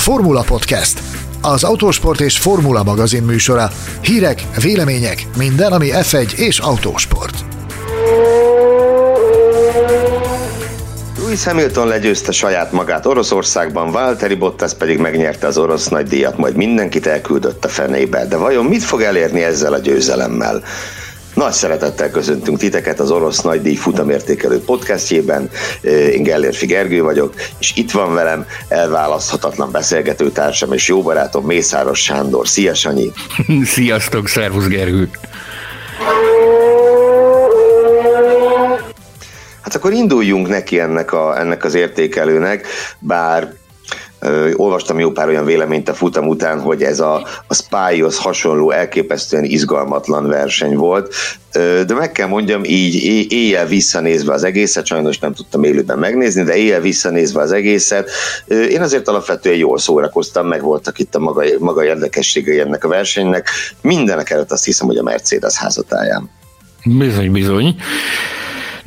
Formula 0.00 0.42
Podcast, 0.42 1.02
az 1.42 1.64
autósport 1.64 2.20
és 2.20 2.38
formula 2.38 2.82
magazin 2.82 3.22
műsora. 3.22 3.70
Hírek, 4.00 4.42
vélemények, 4.62 5.26
minden, 5.36 5.72
ami 5.72 5.88
F1 5.92 6.32
és 6.32 6.58
autósport. 6.58 7.44
Lewis 11.18 11.44
Hamilton 11.44 11.86
legyőzte 11.86 12.32
saját 12.32 12.72
magát 12.72 13.06
Oroszországban, 13.06 13.90
Valtteri 13.90 14.34
Bottas 14.34 14.74
pedig 14.74 14.98
megnyerte 14.98 15.46
az 15.46 15.58
orosz 15.58 15.88
nagydíjat, 15.88 16.38
majd 16.38 16.56
mindenkit 16.56 17.06
elküldött 17.06 17.64
a 17.64 17.68
fenébe. 17.68 18.26
De 18.26 18.36
vajon 18.36 18.64
mit 18.64 18.82
fog 18.82 19.00
elérni 19.00 19.42
ezzel 19.42 19.72
a 19.72 19.78
győzelemmel? 19.78 20.62
Nagy 21.34 21.52
szeretettel 21.52 22.10
köszöntünk 22.10 22.58
titeket 22.58 23.00
az 23.00 23.10
Orosz 23.10 23.40
Nagydíj 23.40 23.74
futamértékelő 23.74 24.60
podcastjében. 24.60 25.50
Én 25.82 26.22
Gellérfi 26.22 26.66
Gergő 26.66 27.02
vagyok, 27.02 27.34
és 27.58 27.72
itt 27.76 27.90
van 27.90 28.14
velem 28.14 28.46
elválaszthatatlan 28.68 29.70
beszélgetőtársam 29.70 30.72
és 30.72 30.88
jó 30.88 31.02
barátom 31.02 31.44
Mészáros 31.44 32.02
Sándor. 32.02 32.48
Szia 32.48 32.74
Sanyi! 32.74 33.12
Sziasztok, 33.64 34.28
szervusz 34.28 34.66
Gergő! 34.66 35.10
Hát 39.60 39.74
akkor 39.74 39.92
induljunk 39.92 40.48
neki 40.48 40.80
ennek, 40.80 41.12
a, 41.12 41.38
ennek 41.38 41.64
az 41.64 41.74
értékelőnek, 41.74 42.66
bár 42.98 43.52
Olvastam 44.54 44.98
jó 44.98 45.10
pár 45.10 45.28
olyan 45.28 45.44
véleményt 45.44 45.88
a 45.88 45.94
futam 45.94 46.28
után, 46.28 46.60
hogy 46.60 46.82
ez 46.82 47.00
a, 47.00 47.26
a 47.46 47.54
Spyhoz 47.54 48.18
hasonló 48.18 48.70
elképesztően 48.70 49.44
izgalmatlan 49.44 50.28
verseny 50.28 50.76
volt, 50.76 51.14
de 51.86 51.94
meg 51.94 52.12
kell 52.12 52.26
mondjam 52.26 52.64
így 52.64 52.94
éjjel 53.32 53.66
visszanézve 53.66 54.32
az 54.32 54.44
egészet, 54.44 54.86
sajnos 54.86 55.18
nem 55.18 55.34
tudtam 55.34 55.64
élőben 55.64 55.98
megnézni, 55.98 56.42
de 56.42 56.56
éjjel 56.56 56.80
visszanézve 56.80 57.40
az 57.40 57.52
egészet, 57.52 58.10
én 58.46 58.80
azért 58.80 59.08
alapvetően 59.08 59.56
jól 59.56 59.78
szórakoztam, 59.78 60.46
meg 60.46 60.62
voltak 60.62 60.98
itt 60.98 61.14
a 61.14 61.18
maga, 61.18 61.42
maga 61.58 61.84
érdekességei 61.84 62.60
ennek 62.60 62.84
a 62.84 62.88
versenynek, 62.88 63.48
mindenek 63.80 64.30
előtt 64.30 64.52
azt 64.52 64.64
hiszem, 64.64 64.86
hogy 64.86 64.96
a 64.96 65.02
Mercedes 65.02 65.56
házatáján. 65.56 66.30
Bizony, 66.84 67.32
bizony 67.32 67.76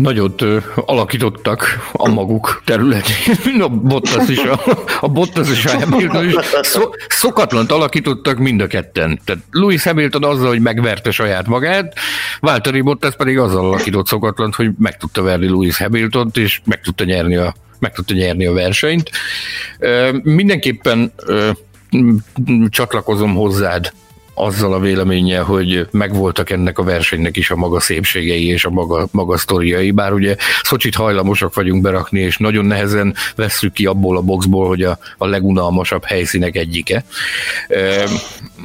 nagyot 0.03 0.41
ö, 0.41 0.57
alakítottak 0.75 1.89
a 1.91 2.09
maguk 2.09 2.61
területén. 2.65 3.61
A 3.61 3.67
Bottas 3.67 4.29
is, 4.29 4.37
a, 4.37 4.59
a 4.99 5.07
Bottas 5.07 5.49
is, 5.49 5.65
a 5.65 5.79
Hamilton 5.79 6.27
is. 6.27 6.35
Szó, 6.61 6.81
szokatlant 7.07 7.71
alakítottak 7.71 8.37
mind 8.37 8.61
a 8.61 8.67
ketten. 8.67 9.19
Tehát 9.25 9.43
Louis 9.51 9.83
Hamilton 9.83 10.23
azzal, 10.23 10.47
hogy 10.47 10.61
megverte 10.61 11.11
saját 11.11 11.47
magát, 11.47 11.93
Valtteri 12.39 12.81
Bottas 12.81 13.15
pedig 13.15 13.37
azzal 13.37 13.65
alakított 13.65 14.07
szokatlant, 14.07 14.55
hogy 14.55 14.69
meg 14.77 14.97
tudta 14.97 15.21
verni 15.21 15.47
Louis 15.47 15.77
Hamilton-t, 15.77 16.37
és 16.37 16.61
meg 16.65 16.81
tudta 16.81 17.03
nyerni 17.03 17.35
a, 17.35 17.53
meg 17.79 17.93
tudta 17.93 18.13
nyerni 18.13 18.45
a 18.45 18.53
versenyt. 18.53 19.09
Ö, 19.79 20.17
mindenképpen 20.23 21.11
ö, 21.25 21.49
csatlakozom 22.69 23.33
hozzád 23.33 23.93
azzal 24.33 24.73
a 24.73 24.79
véleménnyel, 24.79 25.43
hogy 25.43 25.87
megvoltak 25.91 26.49
ennek 26.49 26.77
a 26.77 26.83
versenynek 26.83 27.37
is 27.37 27.51
a 27.51 27.55
maga 27.55 27.79
szépségei 27.79 28.47
és 28.47 28.65
a 28.65 28.69
maga, 28.69 29.07
maga 29.11 29.37
sztoriai, 29.37 29.91
bár 29.91 30.13
ugye 30.13 30.35
Szocsit 30.63 30.95
hajlamosak 30.95 31.53
vagyunk 31.53 31.81
berakni, 31.81 32.19
és 32.19 32.37
nagyon 32.37 32.65
nehezen 32.65 33.15
vesszük 33.35 33.73
ki 33.73 33.85
abból 33.85 34.17
a 34.17 34.21
boxból, 34.21 34.67
hogy 34.67 34.83
a, 34.83 34.97
a 35.17 35.25
legunalmasabb 35.25 36.03
helyszínek 36.03 36.55
egyike. 36.55 37.03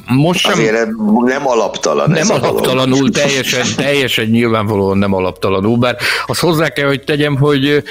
Most 0.06 0.40
sem, 0.40 0.52
Azért 0.52 0.86
nem 1.24 1.48
alaptalan. 1.48 2.10
Nem 2.10 2.30
alaptalanul, 2.30 3.10
teljesen, 3.10 3.66
teljesen 3.76 4.26
nyilvánvalóan 4.26 4.98
nem 4.98 5.14
alaptalanul, 5.14 5.76
bár 5.76 5.96
azt 6.26 6.40
hozzá 6.40 6.68
kell, 6.68 6.86
hogy 6.86 7.04
tegyem, 7.04 7.36
hogy 7.36 7.82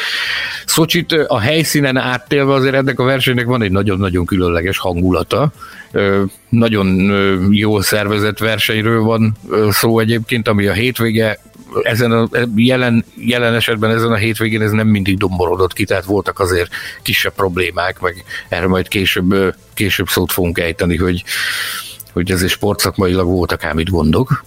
Szocsit 0.65 1.11
a 1.27 1.39
helyszínen 1.39 1.97
áttélve 1.97 2.53
azért 2.53 2.75
ennek 2.75 2.99
a 2.99 3.03
versenynek 3.03 3.45
van 3.45 3.61
egy 3.61 3.71
nagyon-nagyon 3.71 4.25
különleges 4.25 4.77
hangulata. 4.77 5.51
Nagyon 6.49 6.87
jól 7.51 7.81
szervezett 7.81 8.37
versenyről 8.37 9.01
van 9.01 9.37
szó 9.69 9.99
egyébként, 9.99 10.47
ami 10.47 10.65
a 10.65 10.73
hétvége 10.73 11.39
ezen 11.83 12.11
a 12.11 12.29
jelen, 12.55 13.05
jelen 13.15 13.53
esetben 13.53 13.91
ezen 13.91 14.11
a 14.11 14.15
hétvégén 14.15 14.61
ez 14.61 14.71
nem 14.71 14.87
mindig 14.87 15.17
domborodott 15.17 15.73
ki, 15.73 15.85
tehát 15.85 16.05
voltak 16.05 16.39
azért 16.39 16.71
kisebb 17.01 17.33
problémák, 17.33 17.99
meg 17.99 18.23
erre 18.49 18.67
majd 18.67 18.87
később, 18.87 19.55
később 19.73 20.07
szót 20.07 20.31
fogunk 20.31 20.59
ejteni, 20.59 20.97
hogy 20.97 21.23
hogy 22.17 22.31
ezért 22.31 22.51
sportszakmailag 22.51 23.27
voltak 23.27 23.63
ám 23.63 23.79
itt 23.79 23.89
gondok. 23.89 24.29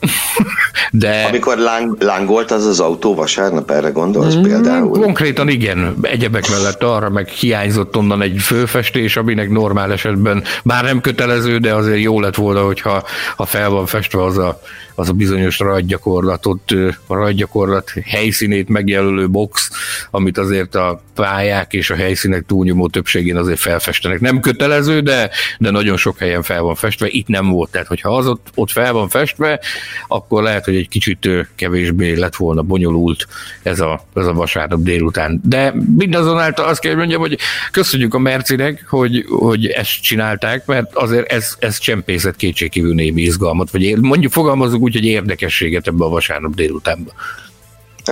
De... 0.93 1.25
Amikor 1.29 1.59
láng, 1.59 2.03
lángolt 2.03 2.51
az 2.51 2.67
az 2.67 2.81
autó 2.81 3.15
vasárnap, 3.15 3.71
erre 3.71 3.89
gondolsz 3.89 4.35
mm, 4.35 4.43
például? 4.43 5.01
Konkrétan 5.01 5.49
igen, 5.49 5.97
egyebek 6.03 6.49
mellett 6.49 6.83
arra 6.83 7.11
meg 7.11 7.29
hiányzott 7.29 7.97
onnan 7.97 8.23
egy 8.23 8.41
főfestés, 8.41 9.17
aminek 9.17 9.51
normál 9.51 9.93
esetben 9.93 10.43
bár 10.65 10.85
nem 10.85 11.01
kötelező, 11.01 11.59
de 11.59 11.75
azért 11.75 12.01
jó 12.01 12.21
lett 12.21 12.35
volna, 12.35 12.65
hogyha 12.65 13.05
ha 13.37 13.45
fel 13.45 13.71
van 13.71 13.87
festve 13.87 14.25
az 14.25 14.39
a 14.39 14.61
az 15.01 15.09
a 15.09 15.13
bizonyos 15.13 15.59
rajgyakorlatot, 15.59 16.71
a 17.07 17.15
rajgyakorlat 17.15 17.93
helyszínét 18.05 18.69
megjelölő 18.69 19.29
box, 19.29 19.71
amit 20.11 20.39
azért 20.39 20.75
a 20.75 21.03
pályák 21.15 21.73
és 21.73 21.91
a 21.91 21.95
helyszínek 21.95 22.45
túlnyomó 22.47 22.89
többségén 22.89 23.37
azért 23.37 23.59
felfestenek. 23.59 24.21
Nem 24.21 24.41
kötelező, 24.41 25.01
de, 25.01 25.31
de 25.59 25.71
nagyon 25.71 25.97
sok 25.97 26.19
helyen 26.19 26.43
fel 26.43 26.63
van 26.63 26.75
festve, 26.75 27.07
itt 27.11 27.27
nem 27.27 27.49
volt. 27.49 27.60
Tehát, 27.69 27.87
hogyha 27.87 28.17
az 28.17 28.27
ott, 28.27 28.49
ott 28.55 28.71
fel 28.71 28.93
van 28.93 29.09
festve, 29.09 29.61
akkor 30.09 30.43
lehet, 30.43 30.65
hogy 30.65 30.77
egy 30.77 30.89
kicsit 30.89 31.29
kevésbé 31.55 32.15
lett 32.15 32.37
volna 32.37 32.63
bonyolult 32.63 33.27
ez 33.63 33.81
a, 33.81 34.05
ez 34.15 34.27
a 34.27 34.33
vasárnap 34.33 34.81
délután. 34.81 35.41
De 35.45 35.75
mindazonáltal 35.97 36.67
azt 36.67 36.81
kell 36.81 36.95
mondjam, 36.95 37.21
hogy 37.21 37.39
köszönjük 37.71 38.15
a 38.15 38.19
Mercinek, 38.19 38.87
hogy, 38.89 39.25
hogy 39.29 39.67
ezt 39.67 40.03
csinálták, 40.03 40.67
mert 40.67 40.95
azért 40.95 41.33
ez, 41.33 41.57
ez 41.59 41.79
csempészet 41.79 42.37
kétségkívül 42.37 42.95
némi 42.95 43.23
izgalmat, 43.23 43.71
vagy 43.71 44.01
mondjuk 44.01 44.33
fogalmazunk 44.33 44.83
úgyhogy 44.83 45.05
érdekességet 45.05 45.87
ebbe 45.87 46.05
a 46.05 46.09
vasárnap 46.09 46.55
délutánba. 46.55 47.13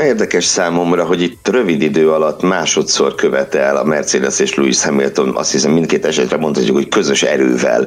Érdekes 0.04 0.44
számomra, 0.44 1.04
hogy 1.04 1.22
itt 1.22 1.48
rövid 1.48 1.82
idő 1.82 2.10
alatt 2.10 2.42
másodszor 2.42 3.14
követel 3.14 3.76
a 3.76 3.84
Mercedes 3.84 4.38
és 4.38 4.54
Lewis 4.54 4.82
Hamilton, 4.82 5.36
azt 5.36 5.52
hiszem 5.52 5.72
mindkét 5.72 6.04
esetre 6.04 6.36
mondhatjuk, 6.36 6.76
hogy 6.76 6.88
közös 6.88 7.22
erővel 7.22 7.86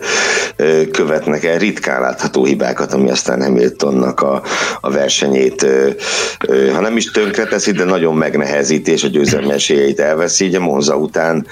követnek 0.91 1.43
el 1.43 1.57
ritkán 1.57 2.01
látható 2.01 2.45
hibákat, 2.45 2.93
ami 2.93 3.09
aztán 3.09 3.41
Hamiltonnak 3.41 4.21
a, 4.21 4.41
a 4.81 4.91
versenyét, 4.91 5.65
ha 6.73 6.79
nem 6.79 6.97
is 6.97 7.11
tönkreteszi, 7.11 7.71
de 7.71 7.83
nagyon 7.83 8.15
megnehezíti, 8.15 8.91
és 8.91 9.03
a 9.03 9.07
győzelmi 9.07 9.51
esélyeit 9.51 9.99
elveszi, 9.99 10.45
így 10.45 10.59
Monza 10.59 10.95
után 10.95 11.47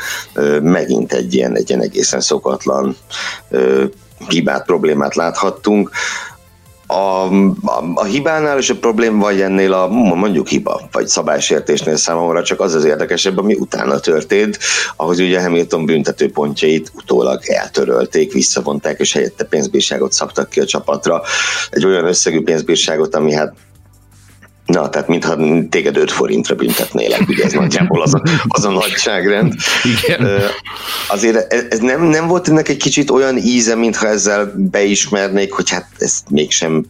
megint 0.61 1.13
egy 1.13 1.33
ilyen, 1.33 1.55
egy 1.55 1.69
ilyen 1.69 1.81
egészen 1.81 2.21
szokatlan 2.21 2.97
hibát, 4.27 4.65
problémát 4.65 5.15
láthattunk 5.15 5.89
a, 6.91 6.95
a, 6.95 7.91
a 7.93 8.03
hibánál 8.03 8.57
és 8.57 8.69
a 8.69 8.75
problém 8.75 9.19
vagy 9.19 9.41
ennél 9.41 9.73
a 9.73 9.87
mondjuk 9.87 10.47
hiba, 10.47 10.81
vagy 10.91 11.07
szabálysértésnél 11.07 11.95
számomra 11.95 12.43
csak 12.43 12.59
az 12.59 12.73
az 12.73 12.85
érdekesebb, 12.85 13.37
ami 13.37 13.53
utána 13.53 13.99
történt, 13.99 14.59
ahogy 14.95 15.21
ugye 15.21 15.41
Hamilton 15.41 15.85
büntetőpontjait 15.85 16.91
utólag 16.95 17.39
eltörölték, 17.45 18.33
visszavonták, 18.33 18.99
és 18.99 19.13
helyette 19.13 19.43
pénzbírságot 19.43 20.11
szabtak 20.11 20.49
ki 20.49 20.59
a 20.59 20.65
csapatra. 20.65 21.21
Egy 21.69 21.85
olyan 21.85 22.05
összegű 22.05 22.43
pénzbírságot, 22.43 23.15
ami 23.15 23.33
hát 23.33 23.53
Na, 24.69 24.89
tehát 24.89 25.07
mintha 25.07 25.37
téged 25.69 25.97
5 25.97 26.11
forintra 26.11 26.55
büntetnélek, 26.55 27.27
ugye 27.27 27.43
ez 27.43 27.53
nagyjából 27.53 28.01
az 28.01 28.13
a, 28.13 28.23
az 28.47 28.65
a 28.65 28.69
nagyságrend. 28.69 29.53
Igen. 29.83 30.27
Azért 31.07 31.53
ez 31.53 31.79
nem, 31.79 32.03
nem 32.03 32.27
volt 32.27 32.49
ennek 32.49 32.69
egy 32.69 32.77
kicsit 32.77 33.09
olyan 33.09 33.37
íze, 33.37 33.75
mintha 33.75 34.07
ezzel 34.07 34.53
beismernék, 34.55 35.53
hogy 35.53 35.69
hát 35.69 35.87
ezt 35.97 36.29
mégsem 36.29 36.85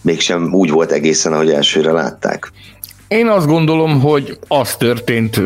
mégsem 0.00 0.54
úgy 0.54 0.70
volt 0.70 0.92
egészen, 0.92 1.32
ahogy 1.32 1.50
elsőre 1.50 1.92
látták. 1.92 2.52
Én 3.08 3.26
azt 3.26 3.46
gondolom, 3.46 4.00
hogy 4.00 4.38
az 4.48 4.76
történt, 4.76 5.40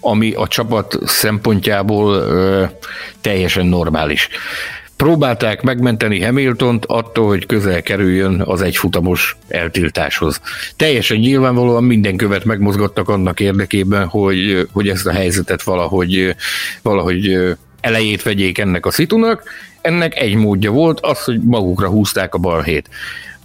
ami 0.00 0.32
a 0.32 0.48
csapat 0.48 0.98
szempontjából 1.04 2.24
teljesen 3.20 3.66
normális. 3.66 4.28
Próbálták 5.00 5.62
megmenteni 5.62 6.22
Hamiltont 6.22 6.84
attól, 6.84 7.28
hogy 7.28 7.46
közel 7.46 7.82
kerüljön 7.82 8.42
az 8.44 8.62
egyfutamos 8.62 9.36
eltiltáshoz. 9.48 10.40
Teljesen 10.76 11.16
nyilvánvalóan 11.16 11.84
minden 11.84 12.16
követ 12.16 12.44
megmozgattak 12.44 13.08
annak 13.08 13.40
érdekében, 13.40 14.06
hogy, 14.06 14.68
hogy 14.72 14.88
ezt 14.88 15.06
a 15.06 15.12
helyzetet 15.12 15.62
valahogy, 15.62 16.34
valahogy 16.82 17.38
elejét 17.80 18.22
vegyék 18.22 18.58
ennek 18.58 18.86
a 18.86 18.90
szitunak. 18.90 19.42
Ennek 19.80 20.16
egy 20.16 20.34
módja 20.34 20.70
volt 20.70 21.00
az, 21.00 21.24
hogy 21.24 21.40
magukra 21.42 21.88
húzták 21.88 22.34
a 22.34 22.38
balhét. 22.38 22.88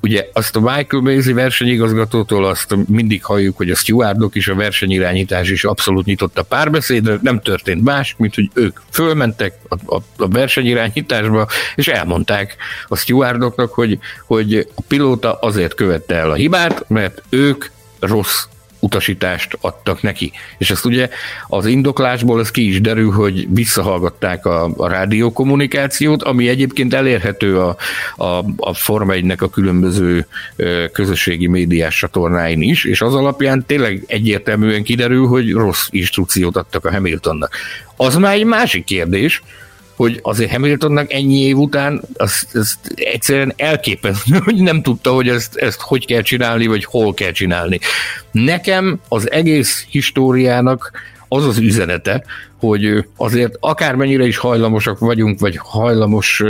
Ugye 0.01 0.29
azt 0.33 0.55
a 0.55 0.59
Michael 0.59 1.01
Maisie 1.03 1.33
versenyigazgatótól 1.33 2.45
azt 2.45 2.75
mindig 2.87 3.23
halljuk, 3.23 3.57
hogy 3.57 3.69
a 3.69 3.75
stewardok 3.75 4.35
is, 4.35 4.47
a 4.47 4.55
versenyirányítás 4.55 5.49
is 5.49 5.63
abszolút 5.63 6.05
nyitott 6.05 6.37
a 6.37 6.43
párbeszédre, 6.43 7.19
nem 7.21 7.41
történt 7.41 7.83
más, 7.83 8.15
mint 8.17 8.35
hogy 8.35 8.49
ők 8.53 8.79
fölmentek 8.89 9.53
a, 9.67 9.95
a, 9.95 10.01
a 10.17 10.27
versenyirányításba, 10.27 11.47
és 11.75 11.87
elmondták 11.87 12.55
a 12.87 12.95
stewardoknak, 12.95 13.73
hogy, 13.73 13.99
hogy 14.25 14.67
a 14.75 14.81
pilóta 14.87 15.33
azért 15.33 15.73
követte 15.73 16.15
el 16.15 16.31
a 16.31 16.35
hibát, 16.35 16.85
mert 16.89 17.21
ők 17.29 17.65
rossz 17.99 18.45
utasítást 18.85 19.57
adtak 19.61 20.01
neki. 20.01 20.31
És 20.57 20.69
ezt 20.69 20.85
ugye 20.85 21.09
az 21.47 21.65
indoklásból 21.65 22.39
ez 22.39 22.51
ki 22.51 22.67
is 22.67 22.81
derül, 22.81 23.11
hogy 23.11 23.47
visszahallgatták 23.53 24.45
a, 24.45 24.71
a 24.77 24.87
rádiókommunikációt, 24.87 26.23
ami 26.23 26.47
egyébként 26.47 26.93
elérhető 26.93 27.59
a, 27.59 27.75
a, 28.15 28.45
a 28.57 28.73
Forma 28.73 29.13
1 29.13 29.33
a 29.37 29.49
különböző 29.49 30.27
közösségi 30.91 31.47
médiás 31.47 31.97
csatornáin 31.97 32.61
is, 32.61 32.83
és 32.83 33.01
az 33.01 33.13
alapján 33.13 33.65
tényleg 33.65 34.03
egyértelműen 34.07 34.83
kiderül, 34.83 35.27
hogy 35.27 35.51
rossz 35.51 35.87
instrukciót 35.89 36.57
adtak 36.57 36.85
a 36.85 36.91
Hamiltonnak. 36.91 37.55
Az 37.95 38.15
már 38.15 38.33
egy 38.33 38.45
másik 38.45 38.83
kérdés, 38.83 39.41
hogy 39.95 40.19
azért 40.21 40.51
Hamiltonnak 40.51 41.13
ennyi 41.13 41.39
év 41.39 41.57
után 41.57 42.01
az, 42.13 42.47
az 42.53 42.79
egyszerűen 42.95 43.53
elképesztő, 43.55 44.37
hogy 44.43 44.55
nem 44.55 44.81
tudta, 44.81 45.11
hogy 45.13 45.29
ezt, 45.29 45.55
ezt 45.55 45.81
hogy 45.81 46.05
kell 46.05 46.21
csinálni, 46.21 46.67
vagy 46.67 46.85
hol 46.85 47.13
kell 47.13 47.31
csinálni. 47.31 47.79
Nekem 48.31 48.99
az 49.07 49.31
egész 49.31 49.85
históriának 49.89 50.91
az 51.27 51.45
az 51.45 51.57
üzenete, 51.57 52.23
hogy 52.59 53.05
azért 53.17 53.57
akármennyire 53.59 54.25
is 54.25 54.37
hajlamosak 54.37 54.99
vagyunk, 54.99 55.39
vagy 55.39 55.57
hajlamos 55.57 56.43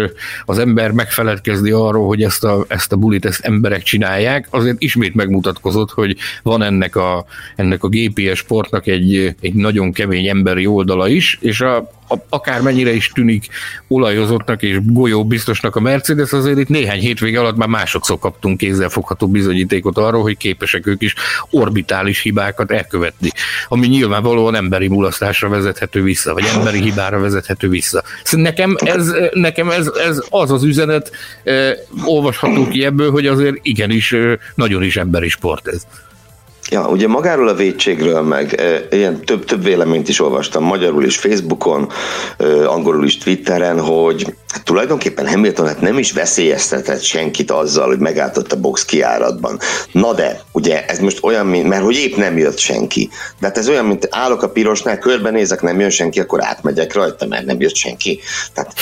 az 0.46 0.60
ember 0.60 0.92
megfeledkezni 0.92 1.72
arról, 1.72 2.08
hogy 2.08 2.24
ezt 2.24 2.44
a, 2.44 2.66
ezt 2.68 2.92
a 2.92 2.96
bulit 2.96 3.26
ezt 3.26 3.46
emberek 3.46 3.84
csinálják, 3.84 4.48
azért 4.50 4.82
ismét 4.82 5.16
megmutatkozott, 5.16 5.92
hogy 5.92 6.18
van 6.44 6.62
ennek 6.62 6.96
a, 6.96 7.26
ennek 7.56 7.84
a 7.84 7.88
GPS 7.88 8.38
sportnak 8.38 8.88
egy, 8.88 9.36
egy 9.42 9.54
nagyon 9.54 9.92
kemény 9.92 10.28
emberi 10.28 10.66
oldala 10.68 11.08
is, 11.08 11.38
és 11.42 11.62
a, 11.62 11.90
akármennyire 12.30 12.94
is 12.94 13.12
tűnik 13.12 13.48
olajozottnak 13.88 14.62
és 14.62 14.78
golyó 14.84 15.25
biztosnak 15.25 15.75
a 15.75 15.80
Mercedes, 15.80 16.31
azért 16.31 16.57
itt 16.57 16.69
néhány 16.69 17.00
hétvége 17.00 17.40
alatt 17.40 17.56
már 17.56 17.68
másodszor 17.68 18.19
kaptunk 18.19 18.57
kézzelfogható 18.57 19.28
bizonyítékot 19.28 19.98
arról, 19.98 20.22
hogy 20.22 20.38
képesek 20.38 20.88
ők 20.88 21.02
is 21.02 21.13
orbitális 21.50 22.22
hibákat 22.22 22.72
elkövetni, 22.72 23.30
ami 23.68 23.88
nyilvánvalóan 23.88 24.56
emberi 24.56 24.88
mulasztásra 24.88 25.50
vezethető 25.50 26.04
vissza, 26.04 26.34
vagy 26.34 26.46
emberi 26.56 26.81
hibára 26.81 27.19
vezethető 27.19 27.69
vissza. 27.69 28.04
Szóval 28.24 28.46
nekem 28.46 28.75
ez, 28.80 29.13
nekem 29.34 29.69
ez, 29.69 29.88
ez 29.88 30.24
az 30.30 30.51
az 30.51 30.63
üzenet, 30.63 31.12
eh, 31.44 31.72
olvasható 32.04 32.68
ki 32.68 32.86
ebből, 32.86 33.12
hogy 33.12 33.28
azért 33.28 33.56
igenis 33.62 34.12
eh, 34.12 34.34
nagyon 34.56 34.84
is 34.84 34.98
emberi 34.98 35.30
sport 35.30 35.68
ez. 35.68 35.86
Ja, 36.70 36.88
ugye 36.88 37.08
magáról 37.08 37.48
a 37.48 37.54
védségről 37.54 38.22
meg 38.22 38.62
ilyen 38.92 39.22
több, 39.26 39.46
több 39.46 39.64
véleményt 39.64 40.10
is 40.10 40.20
olvastam 40.20 40.64
magyarul 40.64 41.06
is 41.06 41.18
Facebookon, 41.18 41.90
angolul 42.66 43.06
is 43.06 43.18
Twitteren, 43.18 43.80
hogy 43.80 44.36
tulajdonképpen 44.64 45.28
Hamilton 45.28 45.68
hát 45.68 45.82
nem 45.82 45.98
is 45.98 46.12
veszélyeztetett 46.12 47.02
senkit 47.02 47.52
azzal, 47.52 47.88
hogy 47.88 48.00
megállt 48.00 48.38
a 48.38 48.60
box 48.60 48.86
kiáratban. 48.86 49.60
Na 49.92 50.14
de, 50.14 50.42
ugye 50.52 50.86
ez 50.86 51.00
most 51.00 51.24
olyan, 51.24 51.46
mint, 51.46 51.68
mert 51.68 51.84
hogy 51.84 51.96
épp 51.96 52.16
nem 52.16 52.38
jött 52.38 52.58
senki. 52.58 53.10
De 53.40 53.48
hát 53.48 53.58
ez 53.58 53.70
olyan, 53.70 53.86
mint 53.86 54.08
állok 54.12 54.44
a 54.44 54.50
pirosnál, 54.50 54.98
körbenézek, 54.98 55.62
nem 55.62 55.80
jön 55.80 55.90
senki, 55.90 56.20
akkor 56.20 56.46
átmegyek 56.46 56.94
rajta, 56.94 57.28
mert 57.28 57.46
nem 57.46 57.62
jött 57.62 57.76
senki. 57.76 58.20
Tehát 58.54 58.74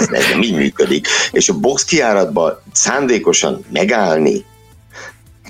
ez, 0.00 0.08
ez 0.10 0.28
nem 0.30 0.42
így 0.42 0.56
működik. 0.56 1.06
És 1.32 1.48
a 1.48 1.58
box 1.58 1.84
kiáratban 1.84 2.62
szándékosan 2.72 3.64
megállni, 3.72 4.44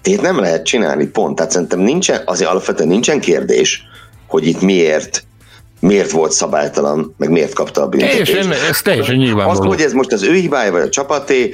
ilyet 0.06 0.20
nem 0.20 0.38
lehet 0.38 0.64
csinálni, 0.64 1.06
pont. 1.06 1.36
Tehát 1.36 1.50
szerintem 1.50 1.80
nincsen, 1.80 2.22
azért 2.24 2.50
alapvetően 2.50 2.88
nincsen 2.88 3.20
kérdés, 3.20 3.82
hogy 4.26 4.46
itt 4.46 4.60
miért 4.60 5.24
miért 5.80 6.10
volt 6.10 6.32
szabálytalan, 6.32 7.14
meg 7.18 7.30
miért 7.30 7.54
kapta 7.54 7.82
a 7.82 7.88
büntetést. 7.88 8.32
Teljesen, 8.32 8.68
ez 8.68 8.82
teljesen 8.82 9.16
nyilvánvaló. 9.16 9.60
Az, 9.60 9.66
hogy 9.66 9.80
ez 9.80 9.92
most 9.92 10.12
az 10.12 10.22
ő 10.22 10.32
hibája, 10.32 10.72
vagy 10.72 10.82
a 10.82 10.88
csapaté, 10.88 11.52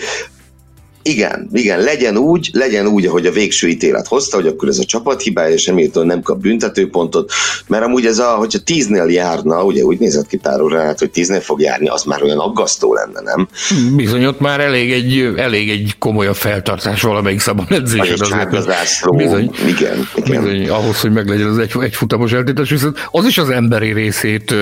igen, 1.02 1.48
igen, 1.52 1.80
legyen 1.80 2.16
úgy, 2.16 2.50
legyen 2.52 2.86
úgy, 2.86 3.06
ahogy 3.06 3.26
a 3.26 3.32
végső 3.32 3.68
ítélet 3.68 4.06
hozta, 4.06 4.36
hogy 4.36 4.46
akkor 4.46 4.68
ez 4.68 4.78
a 4.78 4.84
csapat 4.84 5.22
hibája, 5.22 5.54
és 5.54 5.66
Hamilton 5.66 6.06
nem 6.06 6.22
kap 6.22 6.40
büntetőpontot, 6.40 7.32
mert 7.66 7.84
amúgy 7.84 8.06
ez 8.06 8.18
a, 8.18 8.28
hogyha 8.28 8.58
tíznél 8.58 9.06
járna, 9.08 9.64
ugye 9.64 9.82
úgy 9.82 9.98
nézett 9.98 10.26
ki 10.26 10.36
Pár 10.36 10.60
órát, 10.60 10.98
hogy 10.98 11.10
tíznél 11.10 11.40
fog 11.40 11.60
járni, 11.60 11.88
az 11.88 12.02
már 12.04 12.22
olyan 12.22 12.38
aggasztó 12.38 12.94
lenne, 12.94 13.20
nem? 13.20 13.48
Bizony, 13.96 14.24
ott 14.24 14.40
már 14.40 14.60
elég 14.60 14.92
egy, 14.92 15.32
elég 15.36 15.70
egy 15.70 15.94
komolyabb 15.98 16.34
feltartás 16.34 17.02
valamelyik 17.02 17.40
szabad 17.40 17.72
edzésen. 17.72 18.48
Az 18.52 18.64
zászló, 18.64 19.16
bizony, 19.16 19.50
igen, 19.66 20.08
igen. 20.14 20.42
Bizony, 20.42 20.68
ahhoz, 20.68 21.00
hogy 21.00 21.12
meglegyen 21.12 21.48
az 21.48 21.58
egy, 21.58 21.72
egy 21.80 21.94
futamos 21.94 22.32
eltétes, 22.32 22.70
viszont 22.70 23.08
az 23.10 23.26
is 23.26 23.38
az 23.38 23.50
emberi 23.50 23.92
részét 23.92 24.54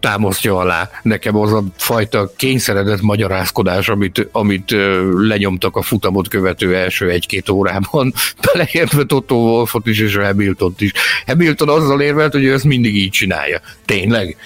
támasztja 0.00 0.56
alá. 0.56 0.90
Nekem 1.02 1.36
az 1.36 1.52
a 1.52 1.64
fajta 1.76 2.32
kényszeredett 2.36 3.00
magyarázkodás, 3.00 3.88
amit, 3.88 4.28
amit 4.32 4.74
lenyomtak 5.16 5.76
a 5.76 5.81
futamot 5.82 6.28
követő 6.28 6.76
első 6.76 7.10
egy-két 7.10 7.48
órában, 7.48 8.14
beleértve 8.52 9.04
Toto 9.04 9.34
Wolfot 9.34 9.86
is 9.86 9.98
és 9.98 10.16
a 10.16 10.24
hamilton 10.24 10.74
is. 10.78 10.92
Hamilton 11.26 11.68
azzal 11.68 12.00
érvelt, 12.00 12.32
hogy 12.32 12.44
ő 12.44 12.52
ezt 12.52 12.64
mindig 12.64 12.96
így 12.96 13.10
csinálja. 13.10 13.60
Tényleg? 13.84 14.36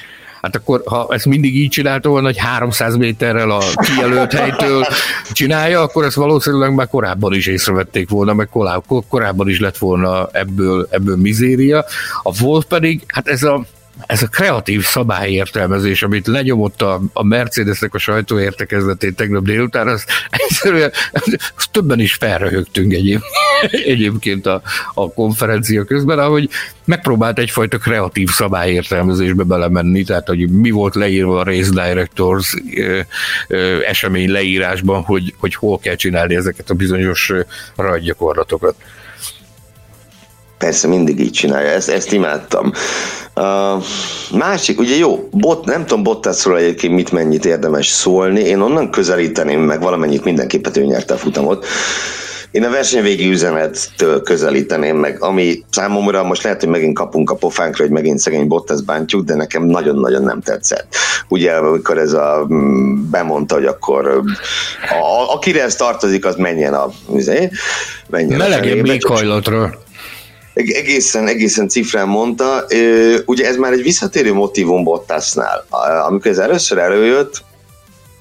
Hát 0.47 0.57
akkor, 0.57 0.83
ha 0.85 1.07
ezt 1.11 1.27
mindig 1.27 1.57
így 1.57 1.69
csinálta 1.69 2.09
volna, 2.09 2.27
hogy 2.27 2.39
300 2.39 2.97
méterrel 2.97 3.51
a 3.51 3.61
kijelölt 3.81 4.33
helytől 4.33 4.87
csinálja, 5.33 5.81
akkor 5.81 6.05
ezt 6.05 6.17
valószínűleg 6.17 6.75
már 6.75 6.89
korábban 6.89 7.35
is 7.35 7.47
észrevették 7.47 8.09
volna, 8.09 8.35
meg 8.35 8.49
korábban 9.09 9.49
is 9.49 9.61
lett 9.61 9.79
volna 9.79 10.29
ebből, 10.33 10.89
ebből 10.91 11.17
mizéria. 11.17 11.85
A 12.23 12.43
Wolf 12.43 12.65
pedig, 12.65 13.03
hát 13.07 13.29
ez 13.29 13.43
a 13.43 13.65
ez 14.07 14.23
a 14.23 14.27
kreatív 14.27 14.85
szabályértelmezés, 14.85 16.03
amit 16.03 16.27
lenyomott 16.27 16.83
a, 16.83 17.01
a 17.13 17.25
Mercedesnek 17.25 17.95
a 17.95 17.99
sajtóértekezletén 17.99 19.15
tegnap 19.15 19.45
délután, 19.45 19.89
az 19.89 20.05
egyszerűen 20.49 20.93
az 21.57 21.67
többen 21.71 22.01
is 22.01 22.15
felröhögtünk 22.15 22.93
egyéb, 22.93 23.21
egyébként 23.95 24.47
a, 24.47 24.63
a 24.95 25.13
konferencia 25.13 25.85
közben, 25.85 26.19
ahogy 26.19 26.49
megpróbált 26.85 27.39
egyfajta 27.39 27.79
kreatív 27.79 28.29
szabályértelmezésbe 28.31 29.43
belemenni, 29.43 30.05
tehát 30.05 30.27
hogy 30.27 30.51
mi 30.51 30.71
volt 30.71 30.95
leírva 30.95 31.39
a 31.39 31.45
Race 31.45 31.71
Directors 31.71 32.55
ö, 32.75 33.01
ö, 33.49 33.83
esemény 33.83 34.31
leírásban, 34.31 35.03
hogy, 35.03 35.35
hogy 35.39 35.55
hol 35.55 35.79
kell 35.79 35.95
csinálni 35.95 36.35
ezeket 36.35 36.71
a 36.71 36.75
bizonyos 36.75 37.33
rajtgyakorlatokat. 37.77 38.75
Persze 40.59 40.89
mindig 40.89 41.21
így 41.21 41.33
csinálja, 41.33 41.71
ezt, 41.71 41.89
ezt 41.89 42.13
imádtam. 42.13 42.73
Uh, 43.35 43.83
másik, 44.33 44.79
ugye 44.79 44.97
jó, 44.97 45.29
bot, 45.31 45.65
nem 45.65 45.87
tudom 45.87 46.03
Bottasról 46.03 46.59
egyébként 46.59 46.95
mit 46.95 47.13
mennyit 47.13 47.45
érdemes 47.45 47.87
szólni, 47.87 48.41
én 48.41 48.61
onnan 48.61 48.91
közelíteném 48.91 49.61
meg 49.61 49.81
valamennyit 49.81 50.25
mindenképpen 50.25 50.73
ő 50.77 50.85
nyerte 50.85 51.15
a 51.15 51.17
futamot. 51.17 51.67
Én 52.51 52.65
a 52.65 52.71
versenyvégi 52.71 53.29
üzenettől 53.29 54.23
közelíteném 54.23 54.97
meg, 54.97 55.23
ami 55.23 55.65
számomra 55.71 56.23
most 56.23 56.43
lehet, 56.43 56.61
hogy 56.61 56.69
megint 56.69 56.95
kapunk 56.95 57.31
a 57.31 57.35
pofánkra, 57.35 57.85
hogy 57.85 57.93
megint 57.93 58.19
szegény 58.19 58.47
Bottas 58.47 58.83
bántjuk, 58.83 59.25
de 59.25 59.35
nekem 59.35 59.63
nagyon-nagyon 59.63 60.23
nem 60.23 60.41
tetszett. 60.41 60.95
Ugye, 61.29 61.53
amikor 61.53 61.99
ez 61.99 62.13
a 62.13 62.47
mm, 62.53 63.11
bemondta, 63.11 63.55
hogy 63.55 63.65
akkor 63.65 64.23
a, 64.91 65.35
akire 65.35 65.63
ez 65.63 65.77
tartozik, 65.77 66.25
az 66.25 66.35
menjen 66.35 66.75
a, 66.75 66.91
izé, 67.15 67.51
menjen 68.09 68.39
Melegebb 68.39 68.87
éghajlatról 68.87 69.85
egészen, 70.57 71.27
egészen 71.27 71.69
cifrán 71.69 72.09
mondta. 72.09 72.65
Ugye 73.27 73.47
ez 73.47 73.57
már 73.57 73.73
egy 73.73 73.83
visszatérő 73.83 74.33
motivum 74.33 74.85
Bottasnál. 74.85 75.67
Amikor 76.07 76.31
ez 76.31 76.39
először 76.39 76.79
előjött, 76.79 77.45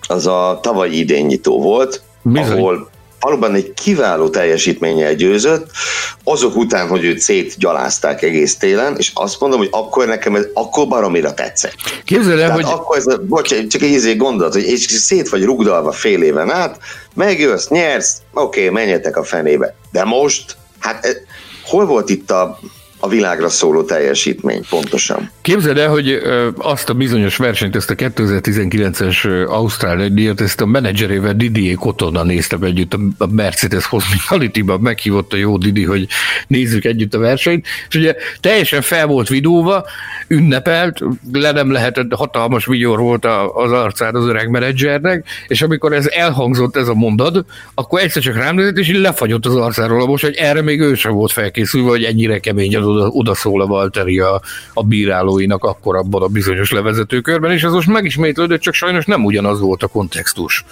az 0.08 0.27
a 0.27 0.60
tavalyi 0.62 1.00
idénynyitó 1.00 1.62
volt, 1.62 2.01
Bizony. 2.22 2.58
ahol 2.58 2.89
valóban 3.20 3.54
egy 3.54 3.74
kiváló 3.74 4.30
teljesítménye 4.30 5.13
győzött, 5.13 5.72
azok 6.24 6.56
után, 6.56 6.88
hogy 6.88 7.04
őt 7.04 7.20
szétgyalázták 7.20 8.22
egész 8.22 8.58
télen, 8.58 8.96
és 8.98 9.12
azt 9.13 9.39
mondom, 9.39 9.60
hogy 9.60 9.70
akkor 9.72 10.08
nekem 10.08 10.36
ez 10.36 10.48
akkor 10.54 10.88
baromira 10.88 11.34
tetszett. 11.34 11.75
Képzeld 12.04 12.39
el, 12.39 12.51
hogy... 12.51 12.63
Akkor 12.63 12.98
ez 12.98 13.06
bocs, 13.22 13.68
csak 13.68 13.82
egy 13.82 13.92
izé 13.92 14.15
gondolat, 14.15 14.54
hogy 14.54 14.63
és 14.63 14.82
szét 14.82 15.30
vagy 15.30 15.44
rugdalva 15.44 15.92
fél 15.92 16.22
éven 16.22 16.51
át, 16.51 16.77
megjössz, 17.13 17.68
nyersz, 17.68 18.18
oké, 18.34 18.60
okay, 18.60 18.84
menjetek 18.84 19.18
a 19.18 19.24
fenébe. 19.24 19.75
De 19.92 20.04
most, 20.04 20.58
hát 20.80 21.25
Hol 21.65 21.86
volt 21.86 22.10
itt 22.10 22.31
a, 22.31 22.60
a 22.99 23.07
világra 23.07 23.49
szóló 23.49 23.83
teljesítmény 23.83 24.61
pontosan? 24.69 25.31
Képzeld 25.41 25.77
el, 25.77 25.89
hogy 25.89 26.21
azt 26.57 26.89
a 26.89 26.93
bizonyos 26.93 27.37
versenyt, 27.37 27.75
ezt 27.75 27.89
a 27.89 27.95
2019-es 27.95 29.47
Ausztrál 29.47 30.07
díjat, 30.09 30.41
ezt 30.41 30.61
a 30.61 30.65
menedzserével 30.65 31.33
Didier 31.33 31.75
Cotonna 31.75 32.23
néztem 32.23 32.63
együtt 32.63 32.93
a 33.17 33.27
Mercedes 33.31 33.85
Hospitality-ban, 33.85 34.79
meghívott 34.79 35.33
a 35.33 35.37
jó 35.37 35.57
Didi, 35.57 35.83
hogy 35.83 36.07
nézzük 36.47 36.85
együtt 36.85 37.13
a 37.13 37.19
versenyt, 37.19 37.65
és 37.89 37.95
ugye 37.95 38.15
teljesen 38.39 38.81
fel 38.81 39.05
volt 39.05 39.27
vidóva, 39.27 39.85
ünnepelt, 40.27 40.99
le 41.31 41.51
nem 41.51 41.71
lehetett, 41.71 42.13
hatalmas 42.13 42.65
vigyor 42.65 42.99
volt 42.99 43.25
az 43.53 43.71
arcán 43.71 44.15
az 44.15 44.25
öreg 44.25 44.49
menedzsernek, 44.49 45.25
és 45.47 45.61
amikor 45.61 45.93
ez 45.93 46.07
elhangzott 46.07 46.75
ez 46.75 46.87
a 46.87 46.93
mondat, 46.93 47.45
akkor 47.73 47.99
egyszer 47.99 48.21
csak 48.21 48.35
rám 48.35 48.55
nézett, 48.55 48.77
és 48.77 48.91
lefagyott 48.91 49.45
az 49.45 49.55
arcáról 49.55 50.07
most, 50.07 50.23
hogy 50.23 50.35
erre 50.35 50.61
még 50.61 50.79
ő 50.79 50.95
sem 50.95 51.13
volt 51.13 51.31
felkészülve, 51.31 51.89
hogy 51.89 52.03
ennyire 52.03 52.39
kemény 52.39 52.75
az 52.75 52.85
oda, 52.86 53.08
oda 53.08 53.34
szól 53.34 53.62
a 53.62 53.65
Valtteri 53.65 54.20
a, 54.20 54.42
a 54.74 54.84
bírálóinak 54.84 55.63
akkor 55.63 55.96
abban 55.96 56.22
a 56.22 56.27
bizonyos 56.27 56.72
levezetőkörben, 56.72 57.51
és 57.51 57.63
ez 57.63 57.72
most 57.72 57.88
megismétlődött, 57.88 58.62
csak 58.62 58.74
sajnos 58.74 59.06
nem 59.06 59.25
ugyanaz 59.25 59.60
volt 59.60 59.84
a 59.84 59.88
kontextus. 59.88 60.65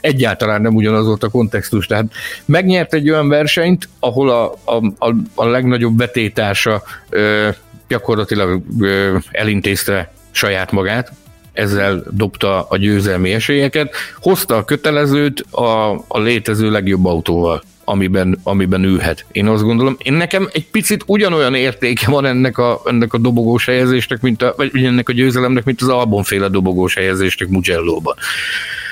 egyáltalán 0.00 0.60
nem 0.60 0.74
ugyanaz 0.74 1.06
volt 1.06 1.22
a 1.22 1.28
kontextus. 1.28 1.86
Tehát 1.86 2.12
megnyert 2.44 2.94
egy 2.94 3.10
olyan 3.10 3.28
versenyt, 3.28 3.88
ahol 4.00 4.30
a, 4.30 4.52
a, 4.64 4.86
a, 4.98 5.14
a 5.34 5.44
legnagyobb 5.46 5.96
betétársa 5.96 6.82
ö, 7.08 7.48
gyakorlatilag 7.88 8.62
ö, 8.80 9.16
elintézte 9.30 10.12
saját 10.30 10.72
magát, 10.72 11.12
ezzel 11.52 12.02
dobta 12.10 12.66
a 12.68 12.76
győzelmi 12.76 13.32
esélyeket, 13.32 13.94
hozta 14.20 14.56
a 14.56 14.64
kötelezőt 14.64 15.40
a, 15.40 15.92
a 15.92 16.18
létező 16.18 16.70
legjobb 16.70 17.04
autóval 17.04 17.62
amiben, 17.84 18.38
amiben 18.42 18.84
ülhet. 18.84 19.24
Én 19.32 19.46
azt 19.46 19.62
gondolom, 19.62 19.96
én 20.02 20.12
nekem 20.12 20.48
egy 20.52 20.66
picit 20.66 21.02
ugyanolyan 21.06 21.54
értéke 21.54 22.10
van 22.10 22.24
ennek 22.24 22.58
a, 22.58 22.80
ennek 22.84 23.12
a 23.12 23.18
dobogós 23.18 23.64
helyezésnek, 23.64 24.20
mint 24.20 24.42
a, 24.42 24.54
vagy 24.56 24.84
ennek 24.84 25.08
a 25.08 25.12
győzelemnek, 25.12 25.64
mint 25.64 25.82
az 25.82 25.88
albonféle 25.88 26.48
dobogós 26.48 26.94
helyezésnek 26.94 27.48
Mugello-ban. 27.48 28.14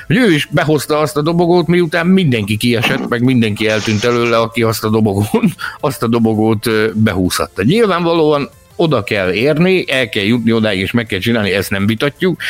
Hogy 0.07 0.17
ő 0.17 0.33
is 0.33 0.49
behozta 0.51 0.99
azt 0.99 1.17
a 1.17 1.23
dobogót, 1.23 1.67
miután 1.67 2.07
mindenki 2.07 2.57
kiesett, 2.57 3.09
meg 3.09 3.23
mindenki 3.23 3.69
eltűnt 3.69 4.05
előle, 4.05 4.39
aki 4.39 4.63
azt 4.63 4.85
a 4.85 4.89
dobogót, 4.89 5.45
azt 5.81 6.03
a 6.03 6.07
dobogót 6.07 6.71
behúzhatta. 6.95 7.63
Nyilvánvalóan 7.63 8.49
oda 8.77 9.03
kell 9.03 9.33
érni, 9.33 9.85
el 9.91 10.09
kell 10.09 10.25
jutni 10.25 10.53
odáig, 10.53 10.81
és 10.81 10.91
meg 10.91 11.07
kell 11.07 11.19
csinálni, 11.19 11.53
ezt 11.53 11.71
nem 11.71 11.87
vitatjuk. 11.87 12.41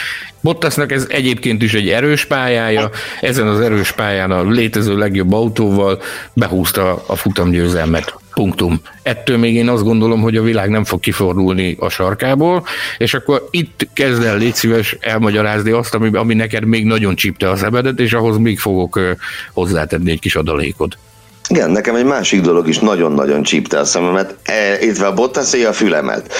Bottasnak 0.41 0.93
ez 0.93 1.07
egyébként 1.09 1.63
is 1.63 1.75
egy 1.75 1.89
erős 1.89 2.25
pályája, 2.25 2.91
ezen 3.21 3.47
az 3.47 3.61
erős 3.61 3.93
pályán 3.93 4.31
a 4.31 4.51
létező 4.51 4.97
legjobb 4.97 5.33
autóval 5.33 6.03
behúzta 6.33 7.05
a 7.07 7.17
futamgyőzelmet. 7.17 8.15
Punktum. 8.35 8.81
Ettől 9.03 9.37
még 9.37 9.55
én 9.55 9.69
azt 9.69 9.83
gondolom, 9.83 10.21
hogy 10.21 10.37
a 10.37 10.43
világ 10.43 10.69
nem 10.69 10.85
fog 10.85 11.01
kifordulni 11.01 11.77
a 11.79 11.89
sarkából, 11.89 12.67
és 12.99 13.15
akkor 13.15 13.49
itt 13.51 13.89
kezd 13.93 14.23
el, 14.23 14.37
légy 14.37 14.55
szíves 14.55 14.97
elmagyarázni 15.01 15.71
azt, 15.71 15.95
ami, 15.95 16.17
ami 16.17 16.35
neked 16.35 16.65
még 16.65 16.85
nagyon 16.85 17.15
csípte 17.15 17.51
a 17.51 17.57
szemedet, 17.57 18.01
és 18.01 18.13
ahhoz 18.13 18.39
még 18.39 18.59
fogok 18.59 19.01
hozzátenni 19.53 20.11
egy 20.11 20.21
kis 20.21 20.37
adalékot. 20.37 20.99
Igen, 21.49 21.71
nekem 21.71 21.95
egy 21.95 22.05
másik 22.05 22.41
dolog 22.41 22.69
is 22.69 22.79
nagyon-nagyon 22.79 23.43
csípte 23.43 23.79
a 23.79 23.85
szememet, 23.85 24.35
e, 24.43 24.81
itt 24.81 24.99
a 24.99 25.15
Bottasé 25.15 25.65
a 25.65 25.73
fülemet. 25.73 26.33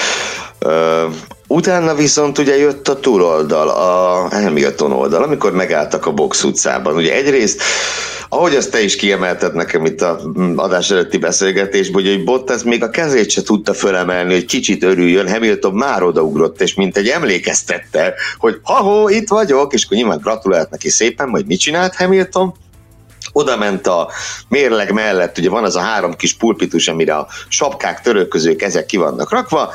Ö, 0.59 1.05
utána 1.47 1.95
viszont 1.95 2.37
ugye 2.37 2.57
jött 2.57 2.87
a 2.87 2.99
túloldal, 2.99 3.69
a 3.69 4.27
Hamilton 4.35 4.91
oldal, 4.91 5.23
amikor 5.23 5.51
megálltak 5.51 6.05
a 6.05 6.11
box 6.11 6.43
utcában. 6.43 6.95
Ugye 6.95 7.13
egyrészt 7.13 7.61
ahogy 8.33 8.55
azt 8.55 8.71
te 8.71 8.83
is 8.83 8.95
kiemelted 8.95 9.53
nekem 9.53 9.85
itt 9.85 10.01
a 10.01 10.19
adás 10.55 10.91
előtti 10.91 11.17
beszélgetésben, 11.17 12.03
hogy 12.03 12.23
Bottas 12.23 12.63
még 12.63 12.83
a 12.83 12.89
kezét 12.89 13.29
se 13.29 13.41
tudta 13.41 13.73
fölemelni, 13.73 14.33
hogy 14.33 14.45
kicsit 14.45 14.83
örüljön, 14.83 15.31
Hamilton 15.31 15.73
már 15.73 16.03
odaugrott, 16.03 16.61
és 16.61 16.73
mint 16.73 16.97
egy 16.97 17.07
emlékeztette, 17.07 18.13
hogy 18.37 18.59
ha 18.63 19.09
itt 19.09 19.27
vagyok, 19.27 19.73
és 19.73 19.85
akkor 19.85 19.97
nyilván 19.97 20.19
gratulált 20.23 20.69
neki 20.69 20.89
szépen, 20.89 21.29
majd 21.29 21.45
mit 21.45 21.59
csinált 21.59 21.95
Hamilton? 21.95 22.53
Oda 23.33 23.57
ment 23.57 23.87
a 23.87 24.09
mérleg 24.47 24.91
mellett, 24.91 25.37
ugye 25.37 25.49
van 25.49 25.63
az 25.63 25.75
a 25.75 25.79
három 25.79 26.15
kis 26.15 26.33
pulpitus, 26.33 26.87
amire 26.87 27.15
a 27.15 27.27
sapkák, 27.47 28.01
törölközők, 28.01 28.61
ezek 28.61 28.85
ki 28.85 28.97
vannak 28.97 29.31
rakva, 29.31 29.73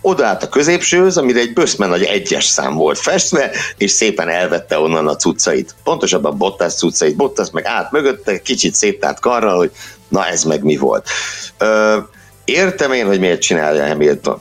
odaállt 0.00 0.42
a 0.42 0.48
középsőhöz, 0.48 1.16
amire 1.16 1.40
egy 1.40 1.52
böszmen 1.52 1.88
nagy 1.88 2.02
egyes 2.02 2.44
szám 2.44 2.74
volt 2.74 2.98
festve, 2.98 3.50
és 3.76 3.90
szépen 3.90 4.28
elvette 4.28 4.78
onnan 4.78 5.08
a 5.08 5.16
cuccait. 5.16 5.74
Pontosabban 5.84 6.38
Bottas 6.38 6.74
cuccait, 6.74 7.16
Bottas 7.16 7.50
meg 7.50 7.64
át 7.64 7.92
mögötte, 7.92 8.42
kicsit 8.42 8.74
széttárt 8.74 9.20
karral, 9.20 9.56
hogy 9.56 9.70
na 10.08 10.26
ez 10.26 10.42
meg 10.42 10.62
mi 10.62 10.76
volt. 10.76 11.08
Ö, 11.58 11.98
értem 12.44 12.92
én, 12.92 13.06
hogy 13.06 13.20
miért 13.20 13.40
csinálja 13.40 13.86
Hamilton. 13.86 14.40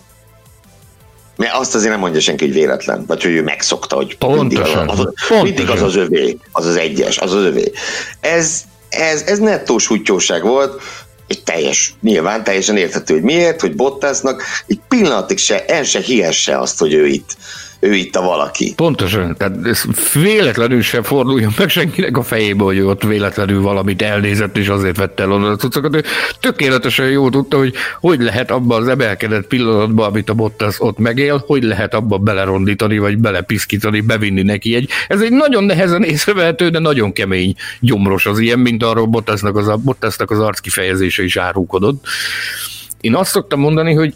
Mert 1.36 1.54
azt 1.54 1.76
azért 1.76 1.92
nem 1.92 2.00
mondja 2.00 2.20
senki, 2.20 2.46
hogy 2.46 2.54
véletlen, 2.54 3.06
vagy 3.08 3.24
hogy 3.24 3.32
ő 3.32 3.44
megszokta, 3.44 3.96
hogy 3.96 4.18
mindig 4.20 4.60
az, 4.60 4.70
az, 4.88 5.00
az, 5.00 5.42
mindig 5.42 5.70
az 5.70 5.82
az 5.82 5.96
övé, 5.96 6.38
az 6.52 6.66
az 6.66 6.76
egyes, 6.76 7.18
az 7.18 7.34
az 7.34 7.44
övé. 7.44 7.72
Ez, 8.20 8.64
ez, 8.90 9.22
ez 9.22 9.40
nettós 9.40 9.88
hútyóság 9.88 10.44
volt, 10.44 10.82
és 11.28 11.38
teljes, 11.44 11.94
nyilván 12.02 12.44
teljesen 12.44 12.78
érthető, 12.78 13.14
hogy 13.14 13.24
miért, 13.24 13.62
hogy 13.62 13.76
Bottasnak 13.76 14.44
egy 14.68 14.80
pillanatig 14.88 15.38
se, 15.38 15.66
el 15.66 15.84
se 15.84 16.00
hihesse 16.00 16.58
azt, 16.60 16.80
hogy 16.80 16.94
ő 16.94 17.06
itt 17.06 17.36
ő 17.84 17.94
itt 17.94 18.16
a 18.16 18.22
valaki. 18.22 18.74
Pontosan, 18.76 19.36
tehát 19.38 19.58
ez 19.64 19.84
véletlenül 20.14 20.82
sem 20.82 21.04
forduljon 21.04 21.54
meg 21.58 21.70
senkinek 21.70 22.18
a 22.18 22.24
fejébe, 22.24 22.64
hogy 22.64 22.78
ő 22.78 22.88
ott 22.88 23.04
véletlenül 23.04 23.62
valamit 23.62 24.02
elnézett, 24.02 24.58
és 24.58 24.68
azért 24.68 24.98
vette 24.98 25.24
el 25.24 25.32
onnan 25.32 25.52
a 25.52 25.56
cuccokat. 25.56 26.06
Tökéletesen 26.40 27.10
jól 27.10 27.30
tudta, 27.30 27.58
hogy 27.58 27.74
hogy 28.00 28.22
lehet 28.22 28.52
abban 28.52 28.82
az 28.82 28.88
emelkedett 28.88 29.48
pillanatban, 29.48 30.10
amit 30.10 30.30
a 30.30 30.34
Bottas 30.34 30.82
ott 30.82 30.98
megél, 30.98 31.44
hogy 31.48 31.64
lehet 31.64 31.94
abba 31.94 32.18
belerondítani, 32.18 32.98
vagy 32.98 33.18
belepiszkítani, 33.18 34.02
bevinni 34.02 34.42
neki 34.42 34.76
egy. 34.76 34.90
Ez 35.08 35.22
egy 35.22 35.32
nagyon 35.32 35.64
nehezen 35.64 36.04
észrevehető, 36.04 36.70
de 36.70 36.80
nagyon 36.80 37.14
kemény 37.14 37.56
gyomros 37.80 38.26
az 38.26 38.40
ilyen, 38.40 38.60
mint 38.60 38.84
arról 38.84 39.06
Bottasnak 39.06 39.58
az, 39.58 39.82
Bottasnak 39.82 40.32
az 40.32 40.40
arc 40.40 40.60
kifejezése 40.60 41.24
is 41.24 41.38
árulkodott. 41.38 42.06
Én 43.02 43.16
azt 43.16 43.32
szoktam 43.32 43.60
mondani, 43.60 43.94
hogy 43.94 44.14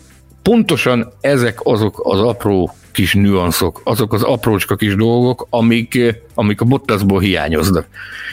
pontosan 0.48 1.14
ezek 1.22 1.60
azok 1.64 2.02
az 2.04 2.20
apró 2.20 2.76
kis 2.92 3.14
nüanszok, 3.14 3.82
azok 3.84 4.14
az 4.14 4.24
aprócska 4.24 4.76
kis 4.76 4.96
dolgok, 4.96 5.48
amik, 5.50 6.00
amik 6.34 6.62
a 6.62 6.66
Bottasból 6.66 7.20
hiányoznak. 7.20 7.86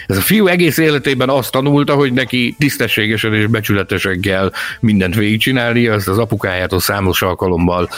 Ez 0.07 0.17
a 0.17 0.21
fiú 0.21 0.47
egész 0.47 0.79
életében 0.79 1.29
azt 1.29 1.53
tanulta, 1.53 1.95
hogy 1.95 2.13
neki 2.13 2.55
tisztességesen 2.59 3.35
és 3.35 3.47
becsületesen 3.47 4.21
kell 4.21 4.53
mindent 4.81 5.15
végigcsinálni, 5.15 5.89
ezt 5.89 6.09
az 6.09 6.19
apukájától 6.19 6.81
számos 6.81 7.23
alkalommal 7.23 7.89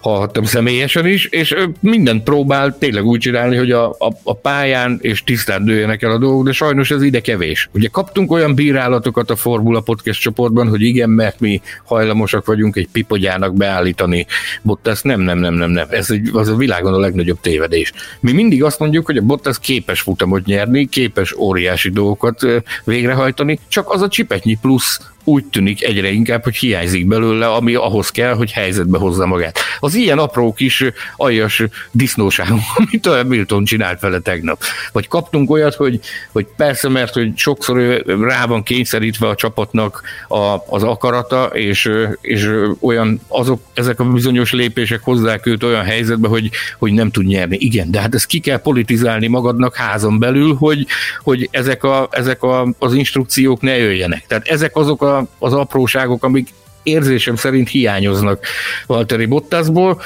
hallhattam 0.00 0.44
személyesen 0.44 1.06
is, 1.06 1.24
és 1.24 1.54
mindent 1.80 2.22
próbál 2.22 2.78
tényleg 2.78 3.04
úgy 3.04 3.20
csinálni, 3.20 3.56
hogy 3.56 3.70
a, 3.70 3.90
a, 3.90 4.12
a 4.22 4.34
pályán 4.34 4.98
és 5.00 5.22
tisztán 5.24 5.64
dőjenek 5.64 6.02
el 6.02 6.10
a 6.10 6.18
dolgok, 6.18 6.44
de 6.44 6.52
sajnos 6.52 6.90
ez 6.90 7.02
ide 7.02 7.20
kevés. 7.20 7.68
Ugye 7.72 7.88
kaptunk 7.88 8.32
olyan 8.32 8.54
bírálatokat 8.54 9.30
a 9.30 9.36
Formula 9.36 9.80
Podcast 9.80 10.20
csoportban, 10.20 10.68
hogy 10.68 10.82
igen, 10.82 11.10
mert 11.10 11.40
mi 11.40 11.60
hajlamosak 11.84 12.46
vagyunk 12.46 12.76
egy 12.76 12.88
pipogyának 12.92 13.54
beállítani 13.54 14.26
Bottas. 14.62 15.02
Nem, 15.02 15.20
nem, 15.20 15.38
nem, 15.38 15.54
nem, 15.54 15.70
nem. 15.70 15.86
Ez 15.90 16.10
egy, 16.10 16.30
az 16.32 16.48
a 16.48 16.56
világon 16.56 16.94
a 16.94 16.98
legnagyobb 16.98 17.40
tévedés. 17.40 17.92
Mi 18.20 18.32
mindig 18.32 18.64
azt 18.64 18.78
mondjuk, 18.78 19.06
hogy 19.06 19.16
a 19.16 19.22
Bottas 19.22 19.58
képes 19.58 20.00
futamot 20.00 20.44
nyerni, 20.44 20.88
képes 20.88 21.36
óriási 21.36 21.90
dolgokat 21.90 22.46
végrehajtani, 22.84 23.58
csak 23.68 23.90
az 23.90 24.02
a 24.02 24.08
csipetnyi 24.08 24.58
plusz 24.60 25.00
úgy 25.28 25.44
tűnik 25.44 25.84
egyre 25.84 26.10
inkább, 26.10 26.44
hogy 26.44 26.56
hiányzik 26.56 27.06
belőle, 27.06 27.46
ami 27.46 27.74
ahhoz 27.74 28.10
kell, 28.10 28.34
hogy 28.34 28.50
helyzetbe 28.50 28.98
hozza 28.98 29.26
magát. 29.26 29.58
Az 29.80 29.94
ilyen 29.94 30.18
apró 30.18 30.52
kis 30.52 30.84
aljas 31.16 31.62
disznóságok, 31.90 32.58
amit 32.76 33.06
a 33.06 33.22
Milton 33.24 33.64
csinált 33.64 34.00
vele 34.00 34.18
tegnap. 34.18 34.62
Vagy 34.92 35.08
kaptunk 35.08 35.50
olyat, 35.50 35.74
hogy, 35.74 36.00
hogy 36.32 36.46
persze, 36.56 36.88
mert 36.88 37.12
hogy 37.12 37.32
sokszor 37.36 38.02
rá 38.20 38.46
van 38.46 38.62
kényszerítve 38.62 39.28
a 39.28 39.34
csapatnak 39.34 40.02
a, 40.28 40.56
az 40.68 40.82
akarata, 40.82 41.44
és, 41.44 41.90
és 42.20 42.50
olyan 42.80 43.20
azok, 43.28 43.60
ezek 43.74 44.00
a 44.00 44.04
bizonyos 44.04 44.52
lépések 44.52 45.00
hozzák 45.02 45.46
őt 45.46 45.62
olyan 45.62 45.84
helyzetbe, 45.84 46.28
hogy, 46.28 46.50
hogy 46.78 46.92
nem 46.92 47.10
tud 47.10 47.26
nyerni. 47.26 47.56
Igen, 47.60 47.90
de 47.90 48.00
hát 48.00 48.14
ezt 48.14 48.26
ki 48.26 48.38
kell 48.38 48.58
politizálni 48.58 49.26
magadnak 49.26 49.74
házon 49.74 50.18
belül, 50.18 50.54
hogy, 50.54 50.86
hogy 51.22 51.48
ezek, 51.50 51.84
a, 51.84 52.08
ezek 52.10 52.42
a, 52.42 52.68
az 52.78 52.94
instrukciók 52.94 53.60
ne 53.60 53.76
jöjjenek. 53.76 54.24
Tehát 54.26 54.48
ezek 54.48 54.76
azok 54.76 55.02
a 55.02 55.17
az 55.38 55.52
apróságok, 55.52 56.24
amik 56.24 56.48
érzésem 56.82 57.36
szerint 57.36 57.68
hiányoznak 57.68 58.46
Valtteri 58.86 59.26
Bottasból. 59.26 60.02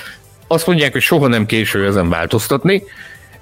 Azt 0.47 0.67
mondják, 0.67 0.93
hogy 0.93 1.01
soha 1.01 1.27
nem 1.27 1.47
késő 1.47 1.87
ezen 1.87 2.09
változtatni, 2.09 2.83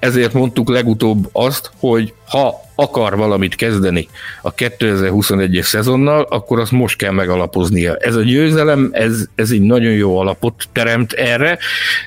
ezért 0.01 0.33
mondtuk 0.33 0.69
legutóbb 0.69 1.29
azt, 1.33 1.71
hogy 1.79 2.13
ha 2.29 2.55
akar 2.75 3.17
valamit 3.17 3.55
kezdeni 3.55 4.09
a 4.43 4.55
2021-es 4.55 5.63
szezonnal, 5.63 6.23
akkor 6.23 6.61
azt 6.61 6.71
most 6.71 6.97
kell 6.97 7.11
megalapoznia. 7.11 7.97
Ez 7.97 8.15
a 8.15 8.23
győzelem, 8.23 8.91
ez, 8.93 9.25
ez 9.35 9.51
egy 9.51 9.61
nagyon 9.61 9.93
jó 9.93 10.19
alapot 10.19 10.69
teremt 10.73 11.13
erre, 11.13 11.59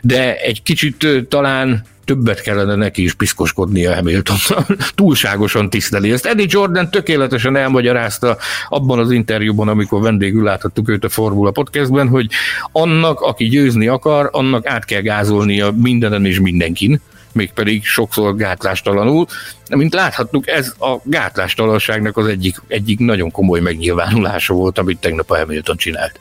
de 0.02 0.36
egy 0.36 0.64
kicsit 0.64 1.08
talán 1.30 1.84
többet 2.06 2.42
kellene 2.42 2.76
neki 2.76 3.04
is 3.04 3.14
piszkoskodnia 3.14 3.96
Hamilton. 3.96 4.36
Túlságosan 4.96 5.70
tiszteli 5.70 6.12
ezt. 6.12 6.26
Eddie 6.26 6.46
Jordan 6.50 6.92
tökéletesen 6.92 7.56
elmagyarázta 7.56 8.38
abban 8.70 9.00
az 9.00 9.12
interjúban, 9.12 9.68
amikor 9.68 10.02
vendégül 10.02 10.44
láthattuk 10.44 10.90
őt 10.90 11.04
a 11.04 11.10
Formula 11.10 11.52
Podcastben, 11.52 12.08
hogy 12.08 12.28
annak, 12.72 13.22
aki 13.22 13.46
győzni 13.46 13.88
akar, 13.88 14.30
annak 14.32 14.68
át 14.68 14.86
kell 14.86 15.02
gázolnia 15.02 15.72
mindenen 15.72 16.26
és 16.26 16.40
mindenkin 16.40 17.02
mégpedig 17.34 17.86
sokszor 17.86 18.36
gátlástalanul. 18.36 19.26
Mint 19.70 19.94
láthattuk, 19.94 20.48
ez 20.48 20.74
a 20.80 20.96
gátlástalanságnak 21.04 22.18
az 22.18 22.28
egyik, 22.28 22.62
egyik 22.68 23.00
nagyon 23.00 23.32
komoly 23.32 23.60
megnyilvánulása 23.60 24.54
volt, 24.54 24.78
amit 24.78 25.00
tegnap 25.00 25.32
a 25.32 25.38
Hamilton 25.38 25.78
csinált. 25.78 26.20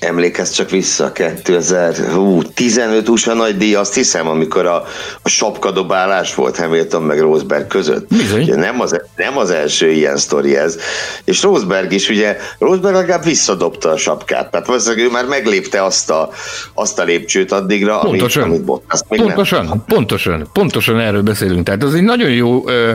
Emlékezz 0.00 0.50
csak 0.50 0.70
vissza, 0.70 1.12
2015 1.12 3.08
USA 3.08 3.34
nagy 3.34 3.56
díj, 3.56 3.74
azt 3.74 3.94
hiszem, 3.94 4.28
amikor 4.28 4.66
a, 4.66 4.84
a 5.22 5.28
sapkadobálás 5.28 6.34
volt 6.34 6.56
Hamilton 6.56 7.02
meg 7.02 7.20
Rosberg 7.20 7.66
között. 7.66 8.08
Bizony. 8.08 8.42
Ugye 8.42 8.56
nem, 8.56 8.80
az, 8.80 9.00
nem 9.16 9.38
az 9.38 9.50
első 9.50 9.90
ilyen 9.90 10.16
sztori 10.16 10.56
ez. 10.56 10.78
És 11.24 11.42
Rosberg 11.42 11.92
is, 11.92 12.08
ugye, 12.08 12.36
Rosberg 12.58 12.94
legalább 12.94 13.24
visszadobta 13.24 13.90
a 13.90 13.96
sapkát, 13.96 14.50
tehát 14.50 14.66
valószínűleg 14.66 15.04
ő 15.04 15.10
már 15.10 15.24
meglépte 15.24 15.84
azt 15.84 16.10
a, 16.10 16.30
azt 16.74 16.98
a 16.98 17.04
lépcsőt 17.04 17.52
addigra, 17.52 17.98
pontosan. 17.98 18.42
amit, 18.42 18.54
amit 18.54 18.66
Bottas 18.66 19.00
még 19.08 19.20
pontosan, 19.20 19.64
nem. 19.64 19.84
Pontosan, 19.86 20.48
pontosan 20.52 21.00
erről 21.00 21.22
beszélünk. 21.22 21.64
Tehát 21.64 21.82
az 21.82 21.94
egy 21.94 22.02
nagyon 22.02 22.30
jó 22.30 22.68
ö, 22.68 22.92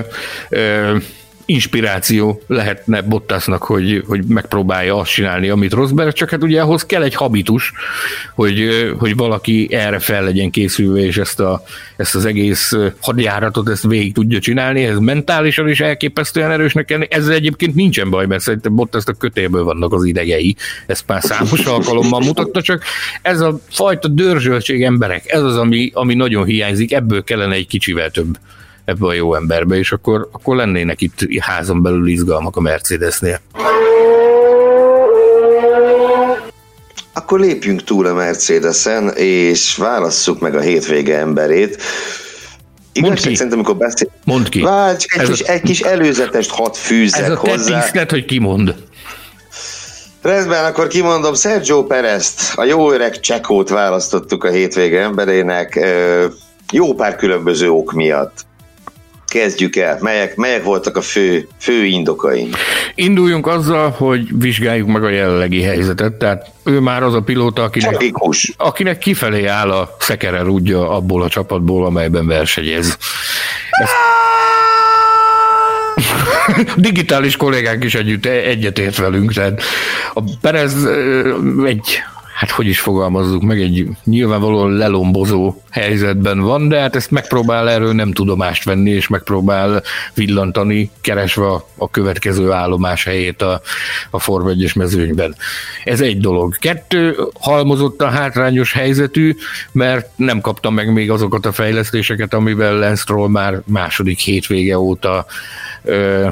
ö, 0.50 0.96
inspiráció 1.46 2.42
lehetne 2.48 3.02
Bottasnak, 3.02 3.64
hogy, 3.64 4.04
hogy 4.08 4.24
megpróbálja 4.24 4.96
azt 4.96 5.12
csinálni, 5.12 5.50
amit 5.50 5.74
Rosberg, 5.74 6.14
csak 6.14 6.30
hát 6.30 6.44
ugye 6.44 6.62
ahhoz 6.62 6.86
kell 6.86 7.04
egy 7.04 7.16
habitus, 7.16 7.74
hogy, 8.34 8.70
hogy 9.00 9.16
valaki 9.16 9.68
erre 9.74 10.00
fel 10.00 10.24
legyen 10.24 10.50
készülve, 10.50 11.00
és 11.00 11.18
ezt, 11.18 11.40
a, 11.40 11.64
ezt 11.96 12.16
az 12.16 12.26
egész 12.26 12.74
hadjáratot 13.00 13.70
ezt 13.70 13.84
végig 13.84 14.14
tudja 14.14 14.40
csinálni, 14.40 14.84
ez 14.84 14.98
mentálisan 14.98 15.70
is 15.70 15.80
elképesztően 15.80 16.52
erősnek 16.52 16.86
kell. 16.86 17.02
Ezzel 17.10 17.34
egyébként 17.34 17.76
nincsen 17.76 18.10
baj, 18.10 18.26
mert 18.26 18.42
szerintem 18.42 18.76
Bottasnak 18.76 19.18
kötélből 19.18 19.64
vannak 19.64 19.94
az 19.94 20.04
idegei, 20.04 20.56
ezt 20.88 21.04
már 21.08 21.22
számos 21.22 21.66
alkalommal 21.66 22.20
mutatta, 22.20 22.62
csak 22.62 22.84
ez 23.22 23.40
a 23.40 23.60
fajta 23.70 24.08
dörzsöltség 24.08 24.84
emberek, 24.84 25.24
ez 25.28 25.42
az, 25.42 25.58
ami, 25.58 25.92
ami 25.94 26.14
nagyon 26.14 26.46
hiányzik, 26.46 26.94
ebből 26.94 27.24
kellene 27.24 27.54
egy 27.54 27.68
kicsivel 27.68 28.10
több 28.10 28.38
ebbe 28.86 29.08
a 29.08 29.14
jó 29.14 29.36
emberbe, 29.36 29.76
és 29.76 29.92
akkor, 29.92 30.30
akkor 30.32 30.56
lennének 30.56 31.02
itt 31.02 31.20
házon 31.40 31.82
belül 31.82 32.08
izgalmak 32.08 32.56
a 32.56 32.62
Mercedesnél. 32.62 33.40
Akkor 37.14 37.40
lépjünk 37.40 37.84
túl 37.84 38.06
a 38.06 38.14
Mercedesen, 38.14 39.10
és 39.16 39.76
válasszuk 39.76 40.40
meg 40.40 40.56
a 40.56 40.60
hétvége 40.60 41.18
emberét. 41.18 41.82
Igazság 42.92 43.36
szerintem, 43.36 43.60
amikor 43.60 43.78
beszél... 43.78 44.12
Mondd 44.24 44.50
ki. 44.50 44.62
Várj, 44.62 45.06
egy, 45.08 45.22
ez 45.22 45.28
kis, 45.28 45.42
a... 45.42 45.52
egy 45.52 45.62
kis 45.62 45.80
előzetest 45.80 46.50
hat 46.50 46.78
fűzzek 46.78 47.24
ez 47.24 47.30
a 47.30 47.36
hozzá. 47.36 47.82
tisztlet, 47.82 48.12
hogy 48.12 48.26
kimond. 48.26 48.76
Rendben, 50.22 50.66
akkor 50.66 50.88
kimondom, 50.88 51.34
Sergio 51.34 51.84
Perezt, 51.84 52.54
a 52.56 52.64
jó 52.64 52.92
öreg 52.92 53.20
Csekót 53.20 53.70
választottuk 53.70 54.44
a 54.44 54.50
hétvége 54.50 55.02
emberének, 55.02 55.80
jó 56.72 56.94
pár 56.94 57.16
különböző 57.16 57.70
ok 57.70 57.92
miatt 57.94 58.46
kezdjük 59.36 59.76
el. 59.76 59.98
Melyek, 60.02 60.36
melyek 60.36 60.64
voltak 60.64 60.98
a 60.98 61.02
fő, 61.02 61.48
fő 61.60 61.86
indokaim? 61.86 62.50
Induljunk 62.96 63.48
azzal, 63.48 63.90
hogy 63.90 64.28
vizsgáljuk 64.40 64.88
meg 64.88 65.04
a 65.04 65.10
jelenlegi 65.10 65.62
helyzetet. 65.62 66.14
Tehát 66.14 66.48
ő 66.64 66.80
már 66.80 67.04
az 67.04 67.14
a 67.14 67.22
pilóta, 67.22 67.64
akinek, 67.64 68.14
akinek 68.58 68.98
kifelé 68.98 69.46
áll 69.46 69.72
a 69.72 69.96
szekere 70.00 70.42
rúdja 70.42 70.90
abból 70.90 71.24
a 71.24 71.30
csapatból, 71.30 71.86
amelyben 71.86 72.28
versenyez. 72.28 72.98
Ezt 73.70 73.94
digitális 76.76 77.38
kollégák 77.38 77.84
is 77.84 77.96
együtt 77.96 78.26
egyetért 78.26 78.98
velünk, 78.98 79.34
tehát 79.34 79.62
a 80.14 80.22
Perez 80.42 80.76
egy 81.66 82.04
hát 82.36 82.52
hogy 82.52 82.68
is 82.68 82.80
fogalmazzuk 82.80 83.42
meg, 83.42 83.62
egy 83.62 83.88
nyilvánvalóan 84.04 84.72
lelombozó 84.72 85.54
helyzetben 85.70 86.40
van, 86.40 86.68
de 86.68 86.80
hát 86.80 86.96
ezt 86.96 87.12
megpróbál 87.12 87.70
erről 87.70 87.94
nem 87.94 88.12
tudomást 88.12 88.64
venni, 88.64 88.90
és 88.90 89.08
megpróbál 89.08 89.84
villantani, 90.14 90.92
keresve 91.02 91.46
a 91.78 91.90
következő 91.90 92.52
állomás 92.52 93.04
helyét 93.04 93.42
a, 93.42 93.62
a 94.10 94.20
Form 94.20 94.48
1 94.48 94.72
mezőnyben. 94.76 95.36
Ez 95.84 96.02
egy 96.02 96.20
dolog. 96.20 96.58
Kettő, 96.58 97.18
halmozott 97.40 98.02
a 98.02 98.10
hátrányos 98.10 98.74
helyzetű, 98.74 99.36
mert 99.72 100.10
nem 100.16 100.42
kapta 100.42 100.70
meg 100.70 100.94
még 100.94 101.12
azokat 101.12 101.46
a 101.46 101.52
fejlesztéseket, 101.52 102.34
amivel 102.34 102.74
Lance 102.74 103.02
Stroll 103.02 103.30
már 103.30 103.62
második 103.66 104.20
hétvége 104.20 104.80
óta 104.80 105.26
ö, 105.84 106.28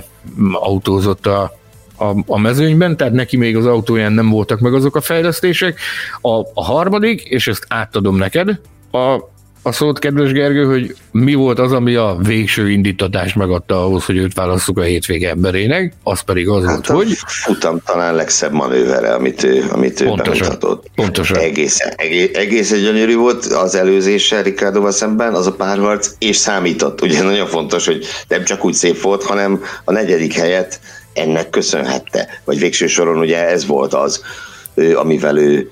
autózott 0.51 1.25
a 1.25 1.62
a, 2.10 2.15
a 2.25 2.39
mezőnyben, 2.39 2.98
tehát 2.98 3.13
neki 3.13 3.38
még 3.38 3.55
az 3.55 3.65
autóján 3.65 4.12
nem 4.12 4.29
voltak 4.29 4.60
meg 4.60 4.74
azok 4.74 4.95
a 4.95 5.01
fejlesztések. 5.01 5.79
A, 6.22 6.39
a 6.53 6.63
harmadik, 6.63 7.22
és 7.22 7.48
ezt 7.48 7.65
átadom 7.67 8.17
neked, 8.17 8.60
a, 8.91 9.31
a 9.65 9.72
szót, 9.72 10.00
kedves 10.00 10.31
Gergő, 10.31 10.65
hogy 10.65 10.95
mi 11.12 11.33
volt 11.33 11.60
az, 11.60 11.72
ami 11.72 11.95
a 11.95 12.17
végső 12.22 12.69
indítatást 12.69 13.36
megadta 13.36 13.86
ahhoz, 13.86 14.05
hogy 14.05 14.17
őt 14.17 14.33
válasszuk 14.33 14.77
a 14.77 14.81
hétvége 14.81 15.29
emberének, 15.29 15.93
az 16.03 16.22
pedig 16.22 16.50
az 16.50 16.65
hát 16.65 16.88
volt, 16.88 17.07
hogy... 17.07 17.17
Futam 17.25 17.79
talán 17.86 18.15
legszebb 18.15 18.51
manővere, 18.51 19.13
amit 19.13 19.43
ő, 19.43 19.65
amit 19.72 20.01
ő 20.01 20.05
pontosan, 20.05 20.48
bemutatott. 20.48 20.86
Pontosan. 20.95 21.38
Egészen, 21.38 21.93
egész, 21.95 22.29
egészen 22.33 22.79
gyönyörű 22.79 23.15
volt 23.15 23.45
az 23.45 23.75
előzéssel 23.75 24.43
Ricardoval 24.43 24.91
szemben, 24.91 25.33
az 25.33 25.48
a 25.48 25.53
párharc, 25.53 26.10
és 26.19 26.36
számított. 26.36 27.01
Ugye 27.01 27.23
nagyon 27.23 27.47
fontos, 27.47 27.86
hogy 27.86 28.06
nem 28.27 28.43
csak 28.43 28.65
úgy 28.65 28.73
szép 28.73 29.01
volt, 29.01 29.23
hanem 29.23 29.62
a 29.84 29.91
negyedik 29.91 30.34
helyet 30.34 30.80
ennek 31.13 31.49
köszönhette. 31.49 32.28
Vagy 32.43 32.60
végső 32.60 32.88
soron 32.88 33.17
ugye 33.17 33.47
ez 33.47 33.65
volt 33.65 33.93
az, 33.93 34.23
amivel 34.95 35.38
ő, 35.38 35.69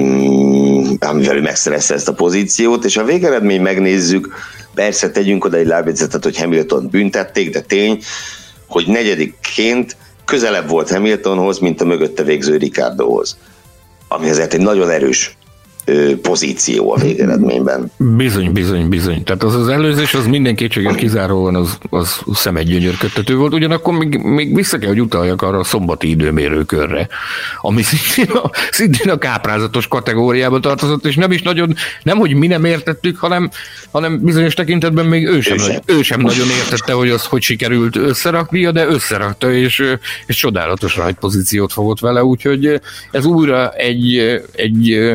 mm, 0.00 0.94
amivel 0.98 1.36
ő 1.36 1.40
megszerezte 1.40 1.94
ezt 1.94 2.08
a 2.08 2.14
pozíciót, 2.14 2.84
és 2.84 2.96
a 2.96 3.04
végeredmény 3.04 3.60
megnézzük, 3.60 4.34
persze 4.74 5.10
tegyünk 5.10 5.44
oda 5.44 5.56
egy 5.56 5.66
lábjegyzetet, 5.66 6.24
hogy 6.24 6.38
Hamilton 6.38 6.88
büntették, 6.90 7.50
de 7.50 7.60
tény, 7.60 8.02
hogy 8.66 8.86
negyedikként 8.86 9.96
közelebb 10.24 10.68
volt 10.68 10.90
Hamiltonhoz, 10.90 11.58
mint 11.58 11.80
a 11.80 11.84
mögötte 11.84 12.22
végző 12.22 12.56
Ricardohoz. 12.56 13.36
Ami 14.08 14.28
azért 14.28 14.54
egy 14.54 14.60
nagyon 14.60 14.90
erős 14.90 15.36
pozíció 16.22 16.92
a 16.92 16.98
végeredményben. 16.98 17.92
Bizony, 17.96 18.52
bizony, 18.52 18.88
bizony. 18.88 19.24
Tehát 19.24 19.42
az 19.42 19.54
az 19.54 19.68
előzés, 19.68 20.14
az 20.14 20.26
minden 20.26 20.54
kétséget 20.54 20.94
kizáróan 20.94 21.54
az, 21.54 21.78
az 21.90 22.20
szemegygyönyörködtető 22.34 23.36
volt, 23.36 23.54
ugyanakkor 23.54 23.94
még, 23.94 24.18
még 24.18 24.54
vissza 24.54 24.78
kell, 24.78 24.88
hogy 24.88 25.00
utaljak 25.00 25.42
arra 25.42 25.58
a 25.58 25.64
szombati 25.64 26.08
időmérőkörre, 26.08 27.08
ami 27.60 27.82
szintén 27.82 28.36
a, 28.36 28.50
szintén 28.70 29.12
a 29.12 29.18
káprázatos 29.18 29.88
kategóriába 29.88 30.60
tartozott, 30.60 31.06
és 31.06 31.16
nem 31.16 31.32
is 31.32 31.42
nagyon, 31.42 31.74
nem 32.02 32.18
hogy 32.18 32.34
mi 32.34 32.46
nem 32.46 32.64
értettük, 32.64 33.18
hanem, 33.18 33.50
hanem 33.90 34.20
bizonyos 34.22 34.54
tekintetben 34.54 35.06
még 35.06 35.26
ő 35.26 35.40
sem, 35.40 35.56
ő 35.56 35.58
sem. 35.58 35.72
Nagy, 35.72 35.96
ő 35.96 36.02
sem 36.02 36.20
nagyon 36.20 36.46
értette, 36.48 36.92
hogy 36.92 37.08
az 37.08 37.24
hogy 37.24 37.42
sikerült 37.42 37.96
összeraknia, 37.96 38.72
de 38.72 38.86
összerakta, 38.86 39.52
és, 39.52 39.82
és 40.26 40.36
csodálatos 40.36 40.96
rajtpozíciót 40.96 41.72
fogott 41.72 42.00
vele, 42.00 42.24
úgyhogy 42.24 42.80
ez 43.10 43.24
újra 43.24 43.70
egy, 43.70 44.16
egy 44.52 45.10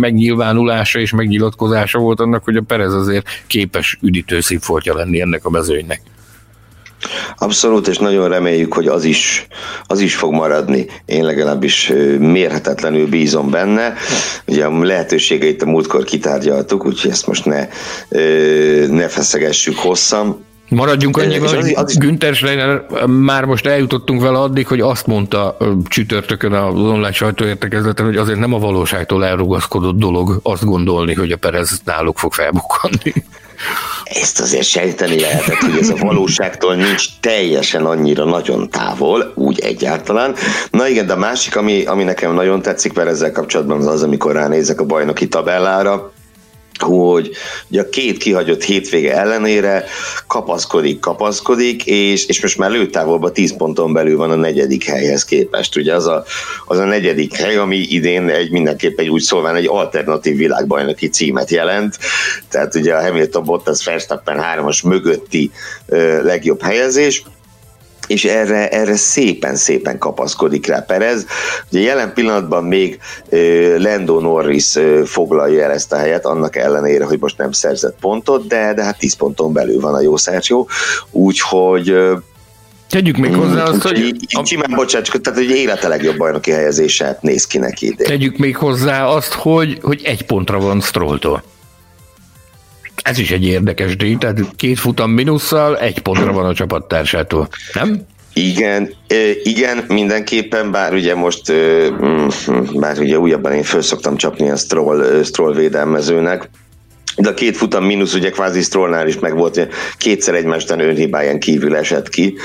meg 0.00 0.09
megnyilvánulása 0.10 0.98
és 0.98 1.12
megnyilatkozása 1.12 1.98
volt 1.98 2.20
annak, 2.20 2.44
hogy 2.44 2.56
a 2.56 2.62
Perez 2.66 2.94
azért 2.94 3.26
képes 3.46 3.98
üdítő 4.02 4.40
szívfoltja 4.40 4.94
lenni 4.94 5.20
ennek 5.20 5.44
a 5.44 5.50
mezőnynek. 5.50 6.00
Abszolút, 7.36 7.88
és 7.88 7.98
nagyon 7.98 8.28
reméljük, 8.28 8.74
hogy 8.74 8.86
az 8.86 9.04
is, 9.04 9.46
az 9.84 10.00
is 10.00 10.16
fog 10.16 10.32
maradni. 10.32 10.86
Én 11.04 11.24
legalábbis 11.24 11.92
mérhetetlenül 12.18 13.06
bízom 13.08 13.50
benne. 13.50 13.94
Ugye 14.46 14.64
a 14.64 14.84
lehetőségeit 14.84 15.62
a 15.62 15.66
múltkor 15.66 16.04
kitárgyaltuk, 16.04 16.86
úgyhogy 16.86 17.10
ezt 17.10 17.26
most 17.26 17.44
ne, 17.44 17.68
ne 18.86 19.08
feszegessük 19.08 19.78
hosszan. 19.78 20.44
Maradjunk 20.70 21.16
annyiban, 21.16 21.54
hogy 21.54 21.72
az, 21.74 21.96
Günther 21.96 22.34
Schreiner 22.34 22.86
már 23.06 23.44
most 23.44 23.66
eljutottunk 23.66 24.22
vele 24.22 24.38
addig, 24.38 24.66
hogy 24.66 24.80
azt 24.80 25.06
mondta 25.06 25.56
csütörtökön 25.88 26.52
az 26.52 26.74
online 26.74 27.12
sajtóértekezleten, 27.12 28.06
hogy 28.06 28.16
azért 28.16 28.38
nem 28.38 28.54
a 28.54 28.58
valóságtól 28.58 29.24
elrugaszkodott 29.24 29.98
dolog 29.98 30.40
azt 30.42 30.64
gondolni, 30.64 31.14
hogy 31.14 31.32
a 31.32 31.36
Perez 31.36 31.80
náluk 31.84 32.18
fog 32.18 32.32
felbukkanni. 32.32 33.12
Ezt 34.04 34.40
azért 34.40 34.66
sejteni 34.66 35.20
lehetett, 35.20 35.56
hogy 35.56 35.78
ez 35.80 35.88
a 35.88 35.96
valóságtól 35.96 36.74
nincs 36.74 37.04
teljesen 37.20 37.84
annyira 37.84 38.24
nagyon 38.24 38.70
távol, 38.70 39.32
úgy 39.34 39.60
egyáltalán. 39.60 40.34
Na 40.70 40.88
igen, 40.88 41.06
de 41.06 41.12
a 41.12 41.16
másik, 41.16 41.56
ami, 41.56 41.84
ami 41.84 42.04
nekem 42.04 42.34
nagyon 42.34 42.62
tetszik, 42.62 42.92
mert 42.92 43.08
ezzel 43.08 43.32
kapcsolatban 43.32 43.78
az 43.78 43.86
az, 43.86 44.02
amikor 44.02 44.32
ránézek 44.32 44.80
a 44.80 44.84
bajnoki 44.84 45.28
tabellára, 45.28 46.12
hogy 46.82 47.30
ugye 47.70 47.80
a 47.80 47.88
két 47.88 48.16
kihagyott 48.16 48.62
hétvége 48.62 49.16
ellenére 49.16 49.84
kapaszkodik, 50.26 51.00
kapaszkodik, 51.00 51.86
és, 51.86 52.26
és 52.26 52.42
most 52.42 52.58
már 52.58 52.70
lőtávolban 52.70 53.32
10 53.32 53.56
ponton 53.56 53.92
belül 53.92 54.16
van 54.16 54.30
a 54.30 54.34
negyedik 54.34 54.84
helyhez 54.84 55.24
képest. 55.24 55.76
Ugye 55.76 55.94
az 55.94 56.06
a, 56.06 56.24
az 56.66 56.78
a 56.78 56.84
negyedik 56.84 57.36
hely, 57.36 57.56
ami 57.56 57.76
idén 57.76 58.28
egy 58.28 58.50
mindenképp 58.50 58.98
egy 58.98 59.08
úgy 59.08 59.22
szólván 59.22 59.56
egy 59.56 59.66
alternatív 59.66 60.36
világbajnoki 60.36 61.08
címet 61.08 61.50
jelent. 61.50 61.98
Tehát 62.48 62.74
ugye 62.74 62.94
a 62.94 63.02
Hamilton 63.02 63.44
Bottas 63.44 63.84
Verstappen 63.84 64.40
3-as 64.56 64.84
mögötti 64.84 65.50
ö, 65.86 66.22
legjobb 66.22 66.62
helyezés 66.62 67.22
és 68.10 68.24
erre, 68.24 68.68
erre 68.68 68.96
szépen-szépen 68.96 69.98
kapaszkodik 69.98 70.66
rá 70.66 70.80
Perez. 70.80 71.26
Ugye 71.72 71.80
jelen 71.80 72.12
pillanatban 72.14 72.64
még 72.64 72.98
Lando 73.78 74.20
Norris 74.20 74.78
foglalja 75.04 75.64
el 75.64 75.70
ezt 75.70 75.92
a 75.92 75.96
helyet, 75.96 76.26
annak 76.26 76.56
ellenére, 76.56 77.04
hogy 77.04 77.18
most 77.20 77.38
nem 77.38 77.52
szerzett 77.52 77.96
pontot, 78.00 78.46
de, 78.46 78.74
de 78.74 78.84
hát 78.84 78.98
10 78.98 79.14
ponton 79.14 79.52
belül 79.52 79.80
van 79.80 79.94
a 79.94 80.00
jó 80.00 80.16
Sergio, 80.16 80.66
úgyhogy 81.10 81.94
Tegyük 82.88 83.16
még 83.16 83.34
hozzá 83.34 83.64
azt, 83.64 83.82
hogy... 83.82 83.98
Így 83.98 84.26
simán 84.44 84.70
bocsánat, 84.74 85.20
tehát 85.22 85.38
hogy 85.38 85.50
élete 85.50 85.88
legjobb 85.88 86.16
bajnoki 86.16 86.50
helyezése 86.50 87.18
néz 87.20 87.46
ki 87.46 87.58
neki 87.58 87.86
idén. 87.86 88.06
Tegyük 88.06 88.36
még 88.36 88.56
hozzá 88.56 89.06
azt, 89.06 89.32
hogy, 89.32 89.78
hogy 89.82 90.00
egy 90.04 90.22
pontra 90.22 90.58
van 90.58 90.80
Strolltól. 90.80 91.42
Ez 93.02 93.18
is 93.18 93.30
egy 93.30 93.46
érdekes 93.46 93.96
díj, 93.96 94.16
tehát 94.16 94.40
két 94.56 94.78
futam 94.78 95.10
minusszal 95.10 95.78
egy 95.78 95.98
pontra 95.98 96.32
van 96.32 96.46
a 96.46 96.54
csapattársától, 96.54 97.48
nem? 97.72 98.06
Igen, 98.32 98.94
igen, 99.42 99.84
mindenképpen, 99.88 100.70
bár 100.70 100.92
ugye 100.92 101.14
most, 101.14 101.52
mm, 101.52 102.28
bár 102.74 102.98
ugye 102.98 103.18
újabban 103.18 103.52
én 103.52 103.62
föl 103.62 103.82
szoktam 103.82 104.16
csapni 104.16 104.50
a 104.50 104.56
Stroll, 104.56 105.22
Stroll 105.22 105.54
védelmezőnek, 105.54 106.50
de 107.20 107.28
a 107.28 107.34
két 107.34 107.56
futam 107.56 107.84
mínusz 107.84 108.14
ugye 108.14 108.30
kvázi 108.30 108.62
Strollnál 108.62 109.08
is 109.08 109.18
meg 109.18 109.36
volt, 109.36 109.68
kétszer 109.98 110.34
egymástan 110.34 110.80
önhibáján 110.80 111.38
kívül 111.38 111.76
esett 111.76 112.08
ki 112.08 112.36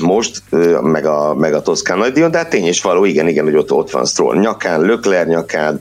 most, 0.00 0.42
meg 0.82 1.06
a, 1.06 1.34
meg 1.34 1.54
a 1.54 1.62
Toszkán 1.62 1.98
nagydíjon, 1.98 2.30
de 2.30 2.38
hát 2.38 2.50
tény 2.50 2.66
és 2.66 2.80
való, 2.80 3.04
igen, 3.04 3.28
igen, 3.28 3.44
hogy 3.44 3.56
ott, 3.56 3.72
ott 3.72 3.90
van 3.90 4.04
Stroll 4.04 4.36
nyakán, 4.36 4.80
Lökler 4.80 5.26
nyakán, 5.26 5.80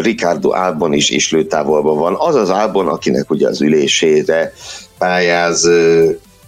Ricardo 0.00 0.50
Albon 0.50 0.92
is, 0.92 1.10
is 1.10 1.30
lőtávolban 1.30 1.98
van. 1.98 2.14
Az 2.18 2.34
az 2.34 2.50
Albon, 2.50 2.88
akinek 2.88 3.30
ugye 3.30 3.48
az 3.48 3.60
ülésére 3.60 4.52
pályáz, 4.98 5.70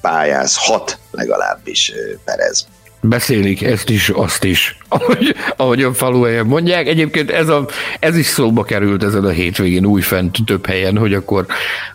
pályázhat 0.01 0.99
legalábbis 1.11 1.93
Perez 2.25 2.67
beszélik 3.09 3.63
ezt 3.63 3.91
is, 3.91 4.09
azt 4.09 4.45
is, 4.45 4.77
ahogy, 4.89 5.35
ahogy 5.57 5.83
a 5.83 5.95
faluhelyen 5.95 6.47
mondják. 6.47 6.87
Egyébként 6.87 7.31
ez, 7.31 7.49
a, 7.49 7.67
ez 8.01 8.17
is 8.17 8.27
szóba 8.27 8.65
került 8.65 9.03
ezen 9.03 9.25
a 9.25 9.29
hétvégén 9.29 9.87
újfent 9.87 10.39
több 10.45 10.67
helyen, 10.67 10.99
hogy 10.99 11.15
akkor 11.15 11.47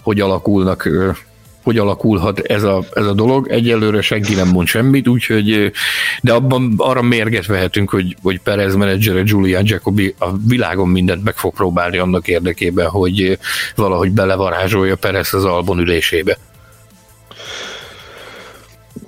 hogy 0.02 0.20
alakulnak 0.20 0.90
hogy 1.64 1.78
alakulhat 1.78 2.40
ez 2.40 2.64
a, 2.64 2.84
ez 2.94 3.06
a 3.06 3.14
dolog. 3.14 3.48
Egyelőre 3.48 4.02
senki 4.02 4.34
nem 4.34 4.48
mond 4.48 4.68
semmit, 4.68 5.08
úgyhogy, 5.08 5.72
de 6.22 6.34
abban 6.34 6.74
arra 6.78 7.02
mérget 7.02 7.46
vehetünk, 7.46 7.90
hogy, 7.90 8.16
hogy 8.22 8.40
Perez 8.40 8.76
menedzsere 8.76 9.22
Julian 9.26 9.64
Jacobi 9.66 10.16
a 10.20 10.28
világon 10.48 10.90
mindent 10.90 11.24
meg 11.24 11.36
fog 11.36 11.54
próbálni 11.54 11.98
annak 11.98 12.28
érdekében, 12.28 12.88
hogy 12.88 13.38
valahogy 13.76 14.12
belevarázsolja 14.12 14.96
Perez 14.96 15.34
az 15.34 15.46
Albon 15.46 15.80
ülésébe. 15.80 16.38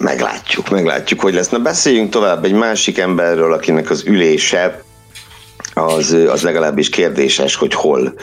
Meglátjuk, 0.03 0.69
meglátjuk, 0.69 1.19
hogy 1.19 1.33
lesz. 1.33 1.49
Na 1.49 1.59
beszéljünk 1.59 2.09
tovább 2.09 2.45
egy 2.45 2.53
másik 2.53 2.97
emberről, 2.97 3.53
akinek 3.53 3.89
az 3.89 4.03
ülése 4.05 4.83
az, 5.73 6.15
az 6.29 6.41
legalábbis 6.41 6.89
kérdéses, 6.89 7.55
hogy 7.55 7.73
hol. 7.73 8.13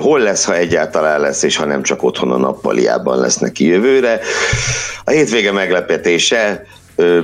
Hol 0.00 0.20
lesz, 0.20 0.44
ha 0.44 0.56
egyáltalán 0.56 1.20
lesz, 1.20 1.42
és 1.42 1.56
ha 1.56 1.64
nem 1.64 1.82
csak 1.82 2.02
otthon 2.02 2.30
a 2.30 2.36
nappaliában 2.36 3.18
lesz 3.18 3.36
neki 3.36 3.66
jövőre. 3.66 4.20
A 5.04 5.10
hétvége 5.10 5.52
meglepetése, 5.52 6.66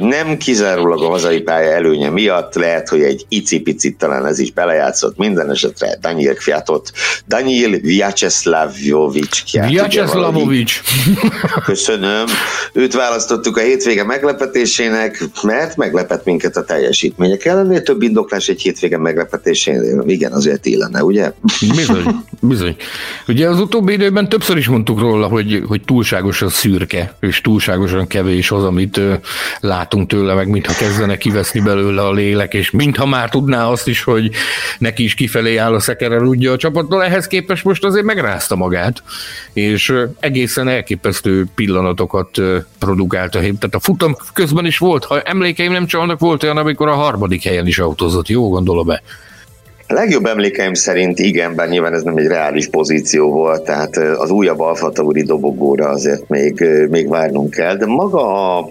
nem 0.00 0.36
kizárólag 0.36 1.02
a 1.02 1.08
hazai 1.08 1.40
pálya 1.40 1.72
előnye 1.72 2.10
miatt, 2.10 2.54
lehet, 2.54 2.88
hogy 2.88 3.00
egy 3.00 3.24
icipicit 3.28 3.98
talán 3.98 4.26
ez 4.26 4.38
is 4.38 4.52
belejátszott, 4.52 5.16
minden 5.16 5.50
esetre 5.50 5.98
Daniel 6.00 6.34
Kviatot, 6.34 6.92
Daniel 7.28 7.70
Vyacheslavovics 7.70 9.42
Vyacheslavovics. 9.68 10.80
Köszönöm. 11.64 12.24
Őt 12.72 12.94
választottuk 12.94 13.56
a 13.56 13.60
hétvége 13.60 14.04
meglepetésének, 14.04 15.24
mert 15.42 15.76
meglepett 15.76 16.24
minket 16.24 16.56
a 16.56 16.64
teljesítmények 16.64 17.44
ellenére. 17.44 17.80
Több 17.80 18.02
indoklás 18.02 18.48
egy 18.48 18.60
hétvége 18.60 18.98
meglepetésénél. 18.98 20.04
Igen, 20.06 20.32
azért 20.32 20.66
illene, 20.66 21.04
ugye? 21.04 21.32
Bizony, 21.76 22.04
bizony. 22.40 22.76
Ugye 23.28 23.48
az 23.48 23.60
utóbbi 23.60 23.92
időben 23.92 24.28
többször 24.28 24.56
is 24.56 24.68
mondtuk 24.68 25.00
róla, 25.00 25.26
hogy, 25.26 25.62
hogy 25.66 25.82
túlságosan 25.82 26.48
szürke, 26.48 27.16
és 27.20 27.40
túlságosan 27.40 28.06
kevés 28.06 28.50
az, 28.50 28.64
amit 28.64 29.00
látunk 29.66 30.09
tőle, 30.09 30.35
meg 30.35 30.48
mintha 30.48 30.72
kezdene 30.79 31.16
kiveszni 31.16 31.61
belőle 31.61 32.02
a 32.02 32.12
lélek, 32.12 32.55
és 32.55 32.70
mintha 32.70 33.07
már 33.07 33.29
tudná 33.29 33.68
azt 33.68 33.88
is, 33.88 34.02
hogy 34.02 34.31
neki 34.79 35.05
is 35.05 35.14
kifelé 35.14 35.57
áll 35.57 35.74
a 35.74 35.81
szekere 35.81 36.18
rúdja 36.18 36.52
a 36.52 36.57
csapattól, 36.57 37.05
ehhez 37.05 37.26
képest 37.26 37.64
most 37.64 37.85
azért 37.85 38.05
megrázta 38.05 38.57
magát, 38.57 39.02
és 39.52 39.94
egészen 40.20 40.68
elképesztő 40.68 41.46
pillanatokat 41.55 42.40
produkált 42.79 43.35
a 43.35 43.38
hét. 43.38 43.59
Tehát 43.59 43.74
a 43.74 43.81
futam 43.81 44.16
közben 44.33 44.66
is 44.66 44.79
volt, 44.79 45.05
ha 45.05 45.20
emlékeim 45.20 45.72
nem 45.72 45.87
csalnak, 45.87 46.20
volt 46.20 46.42
olyan, 46.42 46.57
amikor 46.57 46.88
a 46.88 46.94
harmadik 46.94 47.42
helyen 47.42 47.66
is 47.66 47.79
autózott, 47.79 48.29
jó 48.29 48.48
gondolom-e? 48.48 49.02
A 49.88 49.92
legjobb 49.92 50.24
emlékeim 50.24 50.74
szerint 50.74 51.18
igen, 51.18 51.55
bár 51.55 51.68
nyilván 51.68 51.94
ez 51.94 52.02
nem 52.02 52.16
egy 52.16 52.26
reális 52.26 52.68
pozíció 52.68 53.31
volt, 53.31 53.64
tehát 53.64 53.96
az 53.96 54.31
újabb 54.31 54.61
Alfa 54.61 54.90
Tauri 54.90 55.22
dobogóra 55.22 55.88
azért 55.88 56.29
még, 56.29 56.64
még 56.90 57.09
várnunk 57.09 57.50
kell, 57.50 57.76
de 57.76 57.87
maga 57.87 58.59
a 58.59 58.70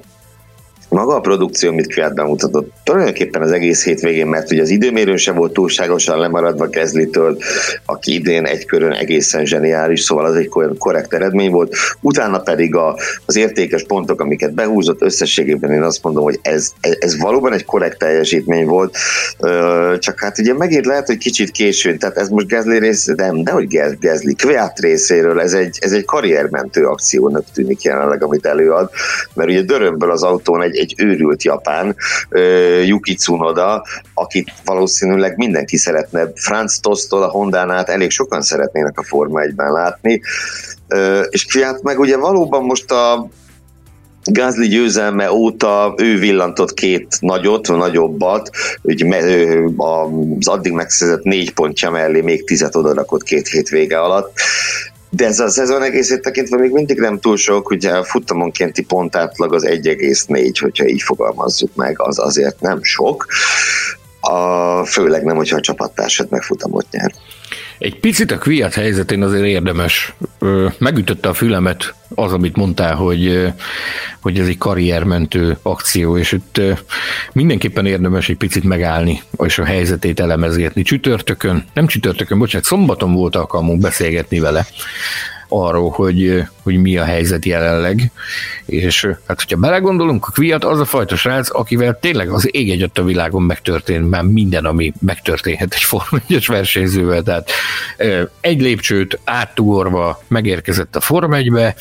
maga 0.89 1.15
a 1.15 1.19
produkció, 1.19 1.69
amit 1.69 1.87
Kviat 1.87 2.13
bemutatott, 2.13 2.71
tulajdonképpen 2.83 3.41
az 3.41 3.51
egész 3.51 3.83
hétvégén, 3.83 4.27
mert 4.27 4.51
ugye 4.51 4.61
az 4.61 4.69
időmérőn 4.69 5.17
sem 5.17 5.35
volt 5.35 5.53
túlságosan 5.53 6.19
lemaradva 6.19 6.69
Kezlitől, 6.69 7.37
aki 7.85 8.13
idén 8.13 8.45
egy 8.45 8.65
körön 8.65 8.91
egészen 8.91 9.45
zseniális, 9.45 10.01
szóval 10.01 10.25
az 10.25 10.35
egy 10.35 10.49
korrekt 10.77 11.13
eredmény 11.13 11.51
volt. 11.51 11.75
Utána 12.01 12.39
pedig 12.39 12.75
a, 12.75 12.97
az 13.25 13.35
értékes 13.35 13.83
pontok, 13.83 14.21
amiket 14.21 14.53
behúzott, 14.53 15.01
összességében 15.01 15.71
én 15.71 15.81
azt 15.81 16.03
mondom, 16.03 16.23
hogy 16.23 16.39
ez, 16.41 16.71
ez, 16.79 17.19
valóban 17.19 17.53
egy 17.53 17.65
korrekt 17.65 17.97
teljesítmény 17.97 18.65
volt, 18.65 18.97
csak 19.99 20.19
hát 20.19 20.39
ugye 20.39 20.53
megint 20.53 20.85
lehet, 20.85 21.07
hogy 21.07 21.17
kicsit 21.17 21.51
későn, 21.51 21.97
tehát 21.97 22.17
ez 22.17 22.29
most 22.29 22.47
Gezli 22.47 22.79
rész, 22.79 23.05
nem, 23.15 23.43
de 23.43 23.51
hogy 23.51 23.67
Gezli, 23.99 24.35
Kviat 24.35 24.79
részéről 24.79 25.41
ez 25.41 25.53
egy, 25.53 25.77
ez 25.81 25.91
egy 25.91 26.05
karriermentő 26.05 26.85
akciónak 26.85 27.43
tűnik 27.53 27.81
jelenleg, 27.81 28.23
amit 28.23 28.45
előad, 28.45 28.89
mert 29.33 29.49
ugye 29.49 29.61
dörömből 29.61 30.11
az 30.11 30.23
autón 30.23 30.61
egy, 30.61 30.74
egy 30.75 30.93
őrült 30.97 31.43
japán, 31.43 31.95
Yuki 32.85 33.15
Tsunoda, 33.15 33.85
akit 34.13 34.51
valószínűleg 34.65 35.37
mindenki 35.37 35.77
szeretne. 35.77 36.31
Franz 36.35 36.79
Tostól 36.79 37.23
a 37.23 37.29
Hondán 37.29 37.71
át 37.71 37.89
elég 37.89 38.09
sokan 38.09 38.41
szeretnének 38.41 38.99
a 38.99 39.03
Forma 39.03 39.41
1-ben 39.41 39.71
látni, 39.71 40.21
és 41.29 41.45
Kviat 41.45 41.83
meg 41.83 41.99
ugye 41.99 42.17
valóban 42.17 42.63
most 42.63 42.91
a 42.91 43.29
Gázli 44.31 44.67
győzelme 44.67 45.31
óta 45.31 45.93
ő 45.97 46.19
villantott 46.19 46.73
két 46.73 47.17
nagyot, 47.19 47.67
nagyobbat, 47.67 48.49
hogy 48.81 49.05
az 49.77 50.47
addig 50.47 50.71
megszerzett 50.71 51.23
négy 51.23 51.53
pontja 51.53 51.89
mellé 51.89 52.21
még 52.21 52.45
tizet 52.45 52.75
odarakott 52.75 53.23
két 53.23 53.47
hétvége 53.47 53.99
alatt, 53.99 54.31
de 55.15 55.25
ez 55.25 55.39
a 55.39 55.49
szezon 55.49 55.81
egészét 55.81 56.21
tekintve 56.21 56.57
még 56.57 56.71
mindig 56.71 56.99
nem 56.99 57.19
túl 57.19 57.37
sok, 57.37 57.69
ugye 57.69 57.91
a 57.91 58.03
futamonkénti 58.03 58.83
pontátlag 58.83 59.53
az 59.53 59.65
1,4, 59.65 60.53
hogyha 60.59 60.87
így 60.87 61.01
fogalmazzuk 61.01 61.75
meg, 61.75 62.01
az 62.01 62.19
azért 62.19 62.61
nem 62.61 62.83
sok, 62.83 63.25
a, 64.19 64.85
főleg 64.85 65.23
nem, 65.23 65.35
hogyha 65.35 65.57
a 65.57 65.61
csapattársad 65.61 66.29
megfutamot 66.29 66.85
nyer. 66.91 67.11
Egy 67.77 67.99
picit 67.99 68.31
a 68.31 68.37
Kviat 68.37 68.73
helyzetén 68.73 69.21
azért 69.21 69.45
érdemes. 69.45 70.13
Megütötte 70.77 71.29
a 71.29 71.33
fülemet 71.33 71.93
az, 72.15 72.33
amit 72.33 72.55
mondtál, 72.55 72.95
hogy, 72.95 73.53
hogy 74.19 74.39
ez 74.39 74.47
egy 74.47 74.57
karriermentő 74.57 75.57
akció, 75.61 76.17
és 76.17 76.31
itt 76.31 76.61
mindenképpen 77.33 77.85
érdemes 77.85 78.29
egy 78.29 78.37
picit 78.37 78.63
megállni, 78.63 79.21
és 79.37 79.59
a 79.59 79.65
helyzetét 79.65 80.19
elemezgetni. 80.19 80.81
Csütörtökön, 80.81 81.65
nem 81.73 81.87
csütörtökön, 81.87 82.39
bocsánat, 82.39 82.67
szombaton 82.67 83.13
volt 83.13 83.35
alkalmunk 83.35 83.81
beszélgetni 83.81 84.39
vele, 84.39 84.65
arról, 85.47 85.89
hogy, 85.89 86.43
hogy 86.63 86.77
mi 86.77 86.97
a 86.97 87.03
helyzet 87.03 87.45
jelenleg, 87.45 88.11
és 88.65 89.05
hát 89.27 89.41
hogyha 89.41 89.57
belegondolunk, 89.57 90.25
a 90.25 90.31
Kviat 90.31 90.63
az 90.63 90.79
a 90.79 90.85
fajta 90.85 91.15
srác, 91.15 91.55
akivel 91.55 91.99
tényleg 91.99 92.29
az 92.29 92.55
ég 92.55 92.71
egyet 92.71 92.97
a 92.97 93.03
világon 93.03 93.41
megtörtént 93.41 94.09
már 94.09 94.23
minden, 94.23 94.65
ami 94.65 94.93
megtörténhet 94.99 95.73
egy 95.73 95.83
Forma 95.83 96.19
1 96.27 96.45
versenyzővel, 96.47 97.21
tehát 97.21 97.49
egy 98.41 98.61
lépcsőt 98.61 99.19
áttugorva 99.23 100.23
megérkezett 100.27 100.95
a 100.95 101.01
Forma 101.01 101.37
1-be, 101.39 101.75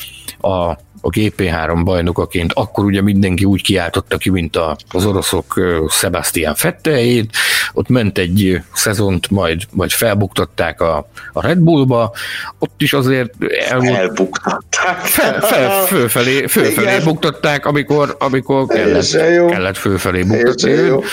a 0.49 0.77
a 1.05 1.09
GP3 1.09 1.81
bajnokaként, 1.83 2.53
akkor 2.53 2.83
ugye 2.83 3.01
mindenki 3.01 3.43
úgy 3.43 3.61
kiáltotta 3.61 4.17
ki, 4.17 4.29
mint 4.29 4.55
a, 4.55 4.77
az 4.89 5.05
oroszok 5.05 5.61
Sebastian 5.89 6.55
Fetteljét, 6.55 7.35
ott 7.73 7.89
ment 7.89 8.17
egy 8.17 8.61
szezont, 8.73 9.29
majd, 9.29 9.61
majd 9.71 9.91
felbuktatták 9.91 10.81
a, 10.81 11.09
a 11.33 11.41
Red 11.41 11.57
Bullba, 11.57 12.13
ott 12.59 12.81
is 12.81 12.93
azért 12.93 13.33
el 13.69 13.87
elbuktatták. 13.87 14.99
Fel, 14.99 15.41
fel, 15.41 15.85
fölfelé, 15.85 16.47
fölfelé 16.47 17.03
buktatták, 17.03 17.65
amikor, 17.65 18.15
amikor 18.19 18.67
kellett, 18.67 19.11
kellett 19.51 19.77
fölfelé 19.77 20.23
buktatni. 20.23 21.03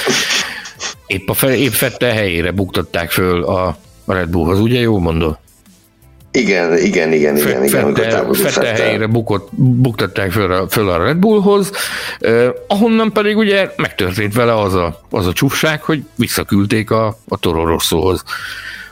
Épp, 1.07 1.29
a 1.29 1.35
fel, 1.35 1.53
épp 1.53 1.73
Fette 1.73 2.07
helyére 2.07 2.51
buktatták 2.51 3.11
föl 3.11 3.45
a, 3.45 3.67
a 4.05 4.13
Red 4.13 4.29
Bullhoz, 4.29 4.59
ugye 4.59 4.81
jó 4.81 4.99
mondod? 4.99 5.39
Igen, 6.33 6.79
igen, 6.79 7.13
igen, 7.13 7.37
igen. 7.37 7.65
igen 7.65 7.95
fette, 7.95 8.25
fette 8.33 8.67
helyére 8.67 9.07
bukott, 9.07 9.49
buktatták 9.55 10.31
föl 10.31 10.53
a, 10.53 10.69
föl 10.69 10.89
a 10.89 11.05
Red 11.05 11.17
Bullhoz, 11.17 11.71
eh, 12.19 12.49
ahonnan 12.67 13.13
pedig 13.13 13.37
ugye 13.37 13.71
megtörtént 13.77 14.35
vele 14.35 14.61
az 14.61 14.75
a, 14.75 15.01
az 15.11 15.27
a 15.27 15.33
csúfság, 15.33 15.83
hogy 15.83 16.03
visszaküldték 16.15 16.91
a, 16.91 17.17
a 17.29 17.39
Toro 17.39 17.65
Rossóhoz 17.65 18.25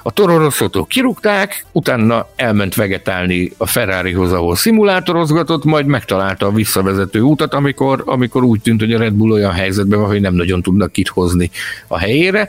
A 0.03 0.11
Toro 0.11 0.39
Rosszot 0.39 0.87
kirúgták, 0.87 1.65
utána 1.73 2.29
elment 2.37 2.75
vegetálni 2.75 3.53
a 3.57 3.67
Ferrarihoz, 3.67 4.33
ahol 4.33 4.57
szimulátorozgatott, 4.57 5.65
majd 5.65 5.87
megtalálta 5.87 6.47
a 6.47 6.53
visszavezető 6.53 7.21
utat, 7.21 7.55
amikor, 7.55 8.03
amikor 8.07 8.43
úgy 8.43 8.61
tűnt, 8.61 8.81
hogy 8.81 8.93
a 8.93 8.99
Red 8.99 9.13
Bull 9.13 9.31
olyan 9.31 9.53
helyzetben 9.53 9.99
van, 10.01 10.09
hogy 10.09 10.21
nem 10.21 10.35
nagyon 10.35 10.63
tudnak 10.63 10.93
kit 10.93 11.09
hozni 11.09 11.51
a 11.87 11.99
helyére. 11.99 12.49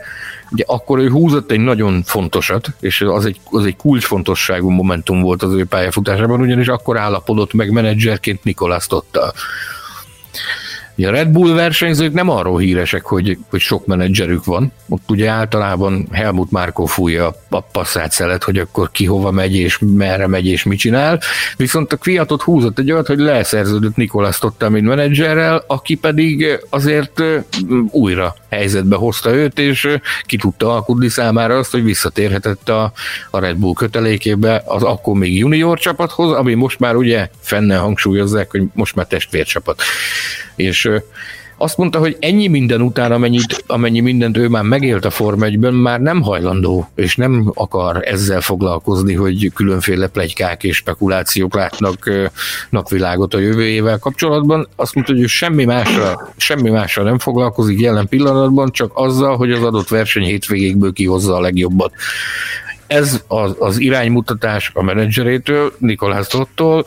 Ugye 0.51 0.63
akkor 0.67 0.99
ő 0.99 1.09
húzott 1.09 1.51
egy 1.51 1.59
nagyon 1.59 2.03
fontosat, 2.03 2.67
és 2.79 3.01
az 3.01 3.25
egy, 3.25 3.39
az 3.49 3.65
egy 3.65 3.75
kulcsfontosságú 3.75 4.69
momentum 4.69 5.21
volt 5.21 5.43
az 5.43 5.53
ő 5.53 5.65
pályafutásában, 5.65 6.41
ugyanis 6.41 6.67
akkor 6.67 6.97
állapodott 6.97 7.53
meg 7.53 7.71
menedzserként 7.71 8.43
Nikolász 8.43 8.87
Tottal. 8.87 9.33
A 11.05 11.11
Red 11.11 11.27
Bull 11.27 11.53
versenyzők 11.53 12.13
nem 12.13 12.29
arról 12.29 12.59
híresek, 12.59 13.05
hogy, 13.05 13.37
hogy 13.49 13.59
sok 13.59 13.85
menedzserük 13.85 14.45
van. 14.45 14.71
Ott 14.89 15.11
ugye 15.11 15.29
általában 15.29 16.07
Helmut 16.11 16.51
Márkó 16.51 16.85
fújja 16.85 17.35
a 17.49 17.59
passzát 17.59 18.11
szelet, 18.11 18.43
hogy 18.43 18.57
akkor 18.57 18.91
ki 18.91 19.05
hova 19.05 19.31
megy, 19.31 19.55
és 19.55 19.79
merre 19.95 20.27
megy, 20.27 20.47
és 20.47 20.63
mit 20.63 20.79
csinál. 20.79 21.19
Viszont 21.57 21.93
a 21.93 21.97
Kviatot 21.97 22.41
húzott 22.41 22.79
egy 22.79 22.91
olyat, 22.91 23.07
hogy 23.07 23.19
leszerződött 23.19 23.95
Nikolász 23.95 24.39
Totta, 24.39 24.69
mint 24.69 24.87
menedzserrel, 24.87 25.63
aki 25.67 25.95
pedig 25.95 26.59
azért 26.69 27.23
újra 27.91 28.35
helyzetbe 28.49 28.95
hozta 28.95 29.33
őt, 29.33 29.59
és 29.59 29.97
ki 30.23 30.37
tudta 30.37 30.73
alkudni 30.73 31.07
számára 31.07 31.57
azt, 31.57 31.71
hogy 31.71 31.83
visszatérhetett 31.83 32.69
a, 32.69 32.91
a 33.31 33.39
Red 33.39 33.55
Bull 33.55 33.73
kötelékébe 33.73 34.63
az 34.65 34.83
akkor 34.83 35.15
még 35.15 35.37
junior 35.37 35.79
csapathoz, 35.79 36.31
ami 36.31 36.53
most 36.53 36.79
már 36.79 36.95
ugye 36.95 37.29
fenne 37.39 37.77
hangsúlyozzák, 37.77 38.51
hogy 38.51 38.63
most 38.73 38.95
már 38.95 39.05
testvércsapat. 39.05 39.81
És 40.55 40.90
azt 41.61 41.77
mondta, 41.77 41.99
hogy 41.99 42.17
ennyi 42.19 42.47
minden 42.47 42.81
után, 42.81 43.11
amennyit, 43.11 43.63
amennyi 43.67 43.99
mindent 43.99 44.37
ő 44.37 44.47
már 44.47 44.63
megélt 44.63 45.05
a 45.05 45.09
Form 45.09 45.43
1 45.43 45.59
már 45.59 45.99
nem 45.99 46.21
hajlandó, 46.21 46.89
és 46.95 47.15
nem 47.15 47.51
akar 47.53 48.01
ezzel 48.07 48.41
foglalkozni, 48.41 49.13
hogy 49.13 49.51
különféle 49.53 50.07
plegykák 50.07 50.63
és 50.63 50.75
spekulációk 50.75 51.55
látnak 51.55 52.09
napvilágot 52.69 53.33
a 53.33 53.39
jövőjével 53.39 53.97
kapcsolatban. 53.97 54.67
Azt 54.75 54.95
mondta, 54.95 55.13
hogy 55.13 55.21
ő 55.21 55.25
semmi 55.25 55.65
másra, 55.65 56.33
semmi 56.37 56.69
másra 56.69 57.03
nem 57.03 57.19
foglalkozik 57.19 57.79
jelen 57.79 58.07
pillanatban, 58.07 58.71
csak 58.71 58.91
azzal, 58.93 59.37
hogy 59.37 59.51
az 59.51 59.63
adott 59.63 59.87
verseny 59.87 60.23
hétvégékből 60.23 60.93
kihozza 60.93 61.35
a 61.35 61.41
legjobbat. 61.41 61.93
Ez 62.87 63.23
az, 63.27 63.55
az 63.59 63.79
iránymutatás 63.79 64.71
a 64.73 64.83
menedzserétől, 64.83 65.73
Nikolász 65.77 66.27
Tottól, 66.27 66.85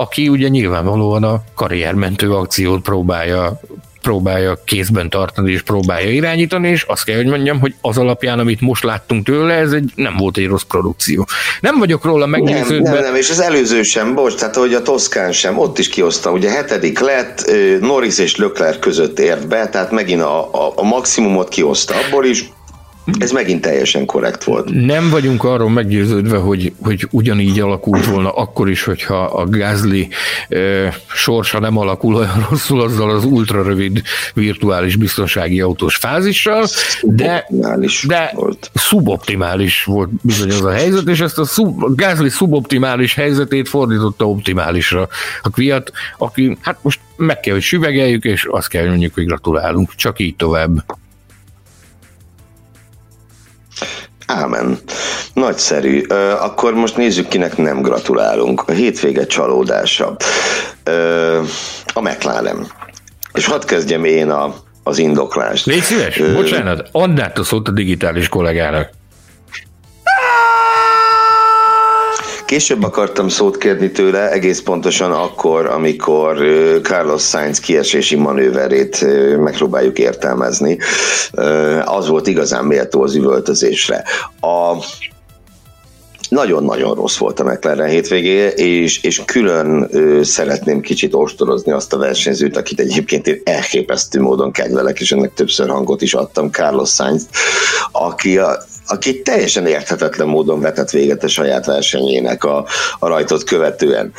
aki 0.00 0.28
ugye 0.28 0.48
nyilvánvalóan 0.48 1.24
a 1.24 1.42
karriermentő 1.54 2.32
akciót 2.32 2.82
próbálja 2.82 3.60
próbálja 4.02 4.58
kézben 4.64 5.10
tartani 5.10 5.52
és 5.52 5.62
próbálja 5.62 6.10
irányítani, 6.10 6.68
és 6.68 6.82
azt 6.82 7.04
kell, 7.04 7.16
hogy 7.16 7.26
mondjam, 7.26 7.60
hogy 7.60 7.74
az 7.80 7.98
alapján, 7.98 8.38
amit 8.38 8.60
most 8.60 8.84
láttunk 8.84 9.24
tőle, 9.24 9.54
ez 9.54 9.72
egy, 9.72 9.92
nem 9.94 10.16
volt 10.16 10.36
egy 10.36 10.46
rossz 10.46 10.62
produkció. 10.62 11.26
Nem 11.60 11.78
vagyok 11.78 12.04
róla 12.04 12.26
meggyőződve. 12.26 12.90
Nem, 12.90 12.92
nem, 12.92 13.02
nem, 13.02 13.14
és 13.14 13.30
az 13.30 13.40
előző 13.40 13.82
sem, 13.82 14.14
bocs, 14.14 14.34
tehát 14.34 14.56
hogy 14.56 14.74
a 14.74 14.82
Toszkán 14.82 15.32
sem, 15.32 15.58
ott 15.58 15.78
is 15.78 15.88
kihozta, 15.88 16.30
ugye 16.30 16.50
hetedik 16.50 16.98
lett, 16.98 17.50
Norris 17.80 18.18
és 18.18 18.36
Lökler 18.36 18.78
között 18.78 19.18
ért 19.18 19.48
be, 19.48 19.68
tehát 19.68 19.90
megint 19.90 20.22
a, 20.22 20.52
a, 20.52 20.72
a 20.74 20.82
maximumot 20.82 21.48
kihozta 21.48 21.94
abból 21.94 22.24
is, 22.24 22.50
ez 23.18 23.32
megint 23.32 23.60
teljesen 23.60 24.06
korrekt 24.06 24.44
volt. 24.44 24.70
Nem 24.70 25.10
vagyunk 25.10 25.44
arról 25.44 25.70
meggyőződve, 25.70 26.36
hogy, 26.36 26.72
hogy 26.82 27.08
ugyanígy 27.10 27.60
alakult 27.60 28.06
volna 28.06 28.30
akkor 28.30 28.70
is, 28.70 28.84
hogyha 28.84 29.24
a 29.24 29.46
Gázli 29.46 30.08
e, 30.48 30.58
sorsa 31.14 31.60
nem 31.60 31.76
alakul 31.76 32.14
olyan 32.14 32.46
rosszul 32.50 32.80
azzal 32.80 33.10
az 33.10 33.24
ultrarövid 33.24 34.02
virtuális 34.34 34.96
biztonsági 34.96 35.60
autós 35.60 35.96
fázissal, 35.96 36.66
de, 37.02 37.46
de 38.06 38.32
volt. 38.34 38.70
szuboptimális 38.74 39.84
volt 39.84 40.10
bizony 40.22 40.50
az 40.50 40.64
a 40.64 40.70
helyzet, 40.70 41.08
és 41.08 41.20
ezt 41.20 41.38
a, 41.38 41.44
szub, 41.44 41.96
Gázli 41.96 42.28
szuboptimális 42.28 43.14
helyzetét 43.14 43.68
fordította 43.68 44.28
optimálisra. 44.28 45.08
A 45.42 45.50
Kviat, 45.50 45.92
aki 46.18 46.58
hát 46.60 46.78
most 46.82 47.00
meg 47.16 47.40
kell, 47.40 47.54
hogy 47.54 47.62
süvegeljük, 47.62 48.24
és 48.24 48.44
azt 48.44 48.68
kell, 48.68 48.88
mondjuk, 48.88 49.14
hogy 49.14 49.24
gratulálunk. 49.24 49.94
Csak 49.94 50.18
így 50.18 50.36
tovább. 50.36 50.84
Ámen. 54.26 54.78
Nagyszerű. 55.34 56.02
Akkor 56.40 56.74
most 56.74 56.96
nézzük, 56.96 57.28
kinek 57.28 57.56
nem 57.56 57.82
gratulálunk. 57.82 58.62
A 58.66 58.72
hétvége 58.72 59.26
csalódása. 59.26 60.16
A 61.94 62.00
McLaren. 62.00 62.66
És 63.32 63.46
hadd 63.46 63.66
kezdjem 63.66 64.04
én 64.04 64.30
a, 64.30 64.54
az 64.82 64.98
indoklást. 64.98 65.66
Légy 65.66 65.82
szíves, 65.82 66.22
bocsánat, 66.34 66.88
add 66.92 67.20
át 67.20 67.38
a 67.38 67.44
szót 67.44 67.68
a 67.68 67.70
digitális 67.70 68.28
kollégának. 68.28 68.90
Később 72.50 72.82
akartam 72.82 73.28
szót 73.28 73.58
kérni 73.58 73.90
tőle, 73.90 74.30
egész 74.30 74.60
pontosan 74.60 75.12
akkor, 75.12 75.66
amikor 75.66 76.38
Carlos 76.82 77.22
Sainz 77.22 77.60
kiesési 77.60 78.16
manőverét 78.16 79.04
megpróbáljuk 79.38 79.98
értelmezni. 79.98 80.78
Az 81.84 82.08
volt 82.08 82.26
igazán 82.26 82.64
méltó 82.64 83.02
az 83.02 83.14
üvöltözésre. 83.14 84.04
A 84.40 84.84
nagyon-nagyon 86.28 86.94
rossz 86.94 87.16
volt 87.16 87.40
a 87.40 87.44
McLaren 87.44 87.88
hétvégé, 87.88 88.46
és, 88.46 89.02
és 89.02 89.22
külön 89.24 89.88
ö, 89.90 90.22
szeretném 90.22 90.80
kicsit 90.80 91.14
ostorozni 91.14 91.72
azt 91.72 91.92
a 91.92 91.98
versenyzőt, 91.98 92.56
akit 92.56 92.80
egyébként 92.80 93.26
én 93.26 93.40
elképesztő 93.44 94.20
módon 94.20 94.52
kedvelek, 94.52 95.00
és 95.00 95.12
ennek 95.12 95.34
többször 95.34 95.68
hangot 95.68 96.02
is 96.02 96.14
adtam, 96.14 96.50
Carlos 96.50 96.90
Sainz, 96.90 97.28
aki 97.92 98.38
a, 98.38 98.58
aki 98.90 99.22
teljesen 99.22 99.66
érthetetlen 99.66 100.28
módon 100.28 100.60
vetett 100.60 100.90
véget 100.90 101.24
a 101.24 101.28
saját 101.28 101.66
versenyének 101.66 102.44
a, 102.44 102.66
a 102.98 103.06
rajtot 103.06 103.44
követően. 103.44 104.12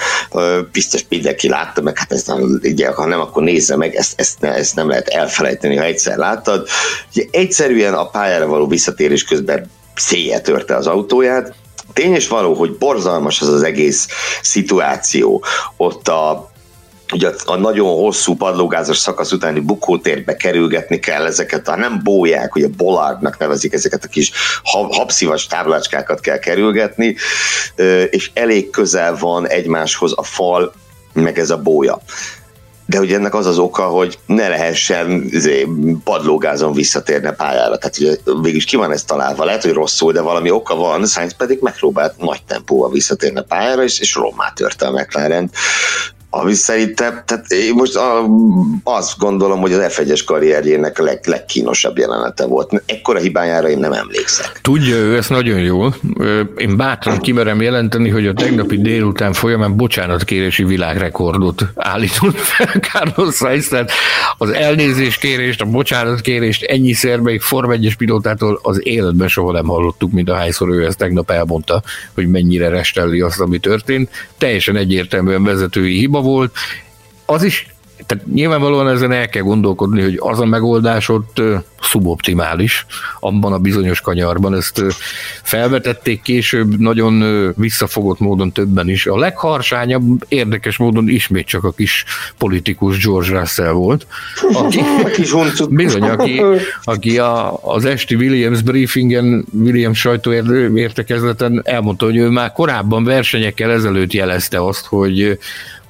Biztos 0.71 1.05
mindenki 1.09 1.49
látta, 1.49 1.81
meg 1.81 1.97
hát 1.97 2.11
ezt 2.11 2.33
ugye, 2.63 2.89
ha 2.89 3.05
nem, 3.05 3.19
akkor 3.19 3.43
nézze 3.43 3.75
meg, 3.75 3.95
ezt, 3.95 4.19
ezt, 4.19 4.39
ne, 4.39 4.53
ezt 4.53 4.75
nem 4.75 4.87
lehet 4.87 5.07
elfelejteni, 5.07 5.75
ha 5.75 5.83
egyszer 5.83 6.17
láttad. 6.17 6.67
Ugye, 7.11 7.25
egyszerűen 7.31 7.93
a 7.93 8.09
pályára 8.09 8.47
való 8.47 8.67
visszatérés 8.67 9.23
közben 9.23 9.69
széje 9.95 10.39
törte 10.39 10.75
az 10.75 10.87
autóját, 10.87 11.53
Tény 11.93 12.13
és 12.13 12.27
való, 12.27 12.53
hogy 12.53 12.77
borzalmas 12.77 13.41
az 13.41 13.47
az 13.47 13.63
egész 13.63 14.07
szituáció. 14.41 15.43
Ott 15.77 16.07
a, 16.07 16.50
ugye 17.11 17.29
a 17.45 17.55
nagyon 17.55 17.95
hosszú 17.95 18.35
padlógázos 18.35 18.97
szakasz 18.97 19.31
utáni 19.31 19.59
bukótérbe 19.59 20.35
kerülgetni 20.35 20.99
kell 20.99 21.25
ezeket, 21.25 21.67
a 21.67 21.75
nem 21.75 21.99
bóják, 22.03 22.55
ugye 22.55 22.67
bolardnak 22.77 23.37
nevezik 23.37 23.73
ezeket 23.73 24.03
a 24.03 24.07
kis 24.07 24.31
habszivas 24.89 25.47
táblácskákat 25.47 26.19
kell 26.19 26.39
kerülgetni, 26.39 27.15
és 28.09 28.31
elég 28.33 28.69
közel 28.69 29.17
van 29.19 29.47
egymáshoz 29.47 30.13
a 30.15 30.23
fal, 30.23 30.73
meg 31.13 31.39
ez 31.39 31.49
a 31.49 31.57
bója. 31.57 32.01
De 32.85 32.99
ugye 32.99 33.15
ennek 33.15 33.35
az 33.35 33.45
az 33.45 33.57
oka, 33.57 33.83
hogy 33.83 34.19
ne 34.25 34.47
lehessen 34.47 35.27
izé, 35.29 35.67
padlógázon 36.03 36.73
visszatérni 36.73 37.27
a 37.27 37.33
pályára. 37.33 37.77
Tehát 37.77 37.97
ugye 37.97 38.15
végülis 38.41 38.65
ki 38.65 38.75
van 38.75 38.91
ez 38.91 39.03
találva, 39.03 39.45
lehet, 39.45 39.61
hogy 39.61 39.73
rosszul, 39.73 40.11
de 40.11 40.21
valami 40.21 40.51
oka 40.51 40.75
van, 40.75 41.05
Sainz 41.05 41.35
pedig 41.35 41.59
megpróbált 41.61 42.17
nagy 42.17 42.43
tempóval 42.47 42.91
visszatérni 42.91 43.39
a 43.39 43.43
pályára, 43.43 43.83
és, 43.83 43.99
és 43.99 44.15
rommá 44.15 44.51
törte 44.55 44.85
a 44.85 44.91
McLaren 44.91 45.51
ami 46.33 46.53
szerintem, 46.53 47.21
tehát 47.25 47.51
én 47.51 47.73
most 47.73 47.95
a, 47.95 48.25
azt 48.83 49.17
gondolom, 49.17 49.59
hogy 49.59 49.73
az 49.73 49.95
F1-es 49.95 50.21
karrierjének 50.25 50.99
a 50.99 51.03
leg, 51.03 51.19
legkínosabb 51.25 51.97
jelenete 51.97 52.45
volt. 52.45 52.83
Ekkora 52.85 53.19
hibájára 53.19 53.69
én 53.69 53.77
nem 53.77 53.91
emlékszek. 53.91 54.59
Tudja 54.61 54.95
ő 54.95 55.17
ezt 55.17 55.29
nagyon 55.29 55.59
jól. 55.59 55.95
Én 56.57 56.77
bátran 56.77 57.19
kimerem 57.19 57.61
jelenteni, 57.61 58.09
hogy 58.09 58.27
a 58.27 58.33
tegnapi 58.33 58.81
délután 58.81 59.33
folyamán 59.33 59.75
bocsánatkérési 59.75 60.63
világrekordot 60.63 61.65
állított 61.75 62.37
fel 62.37 62.79
Carlos 62.91 63.35
Sainz, 63.35 63.67
tehát 63.67 63.91
az 64.37 64.49
elnézéskérést, 64.49 65.61
a 65.61 65.65
bocsánatkérést 65.65 66.63
ennyiszer 66.63 67.19
még 67.19 67.41
Form 67.41 67.71
1 67.71 67.95
pilótától 67.97 68.59
az 68.63 68.87
életben 68.87 69.27
soha 69.27 69.51
nem 69.51 69.65
hallottuk, 69.65 70.11
mint 70.11 70.29
ahányszor 70.29 70.69
ő 70.69 70.85
ezt 70.85 70.97
tegnap 70.97 71.31
elmondta, 71.31 71.81
hogy 72.13 72.27
mennyire 72.27 72.69
restelli 72.69 73.21
azt, 73.21 73.39
ami 73.39 73.59
történt. 73.59 74.09
Teljesen 74.37 74.75
egyértelműen 74.75 75.43
vezetői 75.43 75.97
hiba 75.97 76.20
volt. 76.21 76.55
Az 77.25 77.43
is, 77.43 77.67
tehát 78.05 78.25
nyilvánvalóan 78.25 78.89
ezen 78.89 79.11
el 79.11 79.29
kell 79.29 79.41
gondolkodni, 79.41 80.01
hogy 80.01 80.17
az 80.19 80.39
a 80.39 80.45
megoldás 80.45 81.09
ott 81.09 81.41
szuboptimális 81.81 82.85
abban 83.19 83.53
a 83.53 83.57
bizonyos 83.57 84.01
kanyarban. 84.01 84.55
Ezt 84.55 84.81
felvetették 85.43 86.21
később 86.21 86.79
nagyon 86.79 87.23
visszafogott 87.57 88.19
módon 88.19 88.51
többen 88.51 88.89
is. 88.89 89.05
A 89.05 89.17
legharsányabb 89.17 90.25
érdekes 90.27 90.77
módon 90.77 91.09
ismét 91.09 91.47
csak 91.47 91.63
a 91.63 91.71
kis 91.71 92.05
politikus 92.37 93.05
George 93.05 93.39
Russell 93.39 93.71
volt. 93.71 94.07
Aki, 94.53 94.79
bizony, 95.69 96.03
aki, 96.03 96.41
aki 96.83 97.17
a, 97.17 97.59
az 97.63 97.85
esti 97.85 98.15
Williams 98.15 98.61
briefingen, 98.61 99.45
Williams 99.53 99.99
sajtóértekezleten 99.99 101.61
elmondta, 101.63 102.05
hogy 102.05 102.17
ő 102.17 102.29
már 102.29 102.51
korábban 102.51 103.03
versenyekkel 103.03 103.71
ezelőtt 103.71 104.13
jelezte 104.13 104.65
azt, 104.65 104.85
hogy 104.85 105.39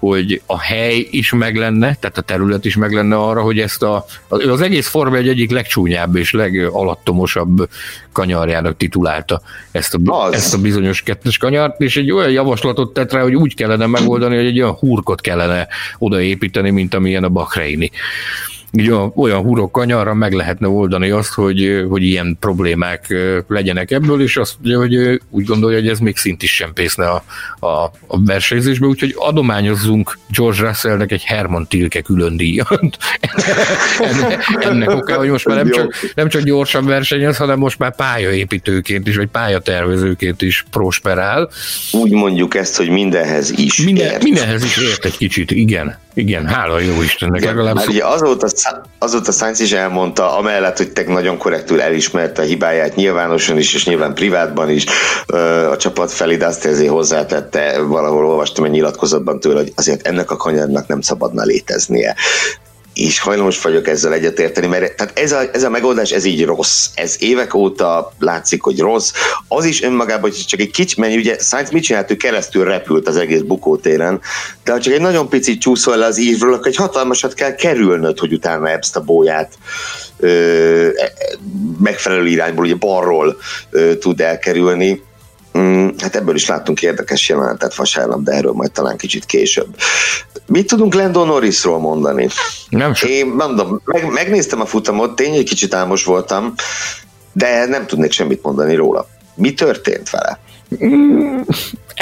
hogy 0.01 0.41
a 0.45 0.59
hely 0.59 1.07
is 1.11 1.31
meg 1.31 1.55
lenne, 1.55 1.95
tehát 1.99 2.17
a 2.17 2.21
terület 2.21 2.65
is 2.65 2.75
meg 2.75 2.93
lenne 2.93 3.15
arra, 3.15 3.41
hogy 3.41 3.59
ezt 3.59 3.83
a, 3.83 4.05
az 4.27 4.61
egész 4.61 4.87
Forma 4.87 5.15
egy 5.15 5.27
egyik 5.27 5.51
legcsúnyább 5.51 6.15
és 6.15 6.31
legalattomosabb 6.31 7.69
kanyarjának 8.11 8.77
titulálta 8.77 9.41
ezt 9.71 9.93
a, 9.93 10.29
ezt 10.31 10.53
a 10.53 10.57
bizonyos 10.57 11.01
kettes 11.01 11.37
kanyart, 11.37 11.81
és 11.81 11.97
egy 11.97 12.11
olyan 12.11 12.31
javaslatot 12.31 12.93
tett 12.93 13.11
rá, 13.11 13.21
hogy 13.21 13.35
úgy 13.35 13.55
kellene 13.55 13.85
megoldani, 13.85 14.35
hogy 14.35 14.45
egy 14.45 14.61
olyan 14.61 14.73
hurkot 14.73 15.21
kellene 15.21 15.67
odaépíteni, 15.97 16.69
mint 16.69 16.93
amilyen 16.93 17.23
a 17.23 17.29
Bahreini 17.29 17.91
így 18.71 18.91
olyan 19.15 19.41
hurok 19.41 19.71
kanyarra 19.71 20.13
meg 20.13 20.33
lehetne 20.33 20.67
oldani 20.67 21.09
azt, 21.09 21.33
hogy, 21.33 21.85
hogy 21.89 22.03
ilyen 22.03 22.37
problémák 22.39 23.13
legyenek 23.47 23.91
ebből, 23.91 24.21
és 24.21 24.37
azt 24.37 24.55
mondja, 24.61 24.79
hogy 24.79 25.21
úgy 25.29 25.45
gondolja, 25.45 25.79
hogy 25.79 25.87
ez 25.87 25.99
még 25.99 26.17
szint 26.17 26.43
is 26.43 26.55
sem 26.55 26.73
pészne 26.73 27.09
a, 27.09 27.23
a, 27.59 27.67
a 28.07 28.23
versenyzésbe, 28.25 28.85
úgyhogy 28.85 29.13
adományozzunk 29.17 30.17
George 30.29 30.61
Russellnek 30.61 31.11
egy 31.11 31.23
Herman 31.23 31.67
Tilke 31.67 32.01
külön 32.01 32.37
díjat. 32.37 32.97
ennek, 33.99 34.43
ennek 34.69 34.89
oka, 34.89 35.17
hogy 35.17 35.29
most 35.29 35.47
már 35.47 35.57
nem 35.57 35.69
csak, 35.69 35.95
nem 36.15 36.29
csak 36.29 36.41
gyorsan 36.41 36.85
versenyez, 36.85 37.37
hanem 37.37 37.59
most 37.59 37.79
már 37.79 37.95
pályaépítőként 37.95 39.07
is, 39.07 39.15
vagy 39.15 39.27
pályatervezőként 39.27 40.41
is 40.41 40.65
prosperál. 40.71 41.49
Úgy 41.91 42.11
mondjuk 42.11 42.55
ezt, 42.55 42.77
hogy 42.77 42.89
mindenhez 42.89 43.51
is 43.51 43.83
Minden, 43.83 44.11
ért. 44.11 44.23
Mindenhez 44.23 44.63
is 44.63 44.77
ért 44.77 45.05
egy 45.05 45.17
kicsit, 45.17 45.51
igen. 45.51 45.97
Igen, 46.13 46.47
hála 46.47 46.79
jó 46.79 47.01
Istennek. 47.01 47.41
Igen, 47.41 47.55
legalább 47.55 47.87
ugye 47.87 48.05
azóta, 48.05 48.47
azóta 48.99 49.31
Sainz 49.31 49.59
is 49.59 49.71
elmondta, 49.71 50.37
amellett, 50.37 50.77
hogy 50.77 50.91
te 50.91 51.03
nagyon 51.07 51.37
korrektül 51.37 51.81
elismerte 51.81 52.41
a 52.41 52.45
hibáját 52.45 52.95
nyilvánosan 52.95 53.57
is, 53.57 53.73
és 53.73 53.85
nyilván 53.85 54.13
privátban 54.13 54.69
is 54.69 54.85
a 55.71 55.77
csapat 55.77 56.11
felé, 56.11 56.35
de 56.35 56.45
azt 56.45 56.65
ezért 56.65 56.91
hozzátette, 56.91 57.81
valahol 57.81 58.25
olvastam 58.25 58.65
egy 58.65 58.71
nyilatkozatban 58.71 59.39
tőle, 59.39 59.59
hogy 59.59 59.73
azért 59.75 60.07
ennek 60.07 60.31
a 60.31 60.35
kanyarnak 60.35 60.87
nem 60.87 61.01
szabadna 61.01 61.43
léteznie 61.43 62.15
és 63.05 63.19
hajlamos 63.19 63.61
vagyok 63.61 63.87
ezzel 63.87 64.13
egyetérteni, 64.13 64.67
mert 64.67 64.95
tehát 64.95 65.19
ez, 65.19 65.31
a, 65.31 65.41
ez 65.53 65.63
a 65.63 65.69
megoldás, 65.69 66.11
ez 66.11 66.25
így 66.25 66.45
rossz. 66.45 66.87
Ez 66.95 67.15
évek 67.19 67.53
óta 67.53 68.13
látszik, 68.19 68.61
hogy 68.61 68.79
rossz. 68.79 69.11
Az 69.47 69.65
is 69.65 69.81
önmagában, 69.81 70.21
hogy 70.21 70.45
csak 70.47 70.59
egy 70.59 70.71
kicsi, 70.71 70.99
mert 70.99 71.15
ugye 71.15 71.37
Sainz 71.39 71.69
mit 71.69 71.83
csinált, 71.83 72.11
ő 72.11 72.15
keresztül 72.15 72.63
repült 72.63 73.07
az 73.07 73.17
egész 73.17 73.41
bukótéren, 73.41 74.21
de 74.63 74.71
ha 74.71 74.79
csak 74.79 74.93
egy 74.93 75.01
nagyon 75.01 75.29
picit 75.29 75.61
csúszol 75.61 75.97
le 75.97 76.05
az 76.05 76.17
ívről, 76.17 76.53
akkor 76.53 76.67
egy 76.67 76.75
hatalmasat 76.75 77.33
kell 77.33 77.55
kerülnöd, 77.55 78.19
hogy 78.19 78.33
utána 78.33 78.69
ezt 78.69 78.95
a 78.95 79.01
bóját 79.01 79.53
ö, 80.19 80.29
e, 80.87 81.13
megfelelő 81.79 82.27
irányból, 82.27 82.65
ugye 82.65 82.75
balról 82.75 83.37
ö, 83.69 83.95
tud 83.95 84.21
elkerülni 84.21 85.01
hát 85.97 86.15
ebből 86.15 86.35
is 86.35 86.47
láttunk 86.47 86.81
érdekes 86.81 87.29
jelenetet 87.29 87.75
vasárnap, 87.75 88.21
de 88.21 88.31
erről 88.31 88.51
majd 88.51 88.71
talán 88.71 88.97
kicsit 88.97 89.25
később. 89.25 89.75
Mit 90.45 90.67
tudunk 90.67 90.93
Lando 90.93 91.25
Norrisról 91.25 91.79
mondani? 91.79 92.27
Nem 92.69 92.93
sok. 92.93 93.09
Én 93.09 93.27
mondom, 93.27 93.81
meg, 93.85 94.11
megnéztem 94.11 94.61
a 94.61 94.65
futamot, 94.65 95.15
tényleg 95.15 95.39
egy 95.39 95.49
kicsit 95.49 95.73
álmos 95.73 96.03
voltam, 96.03 96.53
de 97.33 97.65
nem 97.65 97.85
tudnék 97.85 98.11
semmit 98.11 98.43
mondani 98.43 98.75
róla. 98.75 99.07
Mi 99.35 99.53
történt 99.53 100.09
vele? 100.09 100.39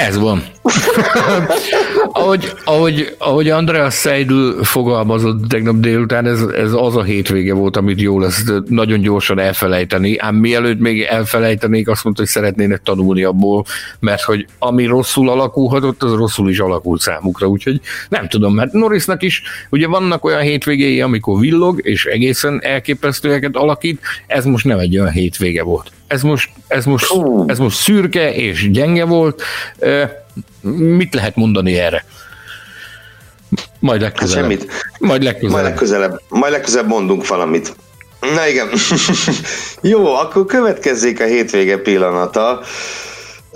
Ez 0.08 0.18
van. 0.18 0.42
ahogy, 2.12 2.52
ahogy, 2.64 3.14
ahogy 3.18 3.48
Andreas 3.48 3.94
Seidl 3.94 4.62
fogalmazott 4.62 5.48
tegnap 5.48 5.76
délután, 5.76 6.26
ez, 6.26 6.40
ez 6.40 6.72
az 6.72 6.96
a 6.96 7.02
hétvége 7.02 7.54
volt, 7.54 7.76
amit 7.76 8.00
jó 8.00 8.18
lesz 8.18 8.44
nagyon 8.68 9.00
gyorsan 9.00 9.38
elfelejteni, 9.38 10.18
ám 10.18 10.34
mielőtt 10.34 10.78
még 10.78 11.02
elfelejtenék, 11.02 11.88
azt 11.88 12.04
mondta, 12.04 12.22
hogy 12.22 12.30
szeretnének 12.30 12.82
tanulni 12.82 13.22
abból, 13.22 13.64
mert 13.98 14.22
hogy 14.22 14.46
ami 14.58 14.86
rosszul 14.86 15.28
alakulhatott, 15.28 16.02
az 16.02 16.12
rosszul 16.12 16.50
is 16.50 16.58
alakult 16.58 17.00
számukra, 17.00 17.46
úgyhogy 17.46 17.80
nem 18.08 18.28
tudom, 18.28 18.54
mert 18.54 18.72
Norrisnak 18.72 19.22
is 19.22 19.42
ugye 19.70 19.86
vannak 19.86 20.24
olyan 20.24 20.40
hétvégéi, 20.40 21.00
amikor 21.00 21.40
villog, 21.40 21.80
és 21.82 22.04
egészen 22.04 22.60
elképesztőeket 22.62 23.56
alakít, 23.56 24.00
ez 24.26 24.44
most 24.44 24.64
nem 24.64 24.78
egy 24.78 24.98
olyan 24.98 25.10
hétvége 25.10 25.62
volt. 25.62 25.90
Ez 26.10 26.22
most, 26.22 26.50
ez 26.68 26.84
most, 26.84 27.12
ez 27.46 27.58
most 27.58 27.76
szürke 27.76 28.34
és 28.34 28.70
gyenge 28.70 29.04
volt, 29.04 29.42
Mit 30.72 31.14
lehet 31.14 31.36
mondani 31.36 31.78
erre? 31.78 32.04
Majd 33.78 34.00
legközelebb. 34.00 34.50
Hát 34.50 34.58
semmit. 34.58 34.72
Majd 34.98 35.22
legközelebb. 35.22 35.52
Majd 35.52 35.64
legközelebb, 35.64 36.20
majd 36.28 36.52
legközelebb 36.52 36.88
mondunk 36.88 37.26
valamit. 37.26 37.76
Na 38.20 38.46
igen. 38.46 38.68
Jó, 39.92 40.14
akkor 40.14 40.46
következzék 40.46 41.20
a 41.20 41.24
hétvége 41.24 41.78
pillanata. 41.78 42.60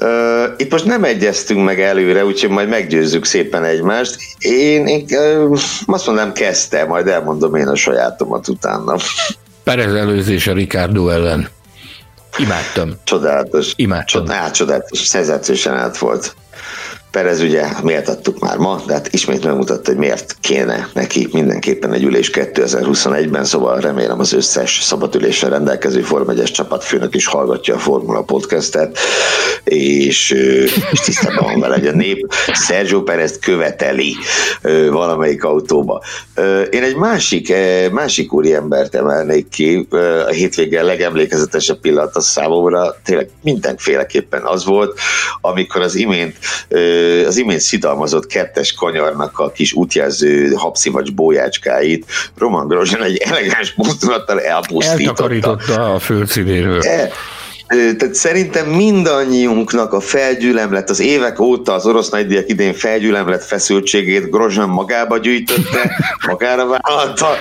Uh, 0.01 0.45
itt 0.57 0.71
most 0.71 0.85
nem 0.85 1.05
egyeztünk 1.05 1.65
meg 1.65 1.81
előre, 1.81 2.25
úgyhogy 2.25 2.51
majd 2.51 2.69
meggyőzzük 2.69 3.25
szépen 3.25 3.65
egymást. 3.65 4.17
Én, 4.39 4.87
én 4.87 5.05
uh, 5.09 5.59
azt 5.87 6.07
mondom, 6.07 6.33
kezdte, 6.33 6.85
majd 6.85 7.07
elmondom 7.07 7.55
én 7.55 7.67
a 7.67 7.75
sajátomat 7.75 8.49
utána. 8.49 8.97
Perez 9.65 9.95
előzése 9.95 10.53
Ricardo 10.53 11.09
ellen. 11.09 11.49
Imádtam. 12.39 12.95
Csodálatos. 13.05 13.73
Imádtam. 13.77 14.07
Csodálatos, 14.07 14.59
csodálatos, 14.59 14.99
szenzációsan 14.99 15.77
át 15.77 15.99
volt. 15.99 16.35
Perez 17.15 17.41
ugye 17.41 17.67
méltattuk 17.83 18.39
már 18.39 18.57
ma, 18.57 18.83
de 18.87 18.93
hát 18.93 19.13
ismét 19.13 19.45
megmutatta, 19.45 19.91
hogy 19.91 19.99
miért 19.99 20.37
kéne 20.41 20.89
neki 20.95 21.29
mindenképpen 21.33 21.93
egy 21.93 22.03
ülés 22.03 22.31
2021-ben, 22.33 23.45
szóval 23.45 23.81
remélem 23.81 24.21
az 24.21 24.33
összes 24.33 24.79
szabadüléssel 24.83 25.51
rendelkező 25.51 26.01
Form 26.01 26.31
1 26.31 26.43
csapatfőnök 26.43 27.15
is 27.15 27.27
hallgatja 27.27 27.75
a 27.75 27.79
Formula 27.79 28.23
Podcastet, 28.23 28.99
és, 29.65 30.31
és 30.93 31.01
tisztában 31.05 31.45
van 31.45 31.61
vele, 31.61 31.75
hogy 31.75 31.87
a 31.87 31.93
nép 31.93 32.35
Sergio 32.53 33.03
Perez 33.03 33.39
követeli 33.39 34.17
valamelyik 34.91 35.45
autóba. 35.45 36.03
Én 36.71 36.83
egy 36.83 36.97
másik, 36.97 37.53
másik 37.91 38.33
úri 38.33 38.55
embert 38.55 38.95
emelnék 38.95 39.49
ki, 39.49 39.87
a 40.27 40.31
hétvége 40.31 40.83
legemlékezetesebb 40.83 41.81
pillanat 41.81 42.17
a 42.17 42.21
számomra, 42.21 42.95
tényleg 43.05 43.29
mindenféleképpen 43.43 44.43
az 44.45 44.65
volt, 44.65 44.99
amikor 45.41 45.81
az 45.81 45.95
imént 45.95 46.37
az 47.27 47.37
imént 47.37 47.61
szidalmazott 47.61 48.27
kettes 48.27 48.73
kanyarnak 48.73 49.39
a 49.39 49.51
kis 49.51 49.73
útjelző 49.73 50.53
habszimacs 50.53 51.13
bójácskáit 51.13 52.07
Roman 52.39 52.67
Grosjean 52.67 53.05
egy 53.05 53.17
elegáns 53.17 53.75
mozdulattal 53.77 54.41
elpusztította. 54.41 55.03
Eltakarította 55.03 55.95
a 55.95 55.99
földszínéről. 55.99 56.81
E, 56.81 57.11
tehát 57.67 58.15
szerintem 58.15 58.67
mindannyiunknak 58.67 59.93
a 59.93 60.01
felgyülemlet, 60.01 60.91
az 60.91 61.01
évek 61.01 61.41
óta 61.41 61.73
az 61.73 61.87
orosz 61.87 62.09
nagydíjak 62.09 62.49
idén 62.49 62.75
felgyülemlet 62.75 63.45
feszültségét 63.45 64.31
Grozsán 64.31 64.69
magába 64.69 65.19
gyűjtötte, 65.19 65.97
magára 66.29 66.67
vállalta, 66.67 67.37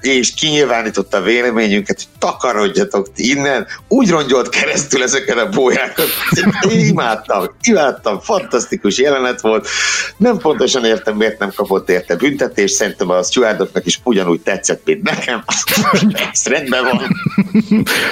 és 0.00 0.34
kinyilvánította 0.34 1.16
a 1.16 1.22
véleményünket, 1.22 1.96
hogy 1.96 2.06
takarodjatok 2.18 3.06
innen, 3.16 3.66
úgy 3.88 4.10
rongyolt 4.10 4.48
keresztül 4.48 5.02
ezeken 5.02 5.38
a 5.38 5.48
bójákat. 5.48 6.08
Én 6.70 6.78
imádtam, 6.78 7.44
imádtam, 7.62 8.20
fantasztikus 8.20 8.98
jelenet 8.98 9.40
volt. 9.40 9.68
Nem 10.16 10.38
pontosan 10.38 10.84
értem, 10.84 11.16
miért 11.16 11.38
nem 11.38 11.52
kapott 11.56 11.90
érte 11.90 12.16
büntetést, 12.16 12.74
szerintem 12.74 13.10
a 13.10 13.22
stewardoknak 13.22 13.86
is 13.86 14.00
ugyanúgy 14.04 14.40
tetszett, 14.40 14.80
mint 14.84 15.02
nekem. 15.02 15.44
Ez 16.32 16.46
rendben 16.46 16.84
van. 16.84 17.16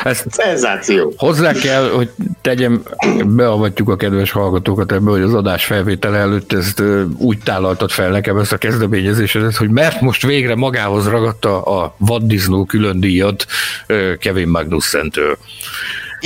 Ez 0.05 0.23
Szenzáció. 0.31 1.15
Hozzá 1.17 1.53
kell, 1.63 1.91
hogy 1.91 2.11
tegyem, 2.41 2.83
beavatjuk 3.25 3.89
a 3.89 3.97
kedves 3.97 4.31
hallgatókat 4.31 4.93
ebbe, 4.93 5.11
hogy 5.11 5.23
az 5.23 5.35
adás 5.35 5.65
felvétele 5.65 6.19
előtt 6.19 6.53
ezt 6.53 6.83
úgy 7.17 7.39
tálaltad 7.39 7.91
fel 7.91 8.11
nekem 8.11 8.39
ezt 8.39 8.53
a 8.53 8.59
kezdeményezésedet, 8.59 9.57
hogy 9.57 9.71
mert 9.71 10.01
most 10.01 10.27
végre 10.27 10.55
magához 10.55 11.09
ragadta 11.09 11.63
a 11.63 11.95
vaddisznó 11.99 12.65
külön 12.65 13.01
díjat 13.01 13.47
Kevin 14.19 14.49
Magnussen-től. 14.49 15.39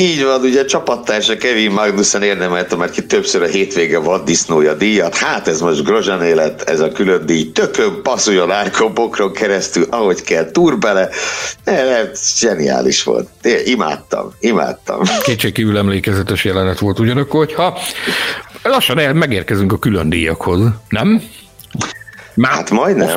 Így 0.00 0.24
van, 0.24 0.40
ugye 0.40 0.64
csapattársa 0.64 1.36
Kevin 1.36 1.70
Magnussen 1.70 2.22
érdemelte 2.22 2.76
már 2.76 2.90
ki 2.90 3.06
többször 3.06 3.42
a 3.42 3.46
hétvége 3.46 3.98
vaddisznója 3.98 4.74
díjat. 4.74 5.16
Hát 5.16 5.48
ez 5.48 5.60
most 5.60 5.84
Grozsán 5.84 6.22
élet, 6.22 6.62
ez 6.62 6.80
a 6.80 6.92
külön 6.92 7.26
díj. 7.26 7.52
Tökön 7.52 8.02
passzoljon 8.02 8.50
Árkó 8.50 8.90
bokron 8.90 9.32
keresztül, 9.32 9.86
ahogy 9.90 10.22
kell, 10.22 10.50
túr 10.50 10.78
bele. 10.78 11.08
Ez 11.64 12.38
zseniális 12.38 13.02
volt. 13.02 13.28
Én 13.42 13.58
imádtam, 13.64 14.32
imádtam. 14.40 15.00
Kétségkívül 15.22 15.78
emlékezetes 15.78 16.44
jelenet 16.44 16.78
volt 16.78 16.98
ugyanakkor, 16.98 17.46
hogyha 17.46 17.78
lassan 18.62 18.98
el, 18.98 19.12
megérkezünk 19.12 19.72
a 19.72 19.78
külön 19.78 20.08
díjakhoz, 20.08 20.60
nem? 20.88 21.22
Már 22.40 22.52
hát 22.52 22.70
majdnem, 22.70 23.08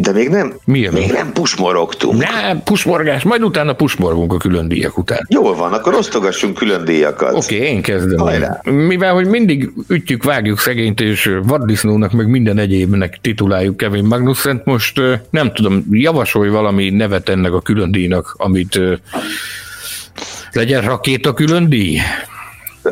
de 0.00 0.12
még 0.12 0.28
nem, 0.28 0.54
Milyen 0.64 0.92
még 0.92 1.12
nem 1.12 1.32
pusmorogtunk. 1.32 2.18
Nem, 2.18 2.62
pusmorgás, 2.62 3.22
majd 3.22 3.42
utána 3.42 3.72
pusmorgunk 3.72 4.32
a 4.32 4.36
külön 4.36 4.68
díjak 4.68 4.98
után. 4.98 5.26
Jól 5.28 5.54
van, 5.54 5.72
akkor 5.72 5.94
osztogassunk 5.94 6.56
külön 6.56 6.84
díjakat. 6.84 7.34
Oké, 7.34 7.56
okay, 7.56 7.68
én 7.68 7.82
kezdem. 7.82 8.18
Hajrá. 8.18 8.60
Mivel, 8.64 9.14
hogy 9.14 9.26
mindig 9.26 9.70
ütjük, 9.88 10.24
vágjuk 10.24 10.58
szegényt, 10.58 11.00
és 11.00 11.38
vaddisznónak, 11.42 12.12
meg 12.12 12.28
minden 12.28 12.58
egyébnek 12.58 13.18
tituláljuk 13.20 13.76
Kevin 13.76 14.04
Magnussen, 14.04 14.62
most 14.64 15.00
nem 15.30 15.52
tudom, 15.52 15.84
javasolj 15.90 16.48
valami 16.48 16.90
nevet 16.90 17.28
ennek 17.28 17.52
a 17.52 17.60
külön 17.60 17.90
díjnak, 17.90 18.34
amit 18.36 18.80
legyen 20.52 20.82
rakéta 20.82 21.34
külön 21.34 21.68
díj? 21.68 22.00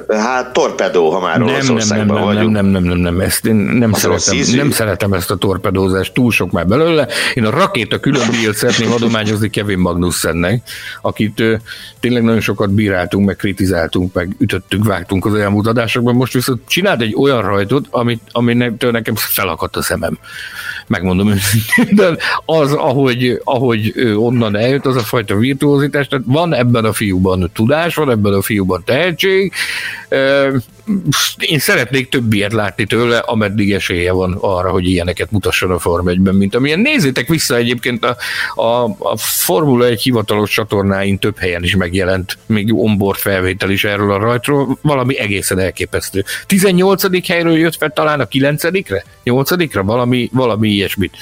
Hát 0.08 0.52
torpedó, 0.52 1.10
ha 1.10 1.20
már 1.20 1.38
nem, 1.38 1.46
nem, 1.46 1.76
nem, 1.76 2.06
nem, 2.06 2.06
vagyunk. 2.06 2.52
Nem, 2.52 2.66
nem, 2.66 2.82
nem, 2.82 2.82
nem, 2.82 2.98
nem, 2.98 3.20
ezt 3.20 3.46
én 3.46 3.54
nem 3.54 3.92
szeretem, 3.92 4.36
nem 4.54 4.70
szeretem 4.70 5.12
ezt 5.12 5.30
a 5.30 5.36
torpedózást, 5.36 6.12
túl 6.12 6.30
sok 6.30 6.50
már 6.50 6.66
belőle. 6.66 7.08
Én 7.34 7.44
a 7.44 7.50
rakéta 7.50 8.00
külön 8.00 8.30
díjat 8.30 8.54
szeretném 8.54 8.92
adományozni 8.92 9.50
Kevin 9.50 9.78
Magnussennek, 9.78 10.62
akit 11.02 11.40
ö, 11.40 11.54
tényleg 12.00 12.22
nagyon 12.22 12.40
sokat 12.40 12.70
bíráltunk, 12.70 13.26
meg 13.26 13.36
kritizáltunk, 13.36 14.14
meg 14.14 14.36
ütöttünk, 14.38 14.84
vágtunk 14.84 15.26
az 15.26 15.34
elmúlt 15.34 15.66
adásokban. 15.66 16.14
Most 16.14 16.32
viszont 16.32 16.60
csinált 16.68 17.00
egy 17.00 17.14
olyan 17.18 17.42
rajtot, 17.42 17.86
amit, 17.90 18.20
aminek 18.32 18.90
nekem 18.90 19.14
felakadt 19.16 19.76
a 19.76 19.82
szemem. 19.82 20.18
Megmondom 20.86 21.28
őszintén, 21.28 21.96
de 21.96 22.16
az, 22.44 22.72
ahogy, 22.72 23.40
ahogy 23.44 23.94
onnan 24.16 24.56
eljött, 24.56 24.86
az 24.86 24.96
a 24.96 25.00
fajta 25.00 25.36
virtuózitás, 25.36 26.08
tehát 26.08 26.24
van 26.28 26.54
ebben 26.54 26.84
a 26.84 26.92
fiúban 26.92 27.50
tudás, 27.54 27.94
van 27.94 28.10
ebben 28.10 28.32
a 28.32 28.42
fiúban 28.42 28.82
tehetség, 28.84 29.52
én 31.38 31.58
szeretnék 31.58 32.08
több 32.08 32.32
ilyet 32.32 32.52
látni 32.52 32.86
tőle, 32.86 33.18
ameddig 33.18 33.72
esélye 33.72 34.12
van 34.12 34.38
arra, 34.40 34.70
hogy 34.70 34.88
ilyeneket 34.88 35.30
mutasson 35.30 35.70
a 35.70 35.78
Forma 35.78 36.10
1-ben, 36.10 36.34
mint 36.34 36.54
amilyen. 36.54 36.80
Nézzétek 36.80 37.28
vissza 37.28 37.56
egyébként 37.56 38.04
a, 38.04 38.16
a, 38.54 38.84
a 38.84 39.16
Formula 39.16 39.86
1 39.86 40.02
hivatalos 40.02 40.50
csatornáin 40.50 41.18
több 41.18 41.38
helyen 41.38 41.62
is 41.62 41.76
megjelent, 41.76 42.38
még 42.46 42.74
onboard 42.74 43.18
felvétel 43.18 43.70
is 43.70 43.84
erről 43.84 44.12
a 44.12 44.18
rajtról, 44.18 44.78
valami 44.82 45.18
egészen 45.18 45.58
elképesztő. 45.58 46.24
18. 46.46 47.26
helyről 47.26 47.56
jött 47.58 47.76
fel 47.76 47.90
talán 47.90 48.20
a 48.20 48.26
9-re? 48.26 49.04
8-ra? 49.24 49.82
Valami, 49.84 50.30
valami 50.32 50.68
ilyesmit. 50.68 51.16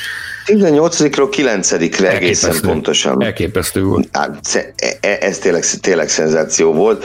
18-ról 0.46 1.28
9-re 1.36 2.10
egészen 2.10 2.60
pontosan. 2.60 3.22
Elképesztő 3.22 3.82
volt. 3.82 4.08
Hát, 4.12 4.74
ez 5.00 5.38
tényleg, 5.38 5.64
tényleg 5.80 6.08
szenzáció 6.08 6.72
volt 6.72 7.04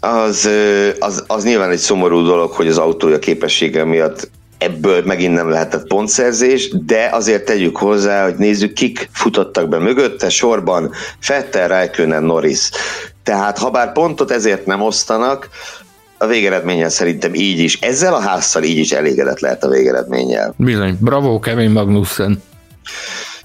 az, 0.00 0.48
az, 0.98 1.24
az 1.26 1.44
nyilván 1.44 1.70
egy 1.70 1.78
szomorú 1.78 2.22
dolog, 2.22 2.50
hogy 2.50 2.68
az 2.68 2.78
autója 2.78 3.18
képessége 3.18 3.84
miatt 3.84 4.30
ebből 4.58 5.02
megint 5.04 5.34
nem 5.34 5.48
lehetett 5.48 5.86
pontszerzés, 5.86 6.70
de 6.86 7.08
azért 7.12 7.44
tegyük 7.44 7.76
hozzá, 7.76 8.24
hogy 8.24 8.34
nézzük, 8.34 8.72
kik 8.72 9.08
futottak 9.12 9.68
be 9.68 9.78
mögötte, 9.78 10.28
sorban 10.28 10.92
Fettel, 11.18 11.68
Raikkonen, 11.68 12.22
Norris. 12.22 12.70
Tehát 13.22 13.58
ha 13.58 13.70
bár 13.70 13.92
pontot 13.92 14.30
ezért 14.30 14.66
nem 14.66 14.82
osztanak, 14.82 15.48
a 16.18 16.26
végeredménnyel 16.26 16.88
szerintem 16.88 17.34
így 17.34 17.58
is, 17.58 17.78
ezzel 17.80 18.14
a 18.14 18.20
házszal 18.20 18.62
így 18.62 18.78
is 18.78 18.92
elégedett 18.92 19.40
lehet 19.40 19.64
a 19.64 19.68
végeredménnyel. 19.68 20.54
Bizony, 20.56 20.96
bravo 21.00 21.38
Kevin 21.38 21.70
Magnussen. 21.70 22.42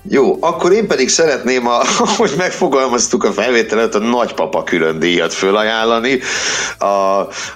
Jó, 0.10 0.38
akkor 0.39 0.72
én 0.72 0.88
pedig 0.88 1.10
szeretném, 1.10 1.68
a, 1.68 1.82
hogy 2.18 2.32
megfogalmaztuk 2.38 3.24
a 3.24 3.32
felvételet, 3.32 3.95
a 3.95 3.99
nagypapa 3.99 4.64
külön 4.64 4.99
díjat 4.99 5.34
fölajánlani. 5.34 6.20
A, 6.78 6.86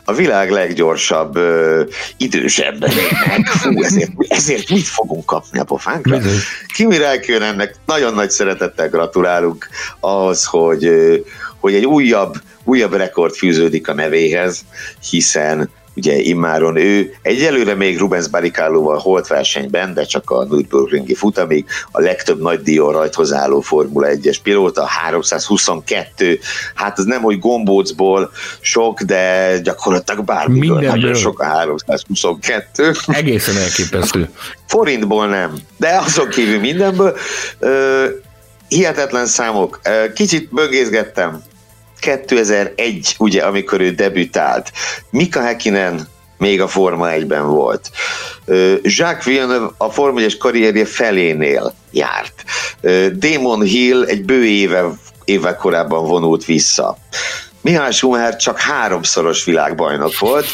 a 0.03 0.13
világ 0.15 0.51
leggyorsabb 0.51 1.35
ö, 1.35 1.83
idősebb 2.17 2.85
Fú, 3.45 3.83
ezért, 3.83 4.11
ezért 4.27 4.69
mit 4.69 4.87
fogunk 4.87 5.25
kapni 5.25 5.59
a 5.59 5.63
pofánkra? 5.63 6.19
Kimi 6.75 6.97
ennek? 7.41 7.75
Nagyon 7.85 8.13
nagy 8.13 8.29
szeretettel 8.29 8.89
gratulálunk 8.89 9.67
ahhoz, 9.99 10.45
hogy, 10.45 10.91
hogy 11.59 11.73
egy 11.73 11.85
újabb, 11.85 12.33
újabb 12.63 12.93
rekord 12.93 13.35
fűződik 13.35 13.87
a 13.87 13.93
nevéhez, 13.93 14.61
hiszen 15.09 15.69
Ugye 15.99 16.15
immáron 16.15 16.77
ő 16.77 17.13
egyelőre 17.21 17.75
még 17.75 17.97
Rubens 17.97 18.27
Barrichello-val 18.27 18.97
holt 18.97 19.27
versenyben, 19.27 19.93
de 19.93 20.03
csak 20.03 20.29
a 20.29 20.43
Nürburgringi 20.43 21.13
futamig 21.13 21.65
a 21.91 21.99
legtöbb 21.99 22.41
nagy 22.41 22.61
díjon 22.61 22.91
rajthoz 22.91 23.33
álló 23.33 23.59
Formula 23.59 24.07
1-es 24.11 24.37
pilóta, 24.43 24.85
322, 24.85 26.39
hát 26.75 26.97
az 26.97 27.05
nem, 27.05 27.21
hogy 27.21 27.39
gombócból 27.39 28.31
sok, 28.59 29.01
de 29.01 29.53
gyakorlatilag 29.63 30.25
bármiből 30.25 30.69
Mindenből. 30.69 31.01
nagyon 31.01 31.15
sok 31.15 31.39
a 31.39 31.43
322. 31.43 32.91
Egészen 33.07 33.57
elképesztő. 33.57 34.29
Forintból 34.67 35.27
nem, 35.27 35.53
de 35.77 36.01
azon 36.05 36.29
kívül 36.29 36.59
mindenből. 36.59 37.17
Ö, 37.59 38.05
hihetetlen 38.67 39.25
számok. 39.25 39.79
Kicsit 40.13 40.53
böngészgettem, 40.53 41.41
2001, 41.99 43.15
ugye, 43.17 43.41
amikor 43.41 43.81
ő 43.81 43.91
debütált. 43.91 44.71
Mika 45.09 45.41
Häkkinen 45.41 46.07
még 46.37 46.61
a 46.61 46.67
Forma 46.67 47.07
1-ben 47.09 47.47
volt. 47.47 47.91
Jacques 48.81 49.25
Villeneuve 49.25 49.69
a 49.77 49.89
Forma 49.89 50.19
1 50.19 50.37
karrierje 50.37 50.85
felénél 50.85 51.73
járt. 51.91 52.43
Damon 53.13 53.61
Hill 53.61 54.03
egy 54.03 54.25
bő 54.25 54.45
éve, 54.45 54.85
évvel 55.25 55.55
korábban 55.55 56.05
vonult 56.05 56.45
vissza. 56.45 56.97
Mihály 57.61 57.91
Schumacher 57.91 58.35
csak 58.35 58.59
háromszoros 58.59 59.43
világbajnok 59.43 60.19
volt, 60.19 60.47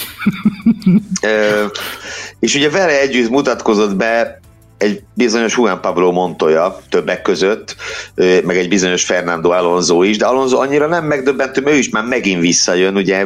és 2.39 2.55
ugye 2.55 2.69
vele 2.69 2.99
együtt 2.99 3.29
mutatkozott 3.29 3.95
be 3.95 4.39
egy 4.85 5.03
bizonyos 5.13 5.57
Juan 5.57 5.81
Pablo 5.81 6.11
Montoya 6.11 6.81
többek 6.89 7.21
között, 7.21 7.75
meg 8.15 8.57
egy 8.57 8.69
bizonyos 8.69 9.03
Fernando 9.03 9.49
Alonso 9.49 10.03
is, 10.03 10.17
de 10.17 10.25
Alonso 10.25 10.57
annyira 10.57 10.87
nem 10.87 11.05
megdöbbentő, 11.05 11.61
mert 11.61 11.75
ő 11.75 11.79
is 11.79 11.89
már 11.89 12.03
megint 12.03 12.41
visszajön, 12.41 12.95
ugye 12.95 13.25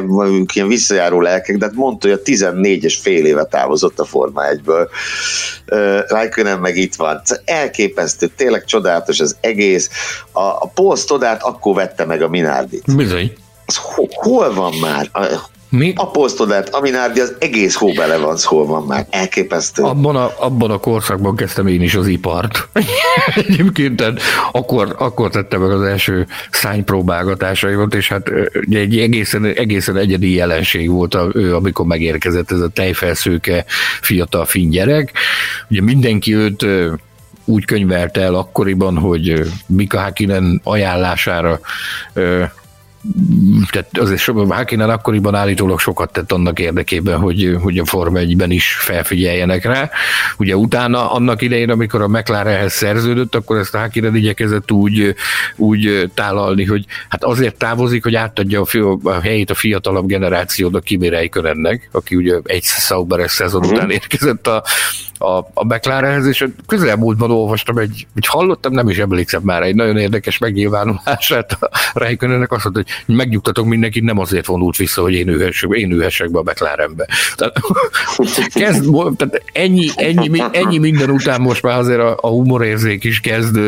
ilyen 0.54 0.68
visszajáró 0.68 1.20
lelkek, 1.20 1.56
de 1.56 1.64
hát 1.64 1.74
Montoya 1.74 2.22
14 2.22 2.84
és 2.84 2.96
fél 2.96 3.26
éve 3.26 3.44
távozott 3.44 3.98
a 3.98 4.04
Forma 4.04 4.42
1-ből. 4.44 4.88
Raikkonen 6.08 6.58
meg 6.58 6.76
itt 6.76 6.94
van. 6.94 7.22
Elképesztő, 7.44 8.30
tényleg 8.36 8.64
csodálatos 8.64 9.20
az 9.20 9.36
egész. 9.40 9.90
A, 10.32 10.40
a 10.40 10.70
Paul 10.74 10.96
Stoddart 10.96 11.42
akkor 11.42 11.74
vette 11.74 12.04
meg 12.04 12.22
a 12.22 12.28
Minardit. 12.28 12.96
Bizony. 12.96 13.32
Az 13.66 13.76
hol, 13.76 14.08
hol 14.10 14.54
van 14.54 14.74
már? 14.80 15.08
Mi? 15.70 15.92
A 15.96 16.10
posztodát, 16.10 16.68
Aminárdi 16.68 17.20
az 17.20 17.34
egész 17.38 17.74
hó 17.74 17.92
bele 17.92 18.16
van 18.16 18.36
szól 18.36 18.66
van 18.66 18.82
már. 18.82 19.06
Elképesztő. 19.10 19.82
Abban 19.82 20.16
a, 20.16 20.32
abban 20.38 20.70
a 20.70 20.78
korszakban 20.78 21.36
kezdtem 21.36 21.66
én 21.66 21.82
is 21.82 21.94
az 21.94 22.06
ipart. 22.06 22.68
Egyébként 23.48 24.04
akkor, 24.52 24.94
akkor 24.98 25.30
tettem 25.30 25.60
meg 25.60 25.70
az 25.70 25.82
első 25.82 26.26
szánypróbálgatásaimat, 26.50 27.94
és 27.94 28.08
hát 28.08 28.30
egy 28.70 28.98
egészen, 28.98 29.44
egészen 29.44 29.96
egyedi 29.96 30.34
jelenség 30.34 30.90
volt, 30.90 31.14
a, 31.14 31.28
ő, 31.32 31.54
amikor 31.54 31.86
megérkezett 31.86 32.50
ez 32.50 32.60
a 32.60 32.68
tejfelszőke 32.68 33.64
fiatal 34.00 34.44
finn 34.44 34.70
gyerek. 34.70 35.12
Ugye 35.68 35.82
mindenki 35.82 36.34
őt 36.34 36.66
úgy 37.44 37.64
könyvelte 37.64 38.20
el 38.20 38.34
akkoriban, 38.34 38.98
hogy 38.98 39.42
Mika 39.66 40.00
Hakinen 40.00 40.60
ajánlására 40.64 41.60
tehát 43.70 43.98
azért 43.98 44.50
Hákinen 44.50 44.90
akkoriban 44.90 45.34
állítólag 45.34 45.80
sokat 45.80 46.12
tett 46.12 46.32
annak 46.32 46.58
érdekében, 46.58 47.18
hogy, 47.18 47.56
hogy 47.62 47.78
a 47.78 47.84
Forma 47.84 48.18
1-ben 48.18 48.50
is 48.50 48.72
felfigyeljenek 48.72 49.64
rá. 49.64 49.90
Ugye 50.38 50.56
utána, 50.56 51.12
annak 51.12 51.42
idején, 51.42 51.70
amikor 51.70 52.02
a 52.02 52.08
McLarenhez 52.08 52.72
szerződött, 52.72 53.34
akkor 53.34 53.56
ezt 53.56 53.76
Hákinen 53.76 54.16
igyekezett 54.16 54.72
úgy, 54.72 55.14
úgy 55.56 56.10
tálalni, 56.14 56.64
hogy 56.64 56.84
hát 57.08 57.24
azért 57.24 57.56
távozik, 57.56 58.02
hogy 58.02 58.14
átadja 58.14 58.60
a, 58.60 58.64
fi, 58.64 58.78
a 59.02 59.20
helyét 59.20 59.50
a 59.50 59.54
fiatalabb 59.54 60.06
generációnak 60.06 60.84
Kimi 60.84 61.08
Räikkönennek, 61.08 61.88
aki 61.92 62.16
ugye 62.16 62.38
egy 62.44 62.64
Sauberes 62.64 63.30
szezon 63.30 63.64
után 63.64 63.84
mhm. 63.84 63.90
érkezett 63.90 64.46
a, 64.46 64.64
a, 65.18 65.38
a 65.54 65.64
McLarenhez, 65.64 66.26
és 66.26 66.46
közelmúltban 66.66 67.30
olvastam 67.30 67.78
egy, 67.78 68.06
egy 68.14 68.26
hallottam, 68.26 68.72
nem 68.72 68.88
is 68.88 68.98
emlékszem 68.98 69.42
már, 69.44 69.62
egy 69.62 69.74
nagyon 69.74 69.96
érdekes 69.96 70.38
megnyilvánulását 70.38 71.52
a 71.60 71.70
Räikkönennek, 71.94 72.52
azt 72.52 72.64
mondta, 72.64 72.82
hogy 72.82 72.89
megnyugtatok 73.06 73.66
mindenkit, 73.66 74.02
nem 74.02 74.18
azért 74.18 74.46
vonult 74.46 74.76
vissza, 74.76 75.02
hogy 75.02 75.14
én 75.14 75.28
ülhessek, 75.28 75.70
én 75.70 75.92
ülhessek 75.92 76.30
be 76.30 76.38
a 76.38 76.42
McLarenbe. 76.42 77.08
Tehát, 77.34 77.60
kezd, 78.52 78.84
tehát 79.16 79.42
ennyi, 79.52 79.88
ennyi, 79.94 80.42
ennyi 80.52 80.78
minden 80.78 81.10
után 81.10 81.40
most 81.40 81.62
már 81.62 81.78
azért 81.78 82.00
a, 82.00 82.18
a 82.20 82.28
humorérzék 82.28 83.04
is 83.04 83.20
kezd 83.20 83.58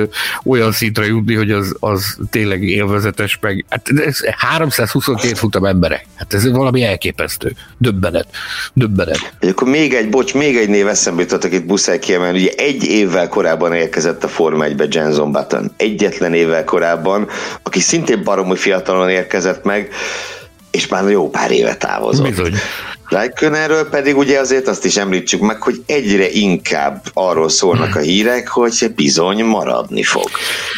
olyan 0.45 0.73
szintre 0.73 1.07
jutni, 1.07 1.35
hogy 1.35 1.51
az, 1.51 1.77
az 1.81 2.17
tényleg 2.31 2.63
élvezetes, 2.63 3.39
meg 3.41 3.65
hát 3.69 3.89
ez 3.89 4.21
322 4.37 5.35
futam 5.35 5.65
emberek. 5.65 6.07
Hát 6.15 6.35
ez 6.35 6.51
valami 6.51 6.83
elképesztő. 6.83 7.53
Döbbenet. 7.79 8.27
Döbbenet. 8.73 9.35
És 9.41 9.49
akkor 9.49 9.69
még 9.69 9.95
egy, 9.95 10.09
bocs, 10.09 10.35
még 10.35 10.57
egy 10.57 10.69
név 10.69 10.87
eszembe 10.87 11.23
jutott, 11.23 11.45
itt 11.45 11.67
muszáj 11.67 11.99
kiemelni, 11.99 12.39
ugye 12.39 12.51
egy 12.57 12.85
évvel 12.85 13.29
korábban 13.29 13.73
érkezett 13.73 14.25
a 14.25 14.29
Forma 14.29 14.65
1-be 14.69 14.87
Jenson 14.91 15.33
Button. 15.33 15.73
Egyetlen 15.77 16.35
évvel 16.35 16.65
korábban, 16.65 17.29
aki 17.63 17.81
szintén 17.81 18.23
baromi 18.25 18.57
fiatalon 18.57 19.09
érkezett 19.13 19.65
meg, 19.65 19.89
és 20.71 20.89
már 20.89 21.11
jó 21.11 21.31
pár 21.31 21.51
éve 21.51 21.77
távozott. 21.77 22.29
Bizony. 22.29 22.55
Raikkonerről 23.09 23.89
pedig 23.89 24.17
ugye 24.17 24.39
azért 24.39 24.69
azt 24.69 24.85
is 24.85 24.97
említsük 24.97 25.41
meg, 25.41 25.63
hogy 25.63 25.83
egyre 25.87 26.31
inkább 26.31 27.05
arról 27.13 27.49
szólnak 27.49 27.97
a 27.97 27.99
hírek, 27.99 28.49
hogy 28.49 28.93
bizony 28.97 29.45
maradni 29.45 30.03
fog. 30.03 30.29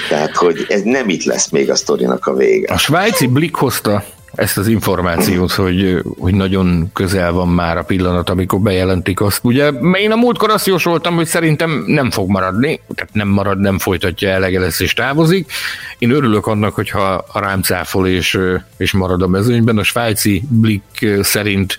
Tehát, 0.08 0.36
hogy 0.36 0.66
ez 0.68 0.80
nem 0.82 1.08
itt 1.08 1.24
lesz 1.24 1.48
még 1.48 1.70
a 1.70 1.74
sztorinak 1.74 2.26
a 2.26 2.34
vége. 2.34 2.72
A 2.72 2.78
svájci 2.78 3.26
Blick 3.26 3.56
hozta 3.56 4.04
ezt 4.34 4.58
az 4.58 4.68
információt, 4.68 5.52
hogy, 5.52 6.02
hogy 6.18 6.34
nagyon 6.34 6.90
közel 6.92 7.32
van 7.32 7.48
már 7.48 7.76
a 7.76 7.82
pillanat, 7.82 8.30
amikor 8.30 8.60
bejelentik 8.60 9.20
azt. 9.20 9.40
Ugye 9.42 9.68
én 9.92 10.12
a 10.12 10.16
múltkor 10.16 10.50
azt 10.50 10.66
jósoltam, 10.66 11.14
hogy 11.14 11.26
szerintem 11.26 11.84
nem 11.86 12.10
fog 12.10 12.30
maradni, 12.30 12.80
tehát 12.94 13.14
nem 13.14 13.28
marad, 13.28 13.60
nem 13.60 13.78
folytatja, 13.78 14.28
elege 14.28 14.60
lesz 14.60 14.80
és 14.80 14.92
távozik. 14.92 15.52
Én 15.98 16.10
örülök 16.10 16.46
annak, 16.46 16.74
hogyha 16.74 17.24
a 17.32 17.38
rám 17.40 17.62
cáfol 17.62 18.08
és, 18.08 18.38
és 18.76 18.92
marad 18.92 19.22
a 19.22 19.28
mezőnyben. 19.28 19.78
A 19.78 19.82
svájci 19.82 20.42
Blick 20.48 21.22
szerint 21.22 21.76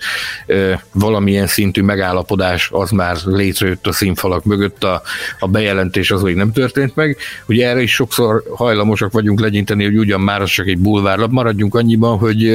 valamilyen 0.92 1.46
szintű 1.46 1.82
megállapodás 1.82 2.68
az 2.72 2.90
már 2.90 3.16
létrejött 3.24 3.86
a 3.86 3.92
színfalak 3.92 4.44
mögött, 4.44 4.84
a, 4.84 5.02
a 5.38 5.48
bejelentés 5.48 6.10
az 6.10 6.22
még 6.22 6.34
nem 6.34 6.52
történt 6.52 6.96
meg. 6.96 7.16
Ugye 7.46 7.68
erre 7.68 7.82
is 7.82 7.92
sokszor 7.92 8.42
hajlamosak 8.54 9.12
vagyunk 9.12 9.40
legyinteni, 9.40 9.84
hogy 9.84 9.98
ugyan 9.98 10.20
már 10.20 10.42
az 10.42 10.50
csak 10.50 10.66
egy 10.66 10.78
bulvárlap, 10.78 11.30
maradjunk 11.30 11.74
annyiban, 11.74 12.18
hogy 12.18 12.45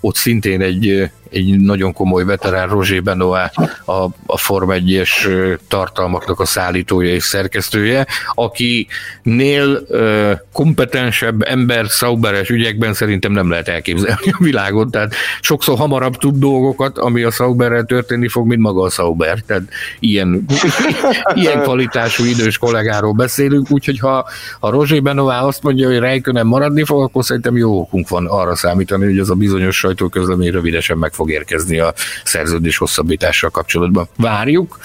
ott 0.00 0.16
szintén 0.16 0.60
egy 0.60 1.10
egy 1.30 1.60
nagyon 1.60 1.92
komoly 1.92 2.24
veterán 2.24 2.68
Roger 2.68 3.02
Benoit, 3.02 3.50
a, 3.84 3.92
a 4.26 4.38
Form 4.38 4.70
1-es 4.72 5.28
tartalmaknak 5.68 6.40
a 6.40 6.44
szállítója 6.44 7.12
és 7.12 7.24
szerkesztője, 7.24 8.06
akinél 8.34 9.80
uh, 9.88 10.32
kompetensebb 10.52 11.42
ember 11.42 11.84
Sauberes 11.84 12.48
ügyekben 12.48 12.94
szerintem 12.94 13.32
nem 13.32 13.50
lehet 13.50 13.68
elképzelni 13.68 14.30
a 14.30 14.36
világot, 14.38 14.90
tehát 14.90 15.14
sokszor 15.40 15.76
hamarabb 15.76 16.16
tud 16.16 16.36
dolgokat, 16.38 16.98
ami 16.98 17.22
a 17.22 17.30
Sauberrel 17.30 17.84
történni 17.84 18.28
fog, 18.28 18.46
mint 18.46 18.60
maga 18.60 18.82
a 18.82 18.90
Sauber, 18.90 19.40
tehát 19.40 19.62
ilyen, 19.98 20.44
ilyen 21.34 21.62
kvalitású 21.62 22.24
idős 22.24 22.58
kollégáról 22.58 23.12
beszélünk, 23.12 23.70
úgyhogy 23.70 23.98
ha, 23.98 24.26
ha 24.60 24.70
Roger 24.70 25.02
Benoit 25.02 25.42
azt 25.42 25.62
mondja, 25.62 25.88
hogy 25.88 25.98
Rijkönen 25.98 26.46
maradni 26.46 26.84
fog, 26.84 27.02
akkor 27.02 27.24
szerintem 27.24 27.56
jó 27.56 27.80
okunk 27.80 28.08
van 28.08 28.26
arra 28.26 28.54
számítani, 28.54 29.04
hogy 29.04 29.18
ez 29.18 29.28
a 29.28 29.34
bizonyos 29.34 29.76
sajtóközlemény 29.76 30.50
rövidesen 30.50 30.98
meg 30.98 31.12
fog 31.18 31.30
érkezni 31.30 31.78
a 31.78 31.94
szerződés 32.24 32.76
hosszabbítással 32.76 33.50
kapcsolatban. 33.50 34.08
Várjuk, 34.16 34.78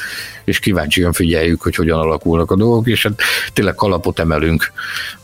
és 0.44 0.60
kíváncsian 0.60 1.14
figyeljük, 1.14 1.62
hogy 1.62 1.76
hogyan 1.76 2.00
alakulnak 2.00 2.52
a 2.52 2.56
dolgok, 2.56 2.88
és 2.88 3.04
hát 3.04 3.22
tényleg 3.54 3.76
kalapot 3.76 4.20
emelünk 4.20 4.72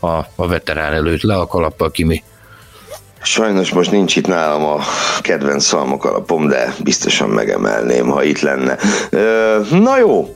a, 0.00 0.06
a 0.34 0.46
veterán 0.46 0.92
előtt, 0.92 1.22
le 1.22 1.34
a 1.34 1.46
kalappal 1.46 1.90
Kimi. 1.90 2.22
Sajnos 3.22 3.70
most 3.70 3.90
nincs 3.90 4.16
itt 4.16 4.26
nálam 4.26 4.64
a 4.64 4.78
kedvenc 5.20 5.64
szalmok 5.64 6.04
alapom, 6.04 6.48
de 6.48 6.74
biztosan 6.82 7.28
megemelném, 7.28 8.08
ha 8.08 8.22
itt 8.22 8.40
lenne. 8.40 8.76
Na 9.70 9.98
jó, 9.98 10.34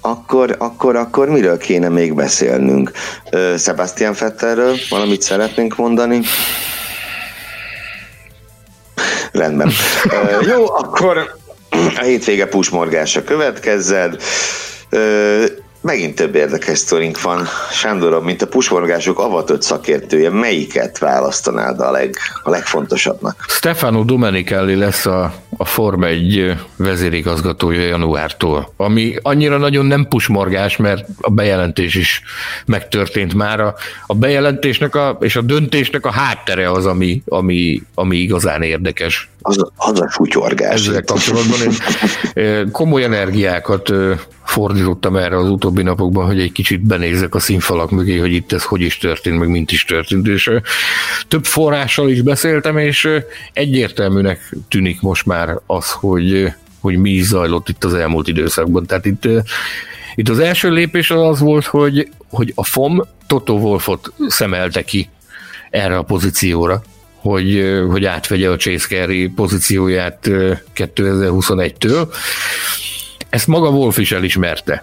akkor, 0.00 0.56
akkor, 0.58 0.96
akkor 0.96 1.28
miről 1.28 1.58
kéne 1.58 1.88
még 1.88 2.14
beszélnünk? 2.14 2.90
Sebastian 3.58 4.14
Fetterről 4.14 4.74
valamit 4.88 5.22
szeretnénk 5.22 5.76
mondani? 5.76 6.20
Rendben. 9.34 9.70
Jó, 10.40 10.74
akkor 10.74 11.36
a 11.70 12.02
hétvége 12.02 12.46
pusmorgása 12.46 13.24
következzen. 13.24 14.18
Megint 15.84 16.14
több 16.14 16.34
érdekes 16.34 16.78
sztorink 16.78 17.22
van. 17.22 17.46
Sándorom, 17.70 18.24
mint 18.24 18.42
a 18.42 18.46
pusmorgások 18.46 19.18
avatott 19.18 19.62
szakértője, 19.62 20.30
melyiket 20.30 20.98
választanád 20.98 21.80
a, 21.80 21.90
leg, 21.90 22.16
a 22.42 22.50
legfontosabbnak? 22.50 23.44
Stefano 23.48 24.04
Domenicali 24.04 24.74
lesz 24.74 25.06
a, 25.06 25.34
a 25.56 25.64
Forma 25.64 26.06
1 26.06 26.54
vezérigazgatója 26.76 27.80
januártól, 27.80 28.72
ami 28.76 29.14
annyira 29.22 29.58
nagyon 29.58 29.86
nem 29.86 30.06
pusmorgás, 30.08 30.76
mert 30.76 31.08
a 31.20 31.30
bejelentés 31.30 31.94
is 31.94 32.22
megtörtént 32.66 33.34
már. 33.34 33.60
A, 33.60 33.74
a 34.06 34.14
bejelentésnek 34.14 34.94
a, 34.94 35.16
és 35.20 35.36
a 35.36 35.40
döntésnek 35.40 36.06
a 36.06 36.10
háttere 36.10 36.70
az, 36.70 36.86
ami, 36.86 37.22
ami, 37.28 37.82
ami 37.94 38.16
igazán 38.16 38.62
érdekes. 38.62 39.30
Az, 39.40 39.56
az 39.76 40.00
a 40.00 40.10
futyorgás. 40.10 40.86
Ezzel 40.86 41.02
kapcsolatban 41.02 41.58
én 42.34 42.70
komoly 42.70 43.04
energiákat 43.04 43.92
fordítottam 44.44 45.16
erre 45.16 45.36
az 45.36 45.48
utóbbi 45.48 45.82
napokban, 45.82 46.26
hogy 46.26 46.40
egy 46.40 46.52
kicsit 46.52 46.80
benézek 46.80 47.34
a 47.34 47.38
színfalak 47.38 47.90
mögé, 47.90 48.18
hogy 48.18 48.32
itt 48.32 48.52
ez 48.52 48.64
hogy 48.64 48.80
is 48.80 48.98
történt, 48.98 49.38
meg 49.38 49.48
mint 49.48 49.72
is 49.72 49.84
történt, 49.84 50.26
és 50.26 50.50
több 51.28 51.44
forrással 51.44 52.10
is 52.10 52.22
beszéltem, 52.22 52.78
és 52.78 53.08
egyértelműnek 53.52 54.54
tűnik 54.68 55.00
most 55.00 55.26
már 55.26 55.58
az, 55.66 55.90
hogy, 55.90 56.52
hogy 56.80 56.96
mi 56.96 57.10
is 57.10 57.24
zajlott 57.24 57.68
itt 57.68 57.84
az 57.84 57.94
elmúlt 57.94 58.28
időszakban. 58.28 58.86
Tehát 58.86 59.06
itt, 59.06 59.28
itt 60.14 60.28
az 60.28 60.38
első 60.38 60.70
lépés 60.70 61.10
az, 61.10 61.40
volt, 61.40 61.64
hogy, 61.64 62.08
hogy 62.28 62.52
a 62.54 62.64
FOM 62.64 63.02
Toto 63.26 63.52
Wolfot 63.52 64.12
szemelte 64.26 64.82
ki 64.82 65.08
erre 65.70 65.96
a 65.96 66.02
pozícióra, 66.02 66.82
hogy, 67.14 67.78
hogy 67.90 68.04
átvegye 68.04 68.50
a 68.50 68.56
Chase 68.56 68.86
Carey 68.86 69.28
pozícióját 69.28 70.18
2021-től, 70.74 72.08
ezt 73.34 73.46
maga 73.46 73.68
Wolf 73.68 73.98
is 73.98 74.12
elismerte. 74.12 74.82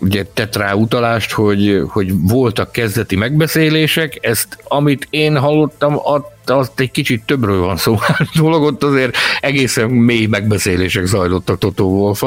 Ugye 0.00 0.24
tett 0.34 0.56
rá 0.56 0.72
utalást, 0.72 1.32
hogy, 1.32 1.82
hogy 1.88 2.12
voltak 2.20 2.72
kezdeti 2.72 3.16
megbeszélések, 3.16 4.18
ezt, 4.20 4.58
amit 4.64 5.06
én 5.10 5.38
hallottam, 5.38 6.00
azt 6.46 6.80
egy 6.80 6.90
kicsit 6.90 7.22
többről 7.26 7.60
van 7.60 7.76
szó. 7.76 7.98
dolog 8.34 8.62
ott 8.62 8.82
azért 8.82 9.16
egészen 9.40 9.90
mély 9.90 10.26
megbeszélések 10.26 11.04
zajlottak 11.04 11.58
Toto 11.58 11.84
wolff 11.84 12.22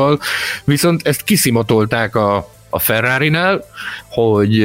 viszont 0.64 1.08
ezt 1.08 1.24
kiszimatolták 1.24 2.16
a, 2.16 2.50
a 2.70 2.80
Ferrari-nál, 2.80 3.64
hogy 4.10 4.60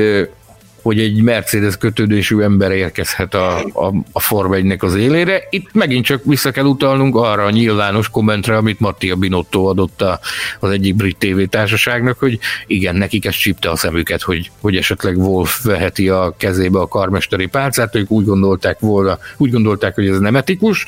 hogy 0.83 1.01
egy 1.01 1.23
Mercedes 1.23 1.77
kötődésű 1.77 2.41
ember 2.41 2.71
érkezhet 2.71 3.35
a, 3.35 3.59
a, 3.59 3.95
a 4.13 4.21
Forma 4.21 4.55
1 4.55 4.77
az 4.79 4.95
élére. 4.95 5.43
Itt 5.51 5.73
megint 5.73 6.05
csak 6.05 6.25
vissza 6.25 6.51
kell 6.51 6.65
utalnunk 6.65 7.17
arra 7.17 7.45
a 7.45 7.51
nyilvános 7.51 8.09
kommentre, 8.09 8.57
amit 8.57 8.81
Mattia 8.81 9.17
Binotto 9.17 9.65
adott 9.65 10.03
a, 10.03 10.21
az 10.61 10.71
egyik 10.71 10.95
brit 10.95 11.17
tévétársaságnak, 11.17 12.19
hogy 12.19 12.39
igen, 12.67 12.97
nekik 12.97 13.25
ez 13.25 13.35
csípte 13.35 13.71
a 13.71 13.77
szemüket, 13.77 14.23
hogy, 14.23 14.51
hogy 14.61 14.77
esetleg 14.77 15.19
Wolf 15.19 15.65
veheti 15.65 16.09
a 16.09 16.35
kezébe 16.37 16.79
a 16.79 16.89
karmesteri 16.89 17.47
pálcát, 17.47 17.95
ők 17.95 18.11
úgy 18.11 18.25
gondolták 18.25 18.79
volna, 18.79 19.19
úgy 19.37 19.51
gondolták, 19.51 19.95
hogy 19.95 20.07
ez 20.07 20.19
nem 20.19 20.37
etikus, 20.37 20.87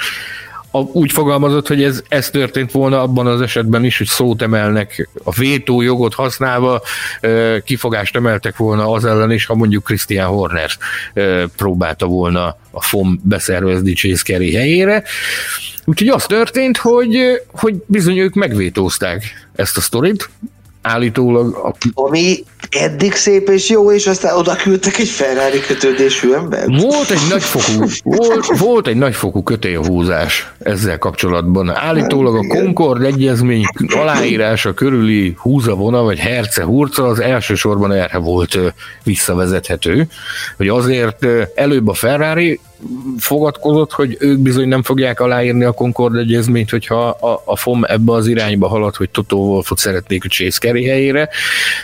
úgy 0.81 1.13
fogalmazott, 1.13 1.69
hogy 1.69 1.83
ez, 1.83 2.03
ez 2.09 2.31
történt 2.31 2.73
volna 2.73 3.03
abban 3.03 3.27
az 3.27 3.41
esetben 3.41 3.85
is, 3.85 3.99
hogy 3.99 4.07
szót 4.07 4.43
emelnek 4.43 5.09
a 5.25 5.33
vétó 5.33 5.83
jogot 5.83 6.15
használva, 6.15 6.83
kifogást 7.65 8.17
emeltek 8.17 8.57
volna 8.57 8.91
az 8.91 9.05
ellen 9.05 9.31
is, 9.31 9.47
ha 9.47 9.55
mondjuk 9.55 9.85
Christian 9.85 10.27
Horner 10.27 10.71
próbálta 11.57 12.07
volna 12.07 12.57
a 12.71 12.83
FOM 12.83 13.21
beszervezni 13.23 13.93
Chase 13.93 14.23
Carey 14.23 14.55
helyére. 14.55 15.03
Úgyhogy 15.85 16.09
az 16.09 16.27
történt, 16.27 16.77
hogy, 16.77 17.43
hogy 17.53 17.75
bizony 17.87 18.19
ők 18.19 18.35
megvétózták 18.35 19.49
ezt 19.55 19.77
a 19.77 19.81
sztorit, 19.81 20.29
állítólag... 20.85 21.55
A... 21.55 21.75
Ami 21.95 22.45
eddig 22.71 23.13
szép 23.13 23.49
és 23.49 23.69
jó, 23.69 23.93
és 23.93 24.07
aztán 24.07 24.37
oda 24.37 24.57
küldtek 24.57 24.99
egy 24.99 25.09
Ferrari 25.09 25.61
kötődésű 25.61 26.33
ember. 26.33 26.69
Volt 26.69 27.11
egy 27.11 27.27
nagyfokú, 27.31 27.87
volt, 28.19 28.47
volt 28.59 28.87
egy 28.87 28.97
nagyfokú 28.97 29.43
kötélhúzás 29.43 30.53
ezzel 30.59 30.99
kapcsolatban. 30.99 31.71
Állítólag 31.71 32.35
a 32.35 32.47
Concord 32.47 33.03
egyezmény 33.03 33.65
aláírása 33.89 34.75
körüli 34.75 35.35
húzavona, 35.39 36.03
vagy 36.03 36.19
herce 36.19 36.65
hurca 36.65 37.05
az 37.05 37.21
elsősorban 37.21 37.93
erre 37.93 38.19
volt 38.19 38.59
visszavezethető, 39.03 40.07
hogy 40.57 40.69
azért 40.69 41.27
előbb 41.55 41.89
a 41.89 41.95
Ferrari 41.95 42.61
fogadkozott, 43.19 43.93
hogy 43.93 44.17
ők 44.21 44.39
bizony 44.39 44.69
nem 44.69 44.83
fogják 44.83 45.21
aláírni 45.21 45.65
a 45.65 45.73
Concord 45.73 46.17
egyezményt, 46.17 46.71
hogyha 46.71 47.09
a, 47.09 47.43
a 47.45 47.57
FOM 47.57 47.85
ebbe 47.85 48.13
az 48.13 48.27
irányba 48.27 48.69
halad, 48.69 48.97
hogy 48.97 49.11
Toto 49.11 49.37
Wolfot 49.37 49.79
szeretnék 49.79 50.25
a 50.25 50.29
Chase 50.29 50.59
Carey 50.59 50.85
helyére 50.85 51.29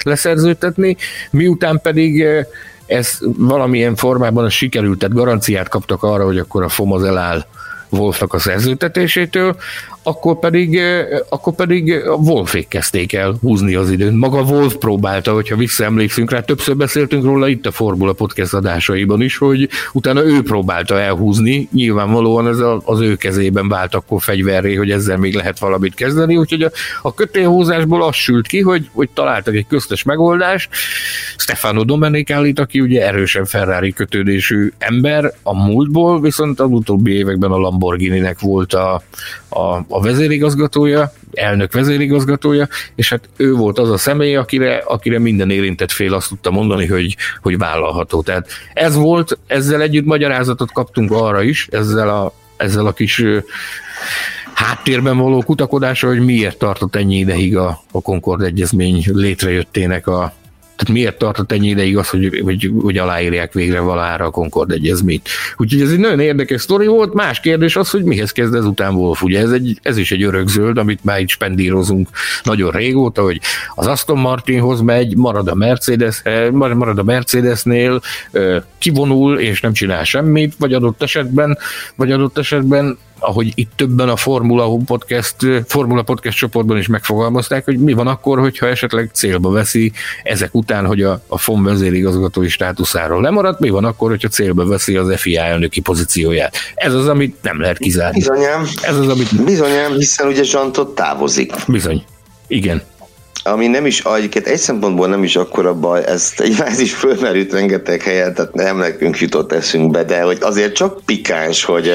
leszerződtetni, 0.02 0.96
miután 1.30 1.80
pedig 1.82 2.26
ez 2.86 3.18
valamilyen 3.36 3.94
formában 3.94 4.48
sikerült, 4.48 4.98
tehát 4.98 5.14
garanciát 5.14 5.68
kaptak 5.68 6.02
arra, 6.02 6.24
hogy 6.24 6.38
akkor 6.38 6.62
a 6.62 6.68
FOM 6.68 6.92
az 6.92 7.04
eláll 7.04 7.44
Wolfnak 7.88 8.34
a 8.34 8.38
szerződtetésétől, 8.38 9.56
akkor 10.02 10.38
pedig, 10.38 10.76
eh, 10.76 11.06
akkor 11.28 11.54
pedig 11.54 11.92
a 11.92 12.14
Wolfék 12.14 12.68
kezdték 12.68 13.12
el 13.12 13.36
húzni 13.40 13.74
az 13.74 13.90
időt. 13.90 14.12
Maga 14.12 14.42
Wolf 14.42 14.74
próbálta, 14.74 15.32
hogyha 15.32 15.56
visszaemlékszünk 15.56 16.30
rá, 16.30 16.40
többször 16.40 16.76
beszéltünk 16.76 17.24
róla 17.24 17.48
itt 17.48 17.66
a 17.66 17.70
Formula 17.70 18.12
Podcast 18.12 18.54
adásaiban 18.54 19.22
is, 19.22 19.36
hogy 19.36 19.68
utána 19.92 20.24
ő 20.24 20.42
próbálta 20.42 21.00
elhúzni, 21.00 21.68
nyilvánvalóan 21.72 22.48
ez 22.48 22.58
az 22.84 23.00
ő 23.00 23.16
kezében 23.16 23.68
vált 23.68 23.94
akkor 23.94 24.22
fegyverré, 24.22 24.74
hogy 24.74 24.90
ezzel 24.90 25.16
még 25.16 25.34
lehet 25.34 25.58
valamit 25.58 25.94
kezdeni, 25.94 26.36
úgyhogy 26.36 26.62
a, 26.62 26.70
a 27.02 27.14
kötélhúzásból 27.14 28.02
az 28.02 28.14
sült 28.14 28.46
ki, 28.46 28.60
hogy, 28.60 28.90
hogy 28.92 29.08
találtak 29.14 29.54
egy 29.54 29.66
köztes 29.66 30.02
megoldást. 30.02 30.68
Stefano 31.36 31.84
Domenicali, 31.84 32.52
aki 32.56 32.80
ugye 32.80 33.06
erősen 33.06 33.44
Ferrari 33.44 33.92
kötődésű 33.92 34.72
ember 34.78 35.32
a 35.42 35.66
múltból, 35.66 36.20
viszont 36.20 36.60
az 36.60 36.70
utóbbi 36.70 37.12
években 37.12 37.50
a 37.50 37.58
Lamborghini-nek 37.58 38.40
volt 38.40 38.74
a, 38.74 39.02
a, 39.50 39.84
a 39.88 40.00
vezérigazgatója, 40.02 41.12
elnök 41.32 41.72
vezérigazgatója, 41.72 42.68
és 42.94 43.08
hát 43.08 43.28
ő 43.36 43.52
volt 43.52 43.78
az 43.78 43.90
a 43.90 43.96
személy, 43.96 44.36
akire, 44.36 44.76
akire 44.76 45.18
minden 45.18 45.50
érintett 45.50 45.90
fél 45.90 46.14
azt 46.14 46.28
tudta 46.28 46.50
mondani, 46.50 46.86
hogy, 46.86 47.16
hogy 47.42 47.58
vállalható. 47.58 48.22
Tehát 48.22 48.48
ez 48.74 48.94
volt, 48.94 49.38
ezzel 49.46 49.80
együtt 49.80 50.04
magyarázatot 50.04 50.72
kaptunk 50.72 51.10
arra 51.10 51.42
is, 51.42 51.68
ezzel 51.70 52.08
a 52.08 52.32
ezzel 52.56 52.86
a 52.86 52.92
kis 52.92 53.24
háttérben 54.54 55.16
való 55.16 55.42
kutakodása, 55.42 56.06
hogy 56.06 56.24
miért 56.24 56.58
tartott 56.58 56.96
ennyi 56.96 57.16
ideig 57.16 57.56
a, 57.56 57.82
a 57.92 58.00
Concord 58.00 58.42
Egyezmény 58.42 59.04
létrejöttének 59.12 60.06
a, 60.06 60.32
tehát 60.80 60.94
miért 60.94 61.18
tartott 61.18 61.52
ennyi 61.52 61.68
ideig 61.68 61.96
az, 61.96 62.08
hogy, 62.08 62.40
hogy, 62.44 62.72
hogy 62.82 62.98
aláírják 62.98 63.52
végre 63.52 63.80
valára 63.80 64.24
a 64.24 64.30
Concord 64.30 64.70
egyezményt. 64.70 65.28
Úgyhogy 65.56 65.80
ez 65.80 65.90
egy 65.90 65.98
nagyon 65.98 66.20
érdekes 66.20 66.60
sztori 66.60 66.86
volt. 66.86 67.14
Más 67.14 67.40
kérdés 67.40 67.76
az, 67.76 67.90
hogy 67.90 68.02
mihez 68.02 68.32
kezd 68.32 68.54
ezután 68.54 68.94
Wolf. 68.94 69.22
Ugye 69.22 69.40
ez, 69.40 69.50
egy, 69.50 69.78
ez 69.82 69.96
is 69.96 70.12
egy 70.12 70.22
örökzöld, 70.22 70.78
amit 70.78 71.04
már 71.04 71.20
itt 71.20 71.28
spendírozunk 71.28 72.08
nagyon 72.42 72.70
régóta, 72.70 73.22
hogy 73.22 73.40
az 73.74 73.86
Aston 73.86 74.18
Martinhoz 74.18 74.80
megy, 74.80 75.16
marad 75.16 75.48
a 75.48 75.54
Mercedes, 75.54 76.20
eh, 76.24 76.50
marad 76.50 76.98
a 76.98 77.04
Mercedesnél, 77.04 78.00
eh, 78.32 78.62
kivonul 78.78 79.38
és 79.38 79.60
nem 79.60 79.72
csinál 79.72 80.04
semmit, 80.04 80.54
vagy 80.58 80.72
adott 80.72 81.02
esetben, 81.02 81.58
vagy 81.94 82.12
adott 82.12 82.38
esetben 82.38 82.98
ahogy 83.20 83.52
itt 83.54 83.70
többen 83.76 84.08
a 84.08 84.16
Formula 84.16 84.76
Podcast, 84.86 85.36
Formula 85.66 86.02
Podcast 86.02 86.36
csoportban 86.36 86.78
is 86.78 86.86
megfogalmazták, 86.86 87.64
hogy 87.64 87.78
mi 87.78 87.92
van 87.92 88.06
akkor, 88.06 88.38
hogyha 88.38 88.66
esetleg 88.66 89.10
célba 89.12 89.50
veszi 89.50 89.92
ezek 90.22 90.54
után, 90.54 90.86
hogy 90.86 91.02
a, 91.02 91.20
a 91.26 91.38
FOM 91.38 91.64
vezérigazgatói 91.64 92.48
státuszáról 92.48 93.22
lemarad, 93.22 93.60
mi 93.60 93.68
van 93.68 93.84
akkor, 93.84 94.10
hogyha 94.10 94.28
célba 94.28 94.66
veszi 94.66 94.96
az 94.96 95.14
FIA 95.16 95.42
elnöki 95.42 95.80
pozícióját. 95.80 96.54
Ez 96.74 96.94
az, 96.94 97.08
amit 97.08 97.36
nem 97.42 97.60
lehet 97.60 97.78
kizárni. 97.78 98.18
Bizonyám. 98.18 98.66
Ez 98.82 98.96
az, 98.96 99.08
amit... 99.08 99.44
Bizonyám, 99.44 99.92
hiszen 99.92 100.26
ugye 100.26 100.42
Zsantot 100.42 100.94
távozik. 100.94 101.52
Bizony. 101.66 102.04
Igen 102.46 102.82
ami 103.42 103.66
nem 103.66 103.86
is, 103.86 104.00
egyébként 104.00 104.46
egy 104.46 104.58
szempontból 104.58 105.08
nem 105.08 105.22
is 105.22 105.36
akkora 105.36 105.74
baj, 105.74 106.04
ezt, 106.06 106.40
ez 106.66 106.80
is 106.80 106.94
fölmerült 106.94 107.52
rengeteg 107.52 108.02
helyen, 108.02 108.34
tehát 108.34 108.54
nem 108.54 108.76
nekünk 108.76 109.20
jutott 109.20 109.52
eszünkbe, 109.52 110.04
de 110.04 110.22
hogy 110.22 110.38
azért 110.40 110.74
csak 110.74 111.00
pikáns, 111.04 111.64
hogy 111.64 111.92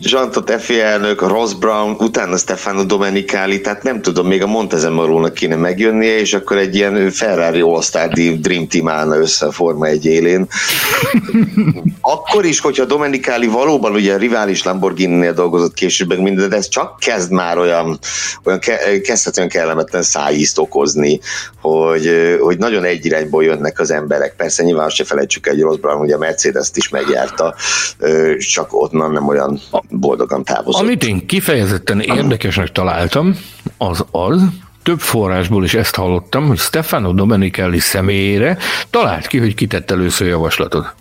Zsanto 0.00 0.42
Tefi 0.42 0.80
elnök, 0.80 1.20
Ross 1.20 1.54
Brown, 1.54 1.96
utána 1.98 2.36
Stefano 2.36 2.84
Domenicali, 2.84 3.60
tehát 3.60 3.82
nem 3.82 4.02
tudom, 4.02 4.26
még 4.26 4.42
a 4.42 4.46
Montezemorónak 4.46 5.34
kéne 5.34 5.56
megjönnie, 5.56 6.18
és 6.18 6.34
akkor 6.34 6.56
egy 6.56 6.74
ilyen 6.74 7.10
Ferrari 7.10 7.60
All-Star 7.60 8.08
Dream 8.08 8.68
Team 8.68 8.88
állna 8.88 9.16
össze 9.16 9.46
a 9.46 9.52
Forma 9.52 9.86
egy 9.86 10.06
élén. 10.06 10.46
akkor 12.00 12.44
is, 12.44 12.60
hogyha 12.60 12.84
Domenicali 12.84 13.46
valóban 13.46 13.92
ugye 13.92 14.16
rivális 14.16 14.62
Lamborghini-nél 14.62 15.32
dolgozott 15.32 15.74
később, 15.74 16.18
minden, 16.18 16.48
de 16.48 16.56
ez 16.56 16.68
csak 16.68 16.98
kezd 16.98 17.30
már 17.30 17.58
olyan, 17.58 17.98
olyan 18.44 18.58
ke, 18.58 19.00
kezdhetően 19.00 19.48
kellemetlen 19.48 20.02
szájízt 20.02 20.55
részt 20.56 20.58
okozni, 20.58 21.20
hogy, 21.60 22.36
hogy 22.40 22.58
nagyon 22.58 22.84
egy 22.84 23.04
irányból 23.04 23.44
jönnek 23.44 23.80
az 23.80 23.90
emberek. 23.90 24.34
Persze 24.36 24.62
nyilván 24.62 24.88
se 24.88 25.04
felejtsük 25.04 25.46
egy 25.46 25.60
rossz 25.60 25.78
hogy 25.80 26.12
a 26.12 26.18
Mercedes-t 26.18 26.76
is 26.76 26.88
megjárta, 26.88 27.54
csak 28.38 28.68
onnan 28.70 29.12
nem 29.12 29.28
olyan 29.28 29.60
boldogan 29.88 30.44
távozott. 30.44 30.82
Amit 30.82 31.04
én 31.04 31.26
kifejezetten 31.26 32.00
érdekesnek 32.00 32.72
találtam, 32.72 33.36
az 33.78 34.04
az, 34.10 34.42
több 34.82 35.00
forrásból 35.00 35.64
is 35.64 35.74
ezt 35.74 35.94
hallottam, 35.94 36.46
hogy 36.46 36.58
Stefano 36.58 37.12
Domenicali 37.12 37.78
személyére 37.78 38.58
talált 38.90 39.26
ki, 39.26 39.38
hogy 39.38 39.54
kitett 39.54 39.90
először 39.90 40.26
javaslatot. 40.26 40.94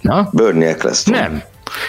Na? 0.00 0.28
Bernie 0.32 0.68
Eccleston. 0.68 1.14
Nem. 1.14 1.42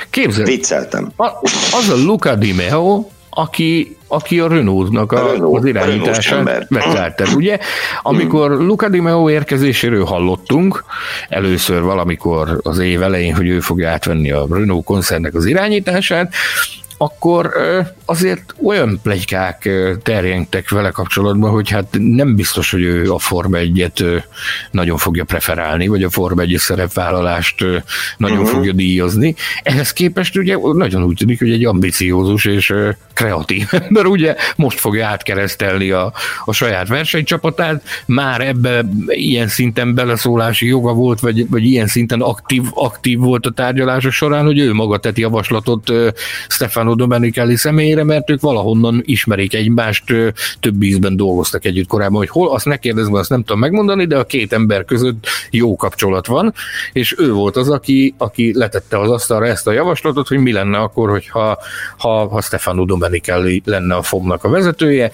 Képzeld. 0.10 0.48
Vicceltem. 0.48 1.12
A, 1.16 1.28
az 1.72 1.89
a 1.89 1.96
Luca 1.96 2.36
Di 2.36 2.54
Meo, 2.54 3.06
aki, 3.36 3.98
aki 4.08 4.40
a 4.40 4.48
Renault-nak 4.48 5.12
a, 5.12 5.32
Renault, 5.32 5.58
az 5.58 5.66
irányítását 5.66 6.70
megállt. 6.70 7.34
Ugye, 7.36 7.58
amikor 8.02 8.52
Luca 8.52 8.90
Di 8.90 9.00
Meo 9.00 9.30
érkezéséről 9.30 10.06
hallottunk, 10.06 10.84
először 11.30 11.82
valamikor 11.82 12.60
az 12.64 12.80
év 12.80 13.02
elején, 13.02 13.36
hogy 13.36 13.48
ő 13.48 13.60
fogja 13.60 13.90
átvenni 13.90 14.32
a 14.32 14.46
Renault 14.50 14.86
koncernek 14.86 15.34
az 15.34 15.46
irányítását, 15.46 16.34
akkor 16.98 17.54
azért 18.06 18.56
olyan 18.64 19.00
plegykák 19.04 19.70
terjengtek 20.04 20.70
vele 20.70 20.89
kapcsolatban, 20.89 21.52
hogy 21.52 21.70
hát 21.70 21.98
nem 22.00 22.36
biztos, 22.36 22.72
hogy 22.72 22.82
ő 22.82 23.12
a 23.12 23.20
Forma 23.20 23.58
1-et 23.60 24.24
nagyon 24.72 24.98
fogja 24.98 25.24
preferálni, 25.24 25.88
vagy 25.88 26.04
a 26.04 26.10
Forma 26.10 26.41
1 26.41 26.56
szerepvállalást 26.58 27.66
nagyon 28.18 28.38
uh-huh. 28.38 28.54
fogja 28.54 28.74
díjazni. 28.74 29.36
Ehhez 29.64 29.93
képest 29.93 30.38
ugye 30.38 30.58
nagyon 30.74 31.04
úgy 31.04 31.18
tűnik, 31.18 31.39
hogy 31.39 31.52
egy 31.52 31.66
ambiciózus 31.66 32.46
és 32.46 32.74
kreatív 33.14 33.68
ember 33.88 34.06
ugye 34.06 34.36
most 34.56 34.80
fogja 34.80 35.08
átkeresztelni 35.08 35.91
a, 35.91 36.14
a 36.46 36.54
saját 36.54 36.88
versenycsapatát, 36.88 37.84
már 38.06 38.41
ebbe 38.41 38.86
ilyen 39.08 39.48
szinten 39.48 39.93
beleszólási 39.93 40.68
joga 40.68 40.93
volt, 40.93 41.20
vagy, 41.20 41.50
vagy 41.50 41.64
ilyen 41.64 41.88
szinten 41.88 42.22
aktív, 42.22 42.64
aktív 42.74 43.20
volt 43.20 43.46
a 43.46 43.52
tárgyalások 43.52 44.12
során, 44.12 44.46
hogy 44.46 44.60
ő 44.60 44.74
maga 44.74 44.98
tett 44.98 45.18
javaslatot 45.18 45.91
Stefano 46.86 47.08
Domenicali 47.08 47.56
személyére, 47.56 48.04
mert 48.04 48.30
ők 48.30 48.42
valahonnan 48.42 49.02
ismerik 49.06 49.54
egymást, 49.54 50.04
több 50.60 50.82
ízben 50.82 51.16
dolgoztak 51.16 51.66
együtt 51.66 51.88
korábban, 51.88 52.18
hogy 52.18 52.30
hol, 52.30 52.54
azt 52.54 52.66
ne 52.66 52.78
kérdezve, 52.78 53.20
azt 53.20 53.30
nem 53.30 53.44
tudom 53.44 53.60
megmondani, 53.60 54.06
de 54.06 54.18
a 54.18 54.26
két 54.26 54.54
ember 54.54 54.86
között 54.86 55.28
jó 55.50 55.76
kapcsolat 55.76 56.28
van, 56.28 56.54
és 56.94 57.16
ő 57.18 57.32
volt 57.32 57.56
az, 57.56 57.70
aki, 57.70 58.14
aki 58.18 58.58
letette 58.58 59.00
az 59.00 59.10
asztalra 59.10 59.46
ezt 59.46 59.68
a 59.68 59.72
javaslatot, 59.72 60.28
hogy 60.28 60.38
mi 60.38 60.52
lenne 60.52 60.78
akkor, 60.78 61.10
hogyha 61.10 61.58
ha, 61.98 62.28
ha 62.28 62.42
Stefano 62.42 62.86
Domenicali 62.86 63.62
lenne 63.66 63.96
a 63.96 64.02
FOM-nak 64.02 64.44
a 64.44 64.50
vezetője, 64.50 65.12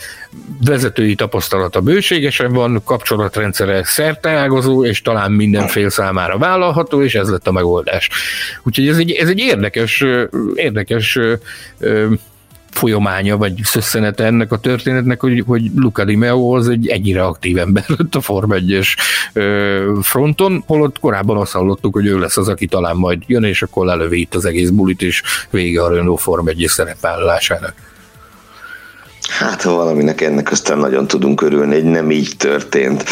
vezetői 0.65 1.15
tapasztalata 1.15 1.81
bőségesen 1.81 2.53
van, 2.53 2.81
kapcsolatrendszere 2.83 3.83
szerteágazó, 3.83 4.85
és 4.85 5.01
talán 5.01 5.31
mindenfél 5.31 5.89
számára 5.89 6.37
vállalható, 6.37 7.03
és 7.03 7.15
ez 7.15 7.29
lett 7.29 7.47
a 7.47 7.51
megoldás. 7.51 8.09
Úgyhogy 8.63 8.87
ez 8.87 8.97
egy, 8.97 9.11
ez 9.11 9.29
egy 9.29 9.39
érdekes, 9.39 10.03
érdekes 10.55 11.19
folyamánya, 12.71 13.37
vagy 13.37 13.59
szösszenete 13.63 14.25
ennek 14.25 14.51
a 14.51 14.59
történetnek, 14.59 15.19
hogy, 15.19 15.43
hogy 15.47 15.71
Luca 15.75 16.05
Di 16.05 16.15
Meo 16.15 16.55
az 16.55 16.67
egy 16.67 16.87
ennyire 16.87 17.23
aktív 17.23 17.57
ember 17.57 17.83
lett 17.97 18.15
a 18.15 18.21
Form 18.21 18.51
1 18.51 18.79
fronton, 20.01 20.63
holott 20.67 20.99
korábban 20.99 21.37
azt 21.37 21.51
hallottuk, 21.51 21.93
hogy 21.93 22.05
ő 22.05 22.19
lesz 22.19 22.37
az, 22.37 22.47
aki 22.47 22.67
talán 22.67 22.95
majd 22.95 23.23
jön, 23.27 23.43
és 23.43 23.61
akkor 23.61 23.85
lelövi 23.85 24.19
itt 24.19 24.35
az 24.35 24.45
egész 24.45 24.69
bulit, 24.69 25.01
és 25.01 25.23
vége 25.49 25.83
a 25.83 25.93
Renault 25.93 26.19
Form 26.19 26.47
1 26.47 26.65
szerepvállalásának. 26.67 27.90
Hát, 29.39 29.61
ha 29.61 29.73
valaminek 29.73 30.21
ennek 30.21 30.51
aztán 30.51 30.77
nagyon 30.77 31.07
tudunk 31.07 31.41
örülni, 31.41 31.73
hogy 31.73 31.83
nem 31.83 32.11
így 32.11 32.31
történt. 32.37 33.03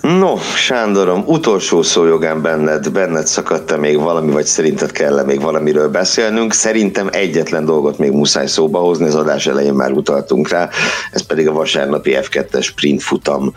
No, 0.00 0.36
Sándorom, 0.56 1.22
utolsó 1.26 1.82
szó 1.82 2.04
jogán 2.04 2.42
benned, 2.42 2.90
benned 2.90 3.26
szakadt 3.26 3.76
még 3.76 3.98
valami, 3.98 4.32
vagy 4.32 4.44
szerinted 4.44 4.92
kell 4.92 5.24
még 5.24 5.40
valamiről 5.40 5.88
beszélnünk? 5.88 6.52
Szerintem 6.52 7.08
egyetlen 7.12 7.64
dolgot 7.64 7.98
még 7.98 8.10
muszáj 8.10 8.46
szóba 8.46 8.78
hozni, 8.78 9.06
az 9.06 9.14
adás 9.14 9.46
elején 9.46 9.74
már 9.74 9.90
utaltunk 9.92 10.48
rá, 10.48 10.68
ez 11.12 11.26
pedig 11.26 11.48
a 11.48 11.52
vasárnapi 11.52 12.16
F2-es 12.20 12.64
sprint 12.64 13.02
futam, 13.02 13.52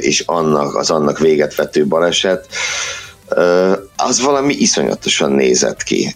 és 0.00 0.22
annak, 0.26 0.74
az 0.74 0.90
annak 0.90 1.18
véget 1.18 1.54
vető 1.54 1.86
baleset 1.86 2.46
az 3.96 4.20
valami 4.20 4.54
iszonyatosan 4.54 5.32
nézett 5.32 5.82
ki. 5.82 6.12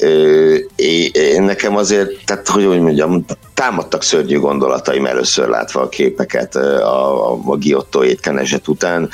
Én 1.13 1.43
nekem 1.43 1.77
azért, 1.77 2.25
tehát 2.25 2.49
hogy 2.49 2.65
úgy 2.65 2.81
mondjam, 2.81 3.25
támadtak 3.55 4.03
szörnyű 4.03 4.39
gondolataim 4.39 5.07
először 5.07 5.49
látva 5.49 5.81
a 5.81 5.89
képeket 5.89 6.57
a, 6.57 7.33
a, 7.33 7.41
a 7.47 7.57
Giotto 7.57 8.05
étkeneset 8.05 8.69
után. 8.69 9.11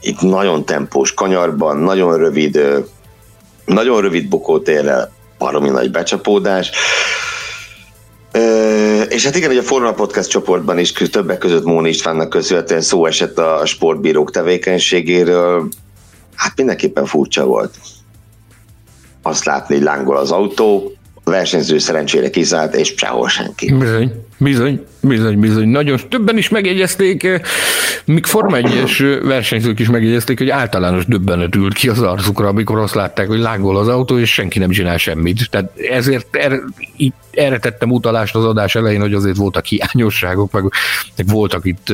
Itt 0.00 0.20
nagyon 0.20 0.64
tempós 0.64 1.14
kanyarban, 1.14 1.76
nagyon 1.76 2.16
rövid, 2.16 2.60
nagyon 3.64 4.00
rövid 4.00 4.28
bukótérrel, 4.28 5.12
baromi 5.38 5.68
nagy 5.68 5.90
becsapódás. 5.90 6.70
és 9.08 9.24
hát 9.24 9.36
igen, 9.36 9.48
hogy 9.48 9.58
a 9.58 9.62
Forma 9.62 9.92
Podcast 9.92 10.30
csoportban 10.30 10.78
is 10.78 10.92
többek 10.92 11.38
között 11.38 11.64
Móni 11.64 11.88
Istvánnak 11.88 12.28
köszönhetően 12.28 12.80
szó 12.80 13.06
esett 13.06 13.38
a 13.38 13.62
sportbírók 13.64 14.30
tevékenységéről, 14.30 15.68
hát 16.38 16.52
mindenképpen 16.56 17.06
furcsa 17.06 17.44
volt 17.44 17.78
azt 19.22 19.44
látni, 19.44 19.74
hogy 19.74 19.84
lángol 19.84 20.16
az 20.16 20.30
autó, 20.30 20.92
a 21.24 21.30
versenyző 21.30 21.78
szerencsére 21.78 22.30
kiszállt, 22.30 22.74
és 22.74 22.94
sehol 22.96 23.28
senki. 23.28 23.72
Bizony, 23.72 24.12
bizony, 24.38 24.86
bizony, 25.08 25.38
bizony. 25.38 25.68
Nagyon 25.68 25.98
többen 26.08 26.38
is 26.38 26.48
megjegyezték, 26.48 27.24
eh, 27.24 27.40
míg 28.04 28.26
Forma 28.26 28.56
1 28.56 29.20
versenyzők 29.22 29.78
is 29.78 29.88
megjegyezték, 29.88 30.38
hogy 30.38 30.50
általános 30.50 31.06
döbbenet 31.06 31.54
ült 31.54 31.74
ki 31.74 31.88
az 31.88 32.00
arcukra, 32.00 32.48
amikor 32.48 32.78
azt 32.78 32.94
látták, 32.94 33.26
hogy 33.26 33.38
lángol 33.38 33.76
az 33.76 33.88
autó, 33.88 34.18
és 34.18 34.32
senki 34.32 34.58
nem 34.58 34.70
csinál 34.70 34.96
semmit. 34.96 35.50
Tehát 35.50 35.70
ezért 35.90 36.36
er, 36.36 36.60
itt 36.96 37.14
erre 37.38 37.58
tettem 37.58 37.90
utalást 37.90 38.34
az 38.34 38.44
adás 38.44 38.74
elején, 38.74 39.00
hogy 39.00 39.14
azért 39.14 39.36
voltak 39.36 39.64
hiányosságok, 39.64 40.52
meg, 40.52 40.64
meg 41.16 41.26
voltak 41.26 41.64
itt, 41.64 41.92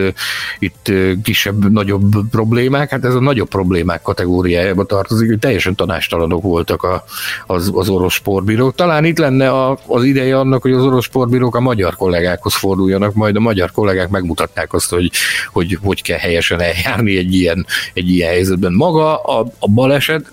itt 0.58 0.92
kisebb, 1.22 1.70
nagyobb 1.70 2.12
problémák. 2.30 2.90
Hát 2.90 3.04
ez 3.04 3.14
a 3.14 3.20
nagyobb 3.20 3.48
problémák 3.48 4.02
kategóriájába 4.02 4.84
tartozik, 4.84 5.28
hogy 5.28 5.38
teljesen 5.38 5.74
tanástalanok 5.74 6.42
voltak 6.42 6.82
a, 6.82 7.04
az, 7.46 7.70
az 7.74 7.88
orosz 7.88 8.12
sportbírók. 8.12 8.74
Talán 8.74 9.04
itt 9.04 9.18
lenne 9.18 9.50
a, 9.50 9.78
az 9.86 10.04
ideje 10.04 10.38
annak, 10.38 10.62
hogy 10.62 10.72
az 10.72 10.84
orosz 10.84 11.04
sportbírók 11.04 11.56
a 11.56 11.60
magyar 11.60 11.96
kollégákhoz 11.96 12.54
forduljanak, 12.54 13.03
majd 13.12 13.36
a 13.36 13.40
magyar 13.40 13.72
kollégák 13.72 14.08
megmutatták 14.08 14.72
azt, 14.72 14.90
hogy 14.90 15.10
hogy, 15.52 15.78
hogy 15.82 16.02
kell 16.02 16.18
helyesen 16.18 16.60
eljárni 16.60 17.16
egy 17.16 17.34
ilyen, 17.34 17.66
egy 17.92 18.08
ilyen 18.08 18.30
helyzetben. 18.30 18.72
Maga 18.72 19.22
a, 19.22 19.46
a 19.58 19.68
baleset 19.68 20.32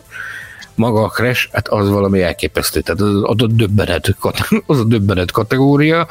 maga 0.76 1.04
a 1.04 1.10
crash, 1.10 1.48
hát 1.52 1.68
az 1.68 1.90
valami 1.90 2.22
elképesztő, 2.22 2.82
tehát 2.82 3.02
az, 3.02 3.16
az, 3.24 3.42
a, 3.42 3.48
döbbenet, 3.48 4.16
az 4.66 4.80
a 4.80 4.84
döbbenet 4.84 5.32
kategória, 5.32 6.08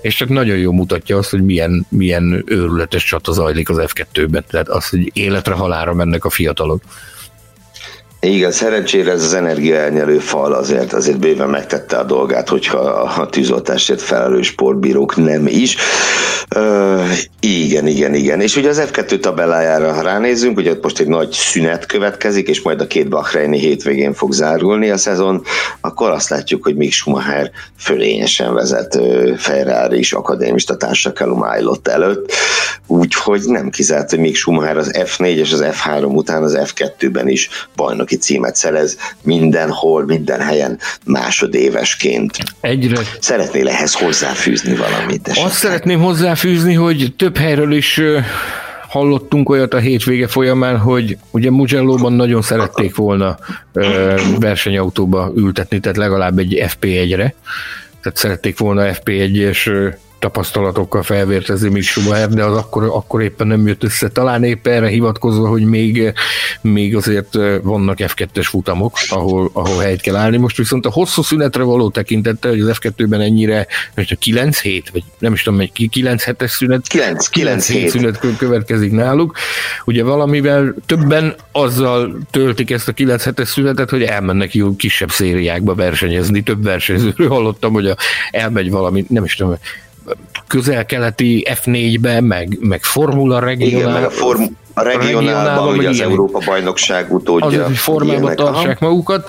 és 0.00 0.14
csak 0.14 0.28
nagyon 0.28 0.56
jól 0.56 0.74
mutatja 0.74 1.16
azt, 1.16 1.30
hogy 1.30 1.44
milyen, 1.44 1.86
milyen 1.88 2.44
őrületes 2.46 3.04
csata 3.04 3.32
zajlik 3.32 3.68
az 3.68 3.76
F2-ben, 3.80 4.44
tehát 4.50 4.68
az, 4.68 4.88
hogy 4.88 5.10
életre 5.12 5.54
halára 5.54 5.94
mennek 5.94 6.24
a 6.24 6.30
fiatalok. 6.30 6.82
Igen, 8.20 8.50
szerencsére 8.50 9.10
ez 9.10 9.24
az 9.24 9.34
energiaelnyelő 9.34 10.18
fal 10.18 10.52
azért, 10.52 10.92
azért 10.92 11.18
bőven 11.18 11.48
megtette 11.48 11.96
a 11.96 12.04
dolgát, 12.04 12.48
hogyha 12.48 12.78
a 12.78 13.26
tűzoltásért 13.26 14.02
felelős 14.02 14.46
sportbírók 14.46 15.16
nem 15.16 15.46
is. 15.46 15.76
Ö, 16.48 17.02
igen, 17.40 17.86
igen, 17.86 18.14
igen. 18.14 18.40
És 18.40 18.56
ugye 18.56 18.68
az 18.68 18.82
F2 18.92 19.20
tabellájára, 19.20 19.92
ha 19.92 20.02
ránézzünk, 20.02 20.56
ugye 20.58 20.74
most 20.82 20.98
egy 20.98 21.06
nagy 21.06 21.30
szünet 21.30 21.86
következik, 21.86 22.48
és 22.48 22.62
majd 22.62 22.80
a 22.80 22.86
két 22.86 23.08
Bahreini 23.08 23.58
hétvégén 23.58 24.12
fog 24.12 24.32
zárulni 24.32 24.90
a 24.90 24.96
szezon, 24.96 25.42
akkor 25.80 26.10
azt 26.10 26.28
látjuk, 26.28 26.62
hogy 26.62 26.76
Mick 26.76 26.92
Schumacher 26.92 27.50
fölényesen 27.78 28.54
vezet 28.54 28.98
Ferrari 29.36 29.98
és 29.98 30.12
akadémista 30.12 30.76
társa 30.76 31.12
Callum 31.12 31.44
előtt, 31.82 32.32
úgyhogy 32.86 33.42
nem 33.46 33.70
kizárt, 33.70 34.10
hogy 34.10 34.18
Mick 34.18 34.36
Schumacher 34.36 34.76
az 34.76 34.90
F4 34.92 35.36
és 35.36 35.52
az 35.52 35.64
F3 35.64 36.14
után 36.14 36.42
az 36.42 36.58
F2-ben 36.60 37.28
is 37.28 37.48
bajnoki 38.06 38.16
címet 38.16 38.56
szerez 38.56 38.96
mindenhol, 39.22 40.04
minden 40.04 40.40
helyen 40.40 40.78
másodévesként. 41.04 42.36
Egyre. 42.60 43.00
Szeretnél 43.20 43.68
ehhez 43.68 43.94
hozzáfűzni 43.94 44.74
valamit? 44.74 45.28
Esetleg? 45.28 45.46
Azt 45.46 45.58
szeretném 45.58 46.00
hozzáfűzni, 46.00 46.74
hogy 46.74 47.14
több 47.16 47.36
helyről 47.36 47.72
is 47.72 48.00
hallottunk 48.88 49.48
olyat 49.48 49.74
a 49.74 49.78
hétvége 49.78 50.26
folyamán, 50.26 50.78
hogy 50.78 51.16
ugye 51.30 51.50
Mugello-ban 51.50 52.12
nagyon 52.12 52.42
szerették 52.42 52.96
volna 52.96 53.36
versenyautóba 54.38 55.32
ültetni, 55.36 55.80
tehát 55.80 55.96
legalább 55.96 56.38
egy 56.38 56.62
FP1-re, 56.66 57.34
tehát 58.00 58.18
szerették 58.18 58.58
volna 58.58 58.82
FP1-es 58.84 59.92
tapasztalatokkal 60.18 61.02
felvértezni 61.02 61.68
Mick 61.68 61.86
Schumacher, 61.86 62.28
de 62.28 62.44
az 62.44 62.56
akkor, 62.56 62.84
akkor 62.84 63.22
éppen 63.22 63.46
nem 63.46 63.66
jött 63.66 63.84
össze. 63.84 64.08
Talán 64.08 64.44
éppen 64.44 64.72
erre 64.72 64.88
hivatkozva, 64.88 65.48
hogy 65.48 65.64
még, 65.64 66.12
még 66.60 66.96
azért 66.96 67.34
vannak 67.62 67.98
F2-es 68.00 68.46
futamok, 68.48 68.96
ahol, 69.08 69.50
ahol 69.52 69.82
helyt 69.82 70.00
kell 70.00 70.16
állni. 70.16 70.36
Most 70.36 70.56
viszont 70.56 70.86
a 70.86 70.90
hosszú 70.90 71.22
szünetre 71.22 71.62
való 71.62 71.90
tekintettel, 71.90 72.50
hogy 72.50 72.60
az 72.60 72.78
F2-ben 72.80 73.20
ennyire, 73.20 73.66
most 73.94 74.12
a 74.12 74.16
9 74.16 74.60
hét, 74.60 74.90
vagy 74.90 75.02
nem 75.18 75.32
is 75.32 75.42
tudom, 75.42 75.60
egy 75.60 75.88
9 75.90 76.22
hetes 76.22 76.50
szünet, 76.50 76.86
9, 76.88 77.28
9 77.28 77.68
hét 77.68 77.88
szünet 77.88 78.20
következik 78.38 78.92
náluk. 78.92 79.36
Ugye 79.84 80.02
valamivel 80.02 80.74
többen 80.86 81.34
azzal 81.52 82.18
töltik 82.30 82.70
ezt 82.70 82.88
a 82.88 82.92
9 82.92 83.24
hetes 83.24 83.48
szünetet, 83.48 83.90
hogy 83.90 84.02
elmennek 84.02 84.54
jó 84.54 84.76
kisebb 84.76 85.10
szériákba 85.10 85.74
versenyezni. 85.74 86.42
Több 86.42 86.62
versenyzőről 86.62 87.28
hallottam, 87.28 87.72
hogy 87.72 87.86
a, 87.86 87.96
elmegy 88.30 88.70
valami, 88.70 89.04
nem 89.08 89.24
is 89.24 89.34
tudom, 89.34 89.56
közel-keleti 90.46 91.46
F4-be, 91.50 92.20
meg, 92.20 92.58
meg 92.60 92.82
Formula 92.82 93.38
regionál. 93.38 93.78
Igen, 93.78 93.92
meg 93.92 94.04
a 94.04 94.10
form, 94.10 94.42
a 94.78 94.82
regionálban, 94.82 95.76
ugye 95.78 95.88
az 95.88 96.00
Európa 96.00 96.38
bajnokság 96.46 97.12
utódja. 97.12 97.60
Az, 97.60 97.66
hogy 97.66 97.76
formában 97.76 98.36
tartsák 98.36 98.76
aha. 98.80 98.90
magukat. 98.90 99.28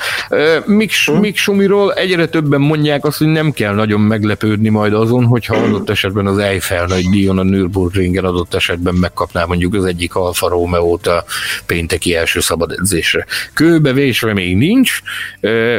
Mik, 0.65 0.91
hm. 1.05 1.13
Mik 1.13 1.37
Sumiról 1.37 1.93
egyre 1.93 2.27
többen 2.27 2.61
mondják 2.61 3.05
azt, 3.05 3.17
hogy 3.17 3.27
nem 3.27 3.51
kell 3.51 3.73
nagyon 3.73 4.01
meglepődni 4.01 4.69
majd 4.69 4.93
azon, 4.93 5.25
hogyha 5.25 5.55
adott 5.55 5.89
esetben 5.89 6.25
az 6.25 6.37
Eiffel 6.37 6.85
nagy 6.85 7.09
díjon 7.09 7.37
a 7.37 7.43
Nürburgringen 7.43 8.23
adott 8.23 8.53
esetben 8.53 8.95
megkapná 8.95 9.45
mondjuk 9.45 9.73
az 9.73 9.85
egyik 9.85 10.15
Alfa 10.15 10.49
Romeo-t 10.49 11.07
a 11.07 11.23
pénteki 11.65 12.15
első 12.15 12.39
szabad 12.39 12.71
edzésre. 12.71 13.25
Kőbevésre 13.53 14.33
még 14.33 14.57
nincs, 14.57 15.01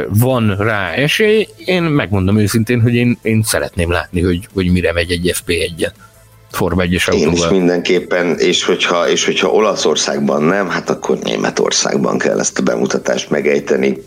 van 0.07 0.55
rá 0.57 0.91
esély. 0.91 1.47
Én 1.65 1.83
megmondom 1.83 2.37
őszintén, 2.37 2.81
hogy 2.81 2.93
én, 2.93 3.17
én 3.21 3.43
szeretném 3.43 3.91
látni, 3.91 4.21
hogy, 4.21 4.47
hogy 4.53 4.71
mire 4.71 4.93
megy 4.93 5.11
egy 5.11 5.35
FP1-et. 5.45 5.91
Forma 6.51 6.83
1-es 6.85 7.09
autóval. 7.09 7.27
Én 7.27 7.33
is 7.33 7.47
mindenképpen, 7.47 8.37
és 8.37 8.63
hogyha, 8.63 9.09
és 9.09 9.25
hogyha 9.25 9.47
Olaszországban 9.47 10.43
nem, 10.43 10.69
hát 10.69 10.89
akkor 10.89 11.17
Németországban 11.17 12.17
kell 12.17 12.39
ezt 12.39 12.59
a 12.59 12.61
bemutatást 12.61 13.29
megejteni. 13.29 13.97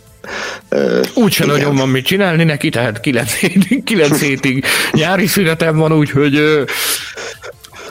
Úgyse 1.15 1.47
nagyon 1.47 1.77
van 1.77 1.89
mit 1.89 2.05
csinálni 2.05 2.45
neki, 2.45 2.69
tehát 2.69 3.01
9 3.01 3.35
hétig, 3.35 3.85
9 3.85 4.21
hétig 4.21 4.65
nyári 4.93 5.27
szünetem 5.27 5.77
van, 5.77 5.93
úgyhogy 5.93 6.65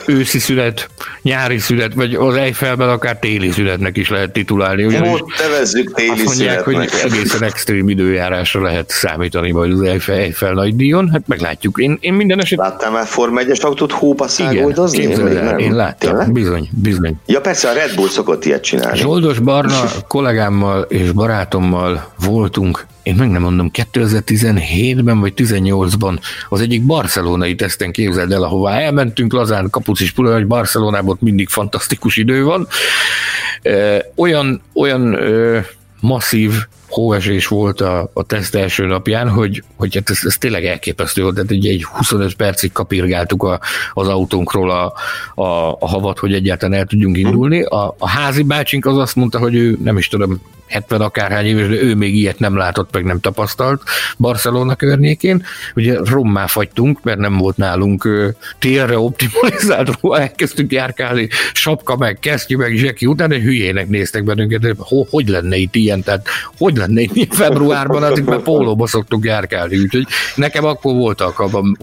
őszi 0.06 0.38
szület, 0.38 0.88
nyári 1.22 1.58
szület, 1.58 1.94
vagy 1.94 2.14
az 2.14 2.34
Eiffelben 2.34 2.88
akár 2.88 3.18
téli 3.18 3.50
születnek 3.50 3.96
is 3.96 4.08
lehet 4.08 4.32
titulálni. 4.32 4.84
Ugyanis 4.84 5.20
Ott 5.20 5.28
nevezzük 5.38 5.94
téli 5.94 6.08
azt 6.08 6.24
mondják, 6.24 6.62
születnek. 6.62 6.90
hogy 6.90 7.12
egészen 7.12 7.42
extrém 7.42 7.88
időjárásra 7.88 8.62
lehet 8.62 8.90
számítani 8.90 9.50
majd 9.50 9.72
az 9.72 9.80
Eiffel, 9.80 10.16
Eiffel 10.16 10.52
nagy 10.52 10.76
díjon, 10.76 11.08
hát 11.10 11.22
meglátjuk. 11.26 11.78
Én, 11.78 11.98
én 12.00 12.12
minden 12.12 12.40
esetben... 12.40 12.68
Láttál 12.68 12.90
már 12.90 13.06
Forma 13.06 13.40
1-es 13.44 13.60
autót 13.60 13.92
hóba 13.92 14.28
szágoldozni? 14.28 15.02
Igen, 15.02 15.28
én, 15.28 15.36
el, 15.36 15.58
én 15.58 15.74
láttam, 15.74 16.10
Tényleg? 16.10 16.32
bizony, 16.32 16.68
bizony. 16.70 17.14
Ja 17.26 17.40
persze, 17.40 17.68
a 17.68 17.72
Red 17.72 17.94
Bull 17.94 18.08
szokott 18.08 18.44
ilyet 18.44 18.62
csinálni. 18.62 18.98
Zsoldos 18.98 19.38
Barna 19.38 19.84
kollégámmal 20.08 20.82
és 20.82 21.10
barátommal 21.10 22.12
voltunk 22.24 22.86
én 23.02 23.14
meg 23.14 23.30
nem 23.30 23.42
mondom, 23.42 23.70
2017-ben 23.92 25.20
vagy 25.20 25.32
18-ban 25.36 26.18
az 26.48 26.60
egyik 26.60 26.82
barcelonai 26.82 27.54
teszten 27.54 27.92
képzeld 27.92 28.32
el, 28.32 28.42
ahová 28.42 28.78
elmentünk, 28.78 29.32
lazán 29.32 29.70
kapucis 29.70 30.12
pula, 30.12 30.32
hogy 30.32 30.46
Barcelonában 30.46 31.16
mindig 31.20 31.48
fantasztikus 31.48 32.16
idő 32.16 32.44
van. 32.44 32.68
Olyan, 34.16 34.62
olyan 34.74 35.18
masszív 36.00 36.52
hóesés 36.88 37.46
volt 37.46 37.80
a, 37.80 38.10
a 38.12 38.22
teszt 38.22 38.54
első 38.54 38.86
napján, 38.86 39.28
hogy, 39.28 39.62
hogy 39.76 39.94
hát 39.94 40.10
ez, 40.10 40.18
ez 40.22 40.38
tényleg 40.38 40.64
elképesztő 40.64 41.22
volt, 41.22 41.34
tehát 41.34 41.50
ugye 41.50 41.70
egy 41.70 41.84
25 41.84 42.34
percig 42.34 42.72
kapirgáltuk 42.72 43.42
a, 43.42 43.60
az 43.92 44.08
autónkról 44.08 44.70
a, 44.70 44.92
a, 45.42 45.76
a 45.80 45.88
havat, 45.88 46.18
hogy 46.18 46.34
egyáltalán 46.34 46.78
el 46.78 46.86
tudjunk 46.86 47.16
indulni. 47.16 47.62
A, 47.62 47.94
a 47.98 48.08
házi 48.08 48.42
bácsink 48.42 48.86
az 48.86 48.96
azt 48.96 49.16
mondta, 49.16 49.38
hogy 49.38 49.54
ő 49.54 49.78
nem 49.82 49.98
is 49.98 50.08
tudom, 50.08 50.40
70 50.72 51.00
akárhány 51.00 51.46
éves, 51.46 51.68
de 51.68 51.82
ő 51.82 51.94
még 51.94 52.14
ilyet 52.14 52.38
nem 52.38 52.56
látott, 52.56 52.92
meg 52.92 53.04
nem 53.04 53.20
tapasztalt 53.20 53.82
Barcelona 54.18 54.74
környékén. 54.74 55.44
Ugye 55.74 55.96
rommá 56.04 56.46
fagytunk, 56.46 57.02
mert 57.02 57.18
nem 57.18 57.36
volt 57.36 57.56
nálunk 57.56 58.08
térre 58.58 58.98
optimalizált, 58.98 59.98
elkezdtünk 60.02 60.72
járkálni, 60.72 61.28
sapka 61.52 61.96
meg, 61.96 62.18
kesztyű 62.18 62.56
meg, 62.56 62.72
zseki 62.74 63.06
után, 63.06 63.32
egy 63.32 63.42
hülyének 63.42 63.88
néztek 63.88 64.24
bennünket, 64.24 64.60
de 64.60 64.74
hogy 65.10 65.28
lenne 65.28 65.56
itt 65.56 65.74
ilyen, 65.74 66.02
tehát 66.02 66.26
hogy 66.58 66.76
lenne 66.76 67.00
itt 67.00 67.34
februárban, 67.34 68.02
addig 68.02 68.24
már 68.24 68.40
pólóba 68.40 68.86
szoktunk 68.86 69.24
járkálni, 69.24 69.78
úgyhogy 69.78 70.06
nekem 70.34 70.64
akkor 70.64 70.94
volt 70.94 71.20
alkalmam 71.20 71.76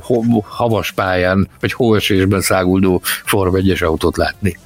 havas 0.43 0.91
pályán, 0.91 1.47
vagy 1.59 1.73
hóesésben 1.73 2.41
száguldó 2.41 3.01
Form 3.03 3.55
1 3.55 3.83
autót 3.83 4.17
látni. 4.17 4.57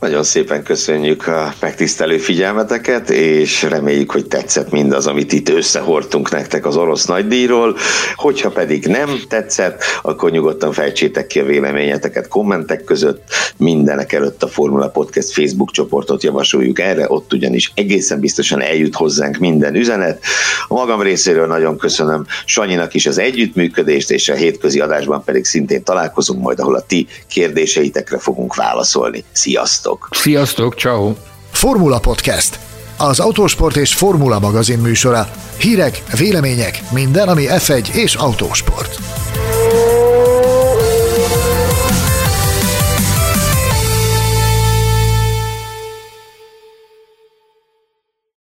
Nagyon 0.00 0.22
szépen 0.22 0.62
köszönjük 0.62 1.26
a 1.26 1.54
megtisztelő 1.60 2.18
figyelmeteket, 2.18 3.10
és 3.10 3.62
reméljük, 3.62 4.10
hogy 4.10 4.26
tetszett 4.26 4.70
mindaz, 4.70 5.06
amit 5.06 5.32
itt 5.32 5.48
összehordtunk 5.48 6.30
nektek 6.30 6.66
az 6.66 6.76
orosz 6.76 7.04
nagydíjról. 7.04 7.76
Hogyha 8.14 8.50
pedig 8.50 8.86
nem 8.86 9.20
tetszett, 9.28 9.82
akkor 10.02 10.30
nyugodtan 10.30 10.72
fejtsétek 10.72 11.26
ki 11.26 11.40
a 11.40 11.44
véleményeteket 11.44 12.28
kommentek 12.28 12.84
között. 12.84 13.22
Mindenek 13.56 14.12
előtt 14.12 14.42
a 14.42 14.48
Formula 14.48 14.88
Podcast 14.88 15.32
Facebook 15.32 15.70
csoportot 15.70 16.22
javasoljuk 16.22 16.78
erre, 16.78 17.04
ott 17.08 17.32
ugyanis 17.32 17.72
egészen 17.74 18.20
biztosan 18.20 18.62
eljut 18.62 18.94
hozzánk 18.94 19.36
minden 19.36 19.74
üzenet. 19.74 20.22
A 20.68 20.74
magam 20.74 21.00
részéről 21.02 21.46
nagyon 21.46 21.78
köszönöm 21.78 22.26
Sanyinak 22.44 22.94
is 22.94 23.06
az 23.06 23.18
együttműködést, 23.18 24.10
és 24.10 24.28
a 24.28 24.34
hétközi 24.34 24.80
adásban 24.80 25.24
pedig 25.24 25.44
szintén 25.44 25.82
találkozunk 25.82 26.42
majd, 26.42 26.60
ahol 26.60 26.74
a 26.74 26.86
ti 26.86 27.06
kérdéseitekre 27.28 28.18
fogunk 28.18 28.54
válaszolni. 28.54 29.24
Sziasztok! 29.32 29.85
Sziasztok! 29.86 30.08
Sziasztok, 30.10 30.74
ciao. 30.74 31.12
Formula 31.50 31.98
Podcast. 31.98 32.58
Az 32.96 33.20
autósport 33.20 33.76
és 33.76 33.94
formula 33.94 34.38
magazin 34.38 34.78
műsora. 34.78 35.28
Hírek, 35.58 36.02
vélemények, 36.18 36.80
minden, 36.92 37.28
ami 37.28 37.44
F1 37.48 37.88
és 37.94 38.14
autósport. 38.14 38.98